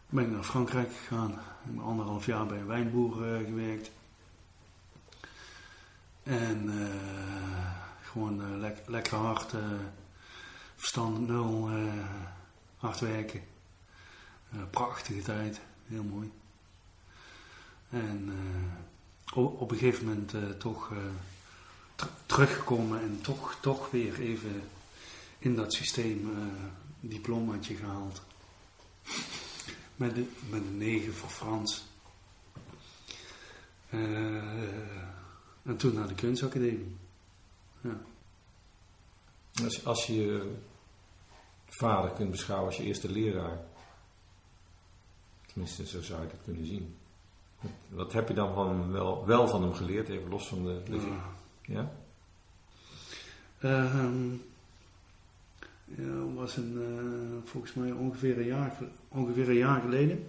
Ben 0.08 0.24
ik 0.24 0.30
naar 0.30 0.44
Frankrijk 0.44 0.92
gegaan. 0.92 1.30
Ik 1.30 1.36
heb 1.62 1.80
anderhalf 1.80 2.26
jaar 2.26 2.46
bij 2.46 2.58
een 2.58 2.66
wijnboer 2.66 3.14
gewerkt. 3.44 3.90
En 6.22 6.70
gewoon 8.02 8.60
le 8.60 8.74
lekker 8.86 9.16
hard, 9.16 9.54
verstand 10.76 11.28
nul 11.28 11.70
hard 12.76 13.00
werken. 13.00 13.40
Prachtige 14.70 15.22
tijd, 15.22 15.60
heel 15.86 16.04
mooi. 16.04 16.32
En 17.90 18.32
op, 19.34 19.70
een 19.70 19.78
gegeven 19.78 20.04
moment 20.04 20.60
toch 20.60 20.92
teruggekomen 22.26 23.00
en 23.00 23.20
toch, 23.20 23.58
toch 23.60 23.90
weer 23.90 24.20
even 24.20 24.62
in 25.38 25.54
dat 25.56 25.72
systeem 25.72 26.30
diplomaatje 27.00 27.74
gehaald. 27.74 28.22
Met 29.96 30.14
de, 30.14 30.26
met 30.50 30.60
een 30.60 30.78
9 30.78 31.14
voor 31.14 31.28
Frans. 31.28 31.84
en 35.62 35.76
toen 35.76 35.94
naar 35.94 36.08
de 36.08 36.14
kunstacademie. 36.14 36.96
Ja. 37.80 38.00
Als, 39.64 39.84
als 39.84 40.06
je 40.06 40.54
vader 41.68 42.10
kunt 42.10 42.30
beschouwen 42.30 42.66
als 42.66 42.76
je 42.76 42.84
eerste 42.84 43.10
leraar. 43.10 43.58
Tenminste, 45.46 45.86
zo 45.86 46.02
zou 46.02 46.22
ik 46.22 46.30
het 46.30 46.40
kunnen 46.44 46.66
zien. 46.66 46.96
Wat 47.88 48.12
heb 48.12 48.28
je 48.28 48.34
dan 48.34 48.54
van, 48.54 48.92
wel, 48.92 49.26
wel 49.26 49.48
van 49.48 49.62
hem 49.62 49.72
geleerd, 49.72 50.08
even 50.08 50.28
los 50.28 50.48
van 50.48 50.64
de... 50.64 50.82
de 50.84 51.16
ja? 51.66 51.92
Ja, 55.94 56.24
was 56.34 56.56
een, 56.56 56.72
uh, 56.72 57.50
volgens 57.50 57.74
mij 57.74 57.92
ongeveer 57.92 58.38
een 58.38 58.46
jaar, 58.46 58.78
ongeveer 59.08 59.48
een 59.48 59.56
jaar 59.56 59.80
geleden. 59.80 60.28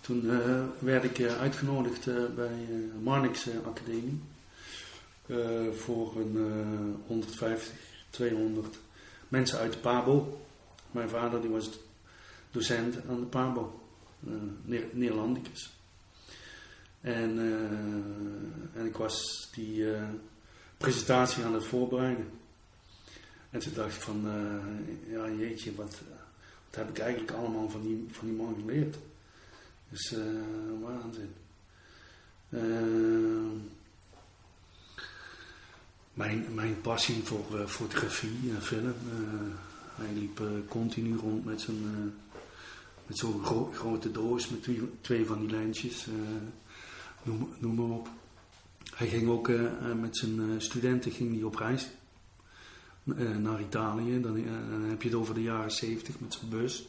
Toen 0.00 0.24
uh, 0.24 0.62
werd 0.78 1.04
ik 1.04 1.18
uh, 1.18 1.40
uitgenodigd 1.40 2.04
bij 2.34 2.68
Marnix 3.02 3.48
Academie 3.66 4.20
voor 5.72 6.16
een 6.16 6.96
150, 7.06 7.74
200 8.10 8.78
mensen 9.28 9.58
uit 9.58 9.72
de 9.72 9.78
Pabo. 9.78 10.40
Mijn 10.90 11.08
vader 11.08 11.40
die 11.40 11.50
was 11.50 11.70
docent 12.50 12.96
aan 13.08 13.20
de 13.20 13.26
Pabo, 13.26 13.80
Neerlandicus. 14.92 15.76
En, 17.06 17.38
uh, 17.38 18.80
en 18.80 18.86
ik 18.86 18.96
was 18.96 19.48
die 19.54 19.76
uh, 19.76 20.02
presentatie 20.76 21.44
aan 21.44 21.54
het 21.54 21.64
voorbereiden. 21.64 22.28
En 23.50 23.60
toen 23.60 23.72
dacht 23.74 23.94
ik 23.94 24.00
van, 24.00 24.20
ja 25.10 25.30
jeetje, 25.30 25.74
wat, 25.74 26.00
heb 26.70 26.88
ik 26.88 26.98
eigenlijk 26.98 27.30
allemaal 27.32 27.68
van 27.70 27.82
die, 27.82 28.06
van 28.10 28.26
die 28.26 28.36
man 28.36 28.56
geleerd. 28.60 28.96
Dus 29.88 30.14
waanzin. 30.82 31.32
mijn, 36.14 36.54
mijn 36.54 36.80
passie 36.80 37.22
voor 37.22 37.60
eh, 37.60 37.66
fotografie 37.66 38.50
en 38.54 38.62
film. 38.62 38.86
eh, 38.86 38.94
hij 39.94 40.12
liep 40.14 40.40
eh, 40.40 40.46
continu 40.68 41.16
rond 41.16 41.44
met 41.44 41.60
eh, 41.68 41.74
met 43.06 43.18
zo'n 43.18 43.44
gro- 43.44 43.70
grote 43.74 44.10
doos 44.10 44.48
met 44.48 44.62
twee, 44.62 44.82
twee 45.00 45.26
van 45.26 45.40
die 45.40 45.50
lijntjes. 45.50 46.06
Noem, 47.26 47.74
maar 47.74 47.96
op. 47.96 48.08
Hij 48.94 49.08
ging 49.08 49.28
ook 49.28 49.48
eh, 49.48 49.64
eh, 49.64 49.98
met 50.00 50.16
zijn 50.16 50.40
eh, 50.40 50.46
studenten 50.58 51.12
ging 51.12 51.32
die 51.32 51.46
op 51.46 51.54
reis 51.54 51.88
naar 53.38 53.60
Italië. 53.60 54.20
Dan, 54.20 54.36
heb 54.88 55.02
je 55.02 55.08
het 55.08 55.18
over 55.18 55.34
de 55.34 55.42
jaren 55.42 55.70
70 55.70 56.20
met 56.20 56.34
zijn 56.34 56.50
bus. 56.50 56.88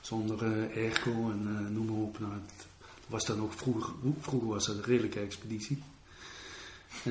Zonder 0.00 0.44
airco 0.74 1.30
en 1.30 1.72
noem 1.72 1.86
maar 1.86 1.96
op. 1.96 2.18
Nou, 2.18 2.32
het 2.32 2.66
was 3.06 3.24
dan 3.24 3.40
ook 3.40 3.52
vroeger, 3.52 3.94
vroeger 4.20 4.48
was 4.48 4.66
dat 4.66 4.76
een 4.76 4.82
redelijke 4.82 5.20
expeditie. 5.20 5.82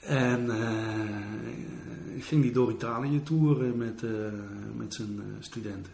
En 0.00 0.50
ging 2.20 2.42
hij 2.42 2.52
door 2.52 2.70
Italië 2.70 3.22
toeren 3.22 3.76
met, 3.76 4.02
met 4.76 4.94
zijn 4.94 5.20
studenten. 5.40 5.92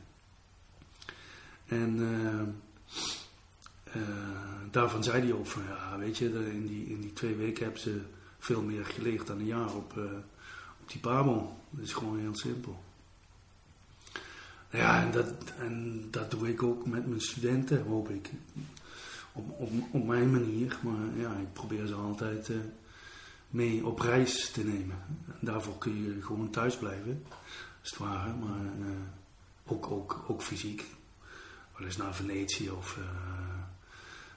En 1.66 1.98
eh, 3.92 4.00
daarvan 4.70 5.04
zei 5.04 5.22
hij 5.22 5.32
ook 5.32 5.46
van, 5.46 5.62
ja, 5.62 5.98
weet 5.98 6.18
je, 6.18 6.50
in 6.50 6.66
die, 6.66 6.86
in 6.86 7.00
die 7.00 7.12
twee 7.12 7.34
weken 7.34 7.62
hebben 7.62 7.82
ze 7.82 8.00
veel 8.38 8.62
meer 8.62 8.84
geleerd 8.84 9.26
dan 9.26 9.38
een 9.38 9.46
jaar 9.46 9.74
op, 9.74 9.98
eh, 9.98 10.04
op 10.80 10.90
die 10.90 11.00
Pabo. 11.00 11.56
Dat 11.70 11.84
is 11.84 11.92
gewoon 11.92 12.18
heel 12.18 12.36
simpel. 12.36 12.82
Ja, 14.70 15.02
en 15.02 15.10
dat, 15.10 15.32
en 15.58 16.04
dat 16.10 16.30
doe 16.30 16.48
ik 16.48 16.62
ook 16.62 16.86
met 16.86 17.06
mijn 17.06 17.20
studenten, 17.20 17.84
hoop 17.84 18.10
ik. 18.10 18.30
Op, 19.32 19.60
op, 19.60 19.70
op 19.90 20.06
mijn 20.06 20.30
manier, 20.30 20.78
maar 20.82 21.16
ja, 21.16 21.32
ik 21.32 21.52
probeer 21.52 21.86
ze 21.86 21.94
altijd 21.94 22.48
eh, 22.48 22.56
mee 23.50 23.86
op 23.86 24.00
reis 24.00 24.50
te 24.50 24.64
nemen. 24.64 24.96
En 25.26 25.38
daarvoor 25.40 25.78
kun 25.78 26.02
je 26.02 26.22
gewoon 26.22 26.50
thuis 26.50 26.76
blijven, 26.76 27.22
als 27.80 27.90
het 27.90 27.98
ware, 27.98 28.32
maar 28.34 28.94
ook, 29.66 29.90
ook, 29.90 30.24
ook 30.28 30.42
fysiek. 30.42 30.84
Wel 31.76 31.86
eens 31.86 31.96
naar 31.96 32.14
Venetië 32.14 32.70
of 32.70 32.98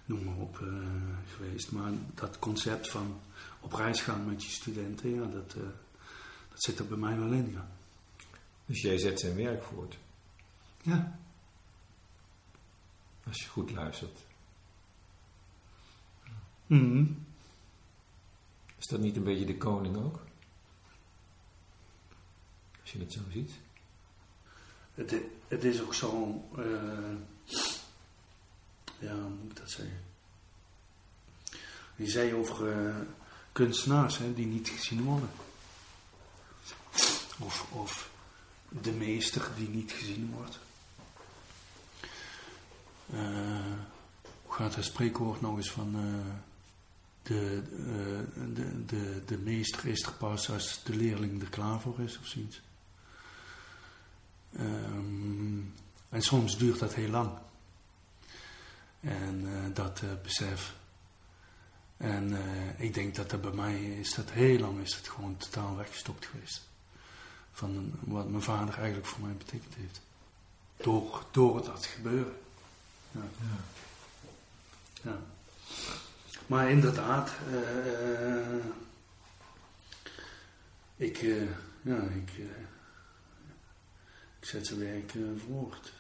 noem 0.06 0.24
maar 0.24 0.38
op 0.38 0.62
eh, 0.62 0.68
geweest. 1.36 1.72
Maar 1.72 1.92
dat 2.14 2.40
concept 2.40 2.90
van 2.90 3.20
op 3.60 3.74
reis 3.74 4.02
gaan 4.02 4.26
met 4.26 4.44
je 4.44 4.50
studenten, 4.50 5.10
ja, 5.10 5.26
dat, 5.26 5.54
eh, 5.54 5.62
dat 6.50 6.64
zit 6.64 6.80
er 6.80 6.88
bij 6.88 6.98
mij 6.98 7.18
wel 7.18 7.32
in, 7.32 7.52
ja. 7.52 7.68
Dus 8.66 8.82
jij 8.82 8.98
zet 8.98 9.20
zijn 9.20 9.36
werk 9.36 9.64
voort, 9.64 9.98
Ja, 10.82 11.20
als 13.28 13.42
je 13.42 13.48
goed 13.48 13.72
luistert. 13.72 14.20
Mhm. 16.68 17.06
Is 18.78 18.88
dat 18.88 19.00
niet 19.00 19.16
een 19.16 19.24
beetje 19.24 19.46
de 19.46 19.58
koning 19.58 19.98
ook? 19.98 20.20
Als 22.82 22.92
je 22.92 23.00
het 23.00 23.14
zo 23.14 23.20
ziet. 23.32 23.52
Het, 24.94 25.16
het 25.48 25.64
is 25.64 25.82
ook 25.82 25.94
zo, 25.94 26.42
eh, 26.58 27.16
ja, 29.02 29.14
hoe 29.14 29.30
moet 29.30 29.52
ik 29.52 29.58
dat 29.58 29.70
zeggen? 29.70 30.00
Je 31.96 32.10
zei 32.10 32.34
over 32.34 32.72
eh, 32.72 32.96
kunstenaars 33.52 34.18
hè, 34.18 34.34
die 34.34 34.46
niet 34.46 34.70
gezien 34.70 35.04
worden. 35.04 35.30
Of, 37.40 37.72
of 37.72 38.10
de 38.70 38.92
meester 38.92 39.50
die 39.56 39.70
niet 39.70 39.92
gezien 39.92 40.34
wordt. 40.34 40.60
Eh, 43.14 43.74
hoe 44.46 44.54
gaat 44.54 44.76
het 44.76 44.86
spreekwoord 44.86 45.42
nog 45.42 45.58
eens 45.58 45.72
van... 45.72 45.96
eh, 45.96 46.34
de, 47.24 47.64
de, 48.54 48.86
de, 48.86 49.22
de 49.26 49.38
meester 49.38 49.86
is 49.86 50.06
er 50.06 50.14
pas 50.14 50.50
als 50.50 50.84
de 50.84 50.96
leerling 50.96 51.42
er 51.42 51.50
klaar 51.50 51.80
voor 51.80 52.00
is 52.00 52.18
of 52.20 52.26
zoiets. 52.26 52.62
Ehm, 54.56 55.60
en 56.10 56.22
soms 56.22 56.58
duurt 56.58 56.80
dat 56.80 56.94
heel 56.94 57.10
lang. 57.10 57.32
En 59.02 59.46
eh, 59.46 59.76
dat 59.76 60.02
eh, 60.02 60.10
besef. 60.24 60.76
En 61.98 62.34
eh, 62.34 62.80
ik 62.80 62.94
denk 62.94 63.16
dat 63.16 63.30
dat 63.30 63.42
bij 63.42 63.52
mij 63.52 63.82
is 63.84 64.14
dat 64.14 64.32
heel 64.32 64.60
lang 64.60 64.82
is 64.82 64.96
het 64.96 65.08
gewoon 65.08 65.38
totaal 65.38 65.76
weggestopt 65.76 66.26
geweest. 66.26 66.70
Van 67.52 67.94
wat 68.00 68.30
mijn 68.30 68.44
vader 68.44 68.76
eigenlijk 68.76 69.08
voor 69.08 69.22
mij 69.22 69.36
betekend 69.38 69.76
heeft. 69.76 70.02
Door, 70.78 71.26
door 71.32 71.64
dat 71.64 71.86
gebeuren. 71.86 72.36
Ja. 73.12 73.22
ja. 75.02 75.20
Maar 76.48 76.70
inderdaad, 76.70 77.32
ik, 80.96 81.18
ja, 81.82 82.02
ik, 82.02 82.30
eh, 82.30 82.62
ik 84.40 84.46
zet 84.46 84.68
zijn 84.68 84.80
werk 84.80 85.14
voort. 85.48 85.94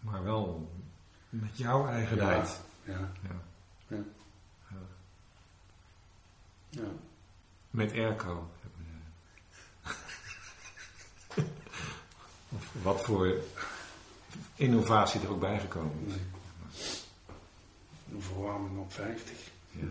Maar 0.00 0.24
wel 0.24 0.70
met 1.28 1.56
jouw 1.58 1.86
eigenheid. 1.88 2.60
Ja, 2.84 2.92
Ja. 2.92 3.10
ja, 3.88 3.96
Ja. 4.68 4.76
ja. 6.68 6.82
Met 7.70 7.92
airco. 7.92 8.50
of 12.48 12.72
wat 12.82 13.02
voor 13.04 13.34
innovatie 14.54 15.20
er 15.20 15.28
ook 15.30 15.40
bijgekomen 15.40 16.04
is. 16.06 16.12
Nee. 16.12 16.22
Een 18.12 18.22
verwarming 18.22 18.78
op 18.78 18.92
50. 18.92 19.36
Ja. 19.70 19.86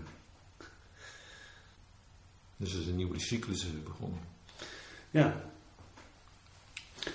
Dus 2.58 2.74
er 2.74 2.80
is 2.82 2.88
een 2.88 2.96
nieuwe 2.96 3.20
cyclus 3.20 3.66
is 3.66 3.84
begonnen. 3.84 4.20
Ja. 5.10 5.42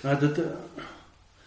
Nou, 0.03 0.19
dat, 0.19 0.39
eh, 0.39 0.51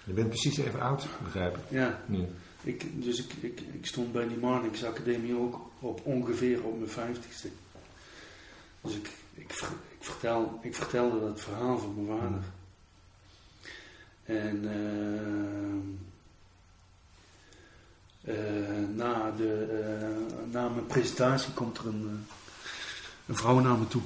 Je 0.04 0.14
bent 0.14 0.28
precies 0.30 0.58
even 0.58 0.82
oud, 0.82 1.08
begrijp 1.24 1.58
ik. 1.58 1.64
ja. 1.70 2.02
Nu. 2.06 2.28
Ik, 2.66 3.04
dus 3.04 3.20
ik, 3.20 3.34
ik, 3.34 3.60
ik 3.60 3.86
stond 3.86 4.12
bij 4.12 4.28
die 4.28 4.38
Marnix 4.38 4.84
Academie 4.84 5.36
ook 5.36 5.70
op 5.80 6.06
ongeveer 6.06 6.64
op 6.64 6.78
mijn 6.78 6.90
vijftigste. 6.90 7.50
Dus 8.82 8.96
ik, 8.96 9.10
ik, 9.34 9.52
ik, 9.98 10.04
vertel, 10.04 10.60
ik 10.62 10.76
vertelde 10.76 11.20
dat 11.20 11.42
verhaal 11.42 11.78
van 11.78 12.06
mijn 12.06 12.20
vader. 12.20 12.44
En 14.24 14.70
eh, 18.24 18.36
eh, 18.36 18.90
na, 18.90 19.32
de, 19.32 19.64
eh, 19.64 20.54
na 20.54 20.70
mijn 20.70 20.86
presentatie 20.86 21.54
komt 21.54 21.78
er 21.78 21.88
een, 21.88 22.26
een 23.26 23.36
vrouw 23.36 23.60
naar 23.60 23.78
me 23.78 23.88
toe. 23.88 24.02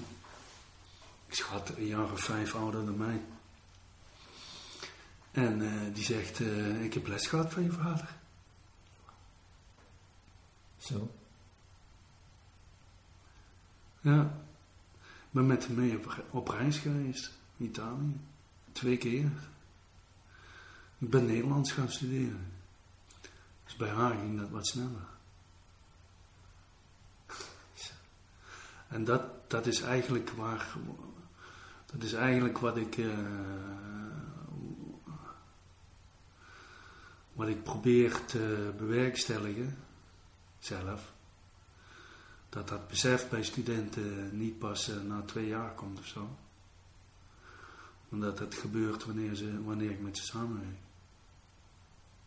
Ik 1.27 1.33
schat 1.33 1.71
een 1.77 1.85
jaar 1.85 2.11
of 2.11 2.19
vijf 2.19 2.55
ouder 2.55 2.85
dan 2.85 2.97
mij. 2.97 3.21
En 5.31 5.91
die 5.93 6.03
zegt, 6.03 6.39
ik 6.81 6.93
heb 6.93 7.07
les 7.07 7.27
gehad 7.27 7.53
van 7.53 7.63
je 7.63 7.71
vader. 7.71 8.18
Zo. 10.79 11.11
Ja. 14.01 14.37
Ben 15.31 15.47
met 15.47 15.67
hem 15.67 15.75
mee 15.75 15.99
op, 16.29 16.47
reis 16.47 16.77
geweest. 16.77 17.31
Italië. 17.57 18.19
Twee 18.71 18.97
keer. 18.97 19.31
Ik 20.97 21.09
ben 21.09 21.25
Nederlands 21.25 21.71
gaan 21.71 21.91
studeren. 21.91 22.51
Dus 23.65 23.75
bij 23.75 23.89
haar 23.89 24.15
ging 24.15 24.39
dat 24.39 24.49
wat 24.49 24.67
sneller. 24.67 25.07
En 28.87 29.03
dat, 29.03 29.49
dat 29.49 29.65
is 29.65 29.81
eigenlijk 29.81 30.29
waar... 30.29 30.67
Dat 31.85 32.03
is 32.03 32.13
eigenlijk 32.13 32.57
wat 32.57 32.77
ik... 32.77 32.97
eh, 32.97 33.17
wat 37.33 37.47
ik 37.47 37.63
probeer 37.63 38.25
te 38.25 38.73
bewerkstelligen. 38.77 39.77
Zelf 40.59 41.11
dat 42.49 42.67
dat 42.67 42.87
besef 42.87 43.29
bij 43.29 43.43
studenten 43.43 44.37
niet 44.37 44.59
pas 44.59 44.89
eh, 44.89 45.01
na 45.01 45.21
twee 45.21 45.47
jaar 45.47 45.73
komt 45.73 45.99
of 45.99 46.05
zo. 46.05 46.29
Omdat 48.09 48.39
het 48.39 48.55
gebeurt 48.55 49.05
wanneer, 49.05 49.35
ze, 49.35 49.63
wanneer 49.63 49.91
ik 49.91 50.01
met 50.01 50.17
ze 50.17 50.23
samenwerk. 50.23 50.77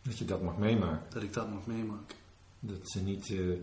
Dat 0.01 0.17
je 0.17 0.25
dat 0.25 0.41
mag 0.41 0.57
meemaken. 0.57 1.09
Dat 1.09 1.23
ik 1.23 1.33
dat 1.33 1.49
mag 1.49 1.65
meemaken. 1.65 2.17
Dat 2.59 2.89
ze 2.89 3.01
niet 3.01 3.29
eh 3.29 3.57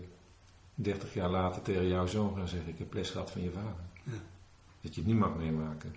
30 0.75 1.13
jaar 1.13 1.29
later 1.29 1.61
tegen 1.61 1.87
jouw 1.87 2.07
zoon 2.07 2.35
gaan 2.35 2.47
zeggen: 2.47 2.69
Ik 2.69 2.77
heb 2.77 2.93
les 2.93 3.09
gehad 3.09 3.31
van 3.31 3.41
je 3.41 3.51
vader. 3.51 3.75
Ja. 4.03 4.11
Dat 4.81 4.95
je 4.95 5.01
het 5.01 5.09
niet 5.09 5.19
mag 5.19 5.35
meemaken. 5.35 5.95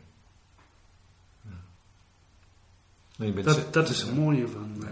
Ja. 3.17 3.43
Dat, 3.43 3.73
dat 3.73 3.89
is 3.89 4.03
het 4.03 4.15
mooie 4.15 4.49
van, 4.49 4.85
eh, 4.85 4.91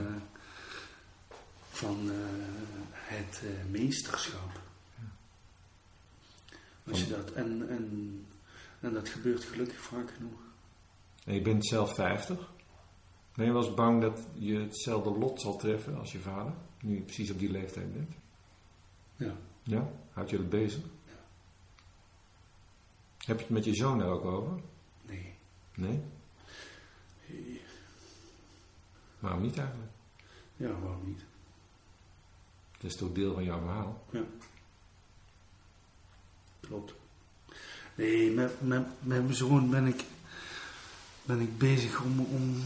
van 1.70 2.10
het 3.12 3.42
eh, 3.44 3.70
meesterschap. 3.70 4.60
Als 6.90 7.00
je 7.00 7.08
dat, 7.08 7.32
en, 7.32 7.68
en, 7.68 8.26
en 8.80 8.92
dat 8.92 9.08
gebeurt 9.08 9.44
gelukkig 9.44 9.80
vaak 9.80 10.10
genoeg. 10.10 10.40
En 11.24 11.34
je 11.34 11.42
bent 11.42 11.66
zelf 11.66 11.94
50. 11.94 12.52
Ben 13.34 13.46
je 13.46 13.52
wel 13.52 13.64
eens 13.64 13.74
bang 13.74 14.00
dat 14.00 14.20
je 14.34 14.58
hetzelfde 14.58 15.10
lot 15.10 15.40
zal 15.40 15.56
treffen 15.56 15.98
als 15.98 16.12
je 16.12 16.18
vader? 16.18 16.52
Nu 16.80 16.94
je 16.94 17.02
precies 17.02 17.30
op 17.30 17.38
die 17.38 17.50
leeftijd 17.50 17.92
bent. 17.92 18.14
Ja. 19.16 19.36
Ja? 19.62 19.92
Houdt 20.12 20.30
je 20.30 20.36
dat 20.36 20.48
bezig? 20.48 20.82
Heb 23.18 23.36
je 23.36 23.44
het 23.44 23.52
met 23.52 23.64
je 23.64 23.74
zoon 23.74 23.98
daar 23.98 24.08
ook 24.08 24.24
over? 24.24 24.60
Nee. 25.02 25.34
Nee? 25.74 26.02
Waarom 29.18 29.42
niet 29.42 29.58
eigenlijk? 29.58 29.90
Ja, 30.56 30.80
waarom 30.80 31.06
niet? 31.06 31.24
Dat 32.82 32.90
is 32.90 32.96
toch 32.96 33.12
deel 33.12 33.34
van 33.34 33.44
jouw 33.44 33.60
verhaal? 33.60 34.04
Klopt. 36.60 36.92
Nee, 37.94 38.30
met, 38.30 38.60
met, 38.60 38.86
met 39.00 39.22
mijn 39.22 39.34
zoon 39.34 39.70
ben 39.70 39.86
ik, 39.86 40.04
ben 41.22 41.40
ik 41.40 41.58
bezig 41.58 42.00
om, 42.00 42.20
om, 42.20 42.64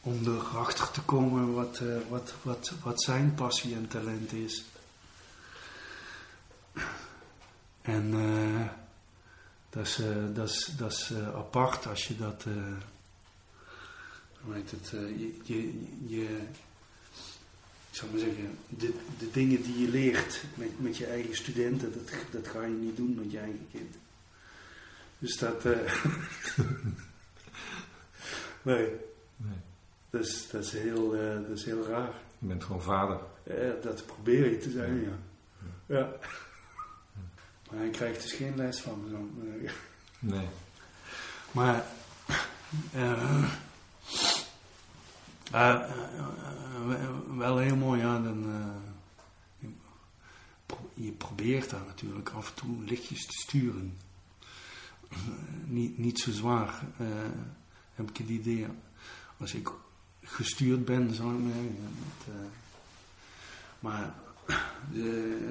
om 0.00 0.20
erachter 0.26 0.90
te 0.90 1.02
komen 1.02 1.54
wat, 1.54 1.78
eh, 1.78 1.96
wat, 2.08 2.34
wat, 2.42 2.72
wat 2.82 3.02
zijn 3.02 3.34
passie 3.34 3.74
en 3.74 3.88
talent 3.88 4.32
is. 4.32 4.64
En 7.82 8.14
eh, 8.14 8.68
dat 9.70 9.86
is, 9.86 9.98
eh, 9.98 10.34
dat 10.34 10.48
is, 10.48 10.70
dat 10.76 10.92
is 10.92 11.12
apart 11.34 11.86
als 11.86 12.08
je 12.08 12.16
dat. 12.16 12.44
hoe 14.40 14.54
heet 14.54 14.70
het? 14.70 14.90
je, 14.90 15.40
je, 15.44 15.88
je, 16.06 16.46
zou 17.96 18.10
maar 18.10 18.20
zeggen, 18.20 18.58
de, 18.68 18.92
de 19.18 19.30
dingen 19.30 19.62
die 19.62 19.80
je 19.80 19.88
leert 19.88 20.42
met, 20.54 20.80
met 20.80 20.96
je 20.96 21.06
eigen 21.06 21.36
studenten, 21.36 21.92
dat, 21.92 22.12
dat 22.30 22.48
ga 22.48 22.62
je 22.62 22.74
niet 22.74 22.96
doen 22.96 23.14
met 23.14 23.32
je 23.32 23.38
eigen 23.38 23.66
kind. 23.70 23.94
Dus 25.18 25.38
dat. 25.38 25.64
eh, 25.64 26.04
nee, 28.62 28.88
Nee. 29.36 29.56
dat 30.10 30.24
is, 30.24 30.48
dat 30.50 30.64
is, 30.64 30.72
heel, 30.72 31.14
eh, 31.14 31.48
dat 31.48 31.58
is 31.58 31.64
heel 31.64 31.86
raar. 31.86 32.10
Je 32.38 32.46
bent 32.46 32.64
gewoon 32.64 32.82
vader. 32.82 33.18
Ja, 33.42 33.74
dat 33.82 34.06
probeer 34.06 34.50
je 34.50 34.58
te 34.58 34.70
zijn, 34.70 35.00
ja. 35.00 35.18
ja. 35.96 36.12
Maar 37.70 37.78
hij 37.78 37.90
krijgt 37.90 38.22
dus 38.22 38.32
geen 38.32 38.56
les 38.56 38.80
van 38.80 39.02
me. 39.04 39.10
Zo. 39.10 39.28
Nee. 40.18 40.46
Maar 41.50 41.84
eh, 42.92 43.44
eh, 45.56 47.08
wel 47.36 47.58
heel 47.58 47.76
mooi, 47.76 48.00
ja. 48.00 48.18
Dan, 48.20 48.44
eh, 48.44 48.66
je, 49.58 49.68
pro- 50.66 50.90
je 50.94 51.12
probeert 51.12 51.70
daar 51.70 51.84
natuurlijk 51.86 52.28
af 52.30 52.48
en 52.48 52.54
toe 52.54 52.84
lichtjes 52.84 53.26
te 53.26 53.32
sturen. 53.32 53.96
Niet, 55.64 55.98
niet 55.98 56.18
zo 56.20 56.30
zwaar, 56.30 56.80
heb 57.94 58.08
ik 58.10 58.16
het 58.16 58.28
idee. 58.28 58.66
Als 59.38 59.54
ik 59.54 59.70
gestuurd 60.22 60.84
ben, 60.84 61.14
zou 61.14 61.34
ik 61.48 61.52
zeggen. 61.52 62.50
Maar 63.80 64.14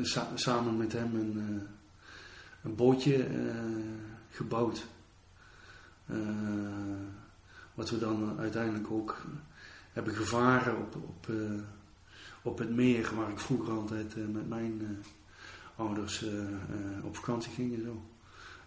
sa- 0.02 0.32
samen 0.36 0.78
met 0.78 0.92
hem 0.94 1.16
een, 1.16 1.62
een 2.64 2.76
bootje 2.76 3.28
gebouwd. 4.30 4.88
Wat 7.74 7.90
we 7.90 7.98
dan 8.00 8.40
uiteindelijk 8.40 8.92
ook 8.92 9.26
hebben 9.96 10.14
gevaren 10.14 10.78
op, 10.78 10.96
op, 10.96 11.30
eh, 11.30 11.62
op 12.42 12.58
het 12.58 12.70
meer, 12.70 13.16
waar 13.16 13.30
ik 13.30 13.40
vroeger 13.40 13.74
altijd 13.74 14.16
eh, 14.16 14.26
met 14.26 14.50
mijn 14.50 14.82
eh, 14.82 15.10
ouders 15.76 16.26
op 17.04 17.16
vakantie 17.16 17.52
ging 17.52 17.76
en 17.76 17.84
zo. 17.84 18.02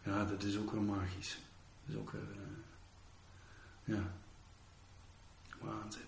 Ja, 0.02 0.24
dat 0.24 0.42
is 0.42 0.58
ook 0.58 0.70
wel 0.70 0.82
magisch. 0.82 1.38
Dat 1.84 1.94
is 1.94 2.00
ook 2.00 2.10
weer, 2.10 2.22
ja, 3.84 4.12
waanzin. 5.60 6.02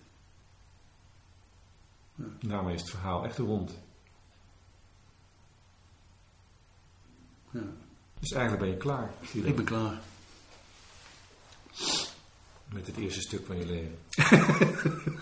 Daarmee 2.39 2.73
is 2.73 2.81
het 2.81 2.89
verhaal 2.89 3.23
echt 3.25 3.37
rond. 3.37 3.79
Ja. 7.51 7.63
Dus 8.19 8.31
eigenlijk 8.31 8.63
ben 8.63 8.71
je 8.71 8.77
klaar. 8.77 9.13
Ik 9.33 9.55
ben 9.55 9.65
klaar. 9.65 9.99
Met 12.73 12.87
het 12.87 12.97
eerste 12.97 13.21
stuk 13.21 13.45
van 13.45 13.57
je 13.57 13.65
leven. 13.65 13.97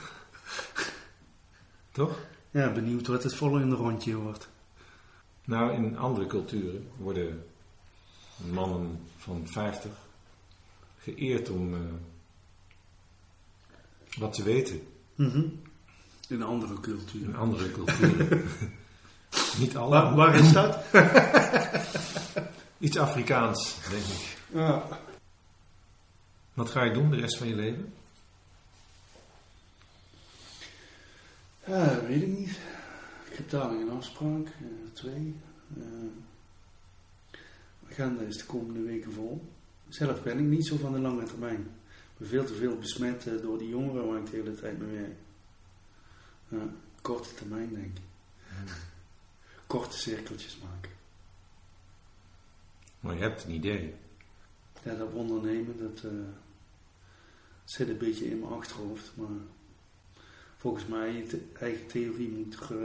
Toch? 1.92 2.20
Ja, 2.52 2.72
benieuwd 2.72 3.08
wat 3.08 3.24
het 3.24 3.36
volgende 3.36 3.76
rondje 3.76 4.16
wordt. 4.16 4.50
Nou, 5.46 5.74
in 5.74 5.98
andere 5.98 6.28
culturen 6.28 6.90
worden 6.98 7.44
mannen 8.52 9.00
van 9.18 9.48
50 9.48 9.92
geëerd 11.00 11.50
om 11.50 11.74
eh, 11.74 11.80
wat 14.18 14.34
te 14.34 14.44
weten. 14.44 14.82
Mhm. 15.16 15.44
In 16.28 16.44
andere 16.44 16.80
culturen. 16.80 17.28
In 17.28 17.36
andere 17.36 17.72
culturen. 17.72 18.44
Niet 19.60 19.78
alle. 19.78 19.90
Waar, 19.90 20.16
waar 20.16 20.36
is 20.36 20.52
dat? 20.52 20.84
Iets 22.78 22.98
Afrikaans, 22.98 23.76
denk 23.90 24.04
ik. 24.04 24.38
Ja. 24.52 24.88
Wat 26.60 26.70
ga 26.70 26.84
je 26.84 26.92
doen 26.92 27.10
de 27.10 27.16
rest 27.16 27.38
van 27.38 27.48
je 27.48 27.56
leven? 27.56 27.94
Ja, 31.66 31.86
dat 31.86 32.02
weet 32.02 32.22
ik 32.22 32.38
niet. 32.38 32.60
Ik 33.30 33.38
heb 33.38 33.50
dadelijk 33.50 33.90
een 33.90 33.96
afspraak, 33.96 34.46
eh, 34.46 34.94
twee. 34.94 35.36
De 35.68 36.10
agenda 37.90 38.22
is 38.22 38.38
de 38.38 38.46
komende 38.46 38.82
weken 38.82 39.14
vol. 39.14 39.52
Zelf 39.88 40.24
ben 40.24 40.40
ik 40.40 40.46
niet 40.46 40.66
zo 40.66 40.78
van 40.78 40.92
de 40.92 41.00
lange 41.00 41.24
termijn. 41.24 41.60
Ik 41.60 42.18
ben 42.18 42.28
veel 42.28 42.46
te 42.46 42.54
veel 42.54 42.78
besmet 42.78 43.28
eh, 43.28 43.42
door 43.42 43.58
die 43.58 43.70
jongeren 43.70 44.08
waar 44.08 44.20
ik 44.20 44.30
de 44.30 44.36
hele 44.36 44.56
tijd 44.56 44.80
mee 44.80 45.00
werk. 45.00 45.18
Ja, 46.48 46.74
korte 47.02 47.34
termijn 47.34 47.74
denk 47.74 47.98
ik. 47.98 48.04
Korte 49.68 49.98
cirkeltjes 49.98 50.58
maken. 50.64 50.92
Maar 53.00 53.16
je 53.16 53.22
hebt 53.22 53.44
een 53.44 53.52
idee. 53.52 53.96
Ja, 54.84 54.94
dat 54.96 55.14
ondernemen, 55.14 55.78
dat 55.78 56.12
zit 57.70 57.90
een 57.90 57.98
beetje 57.98 58.30
in 58.32 58.40
mijn 58.40 58.52
achterhoofd. 58.52 59.12
Maar 59.16 59.28
volgens 60.58 60.86
mijn 60.86 61.28
te- 61.28 61.42
eigen 61.60 61.88
theorie 61.88 62.30
moet, 62.30 62.58
eh, 62.72 62.78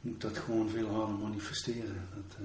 moet 0.00 0.20
dat 0.20 0.38
gewoon 0.38 0.68
veel 0.68 0.88
harder 0.88 1.14
manifesteren. 1.16 2.08
Dat 2.14 2.36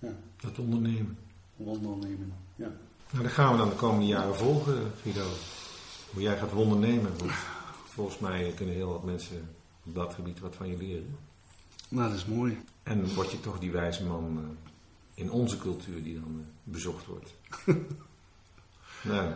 eh, 0.00 0.10
Dat 0.40 0.58
ondernemen. 0.58 1.18
ondernemen. 1.56 2.32
Ja. 2.56 2.70
Nou, 3.10 3.22
dat 3.24 3.32
gaan 3.32 3.52
we 3.52 3.58
dan 3.58 3.68
de 3.68 3.74
komende 3.74 4.06
jaren 4.06 4.36
volgen, 4.36 4.92
Guido. 5.02 5.26
Hoe 6.12 6.22
jij 6.22 6.38
gaat 6.38 6.52
ondernemen. 6.52 7.18
Want 7.18 7.32
volgens 7.84 8.18
mij 8.18 8.52
kunnen 8.56 8.74
heel 8.74 8.88
wat 8.92 9.04
mensen 9.04 9.48
op 9.84 9.94
dat 9.94 10.14
gebied 10.14 10.40
wat 10.40 10.54
van 10.56 10.68
je 10.68 10.76
leren. 10.76 11.16
Nou, 11.88 12.08
dat 12.08 12.18
is 12.18 12.24
mooi. 12.26 12.58
En 12.82 13.14
word 13.14 13.30
je 13.30 13.40
toch 13.40 13.58
die 13.58 13.70
wijze 13.70 14.04
man 14.04 14.38
eh, 14.38 15.22
in 15.22 15.30
onze 15.30 15.58
cultuur 15.58 16.02
die 16.02 16.14
dan 16.20 16.44
bezocht 16.64 17.06
wordt. 17.06 17.34
nou, 19.02 19.32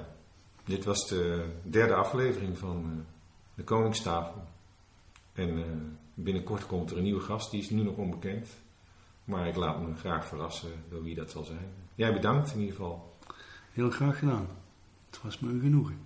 dit 0.66 0.84
was 0.84 1.08
de 1.08 1.48
derde 1.62 1.94
aflevering 1.94 2.58
van 2.58 2.84
eh, 2.84 3.04
de 3.54 3.64
Koningstafel. 3.64 4.44
En 5.32 5.58
eh, 5.58 5.64
binnenkort 6.14 6.66
komt 6.66 6.90
er 6.90 6.96
een 6.96 7.02
nieuwe 7.02 7.20
gast, 7.20 7.50
die 7.50 7.60
is 7.60 7.70
nu 7.70 7.82
nog 7.82 7.96
onbekend. 7.96 8.48
Maar 9.24 9.46
ik 9.46 9.56
laat 9.56 9.80
me 9.80 9.94
graag 9.94 10.26
verrassen 10.26 10.70
door 10.88 11.02
wie 11.02 11.14
dat 11.14 11.30
zal 11.30 11.44
zijn. 11.44 11.68
Jij 11.94 12.12
bedankt 12.12 12.52
in 12.52 12.58
ieder 12.60 12.74
geval. 12.74 13.16
Heel 13.72 13.90
graag 13.90 14.18
gedaan. 14.18 14.48
Het 15.06 15.22
was 15.22 15.38
me 15.38 15.50
een 15.50 15.60
genoegen. 15.60 16.05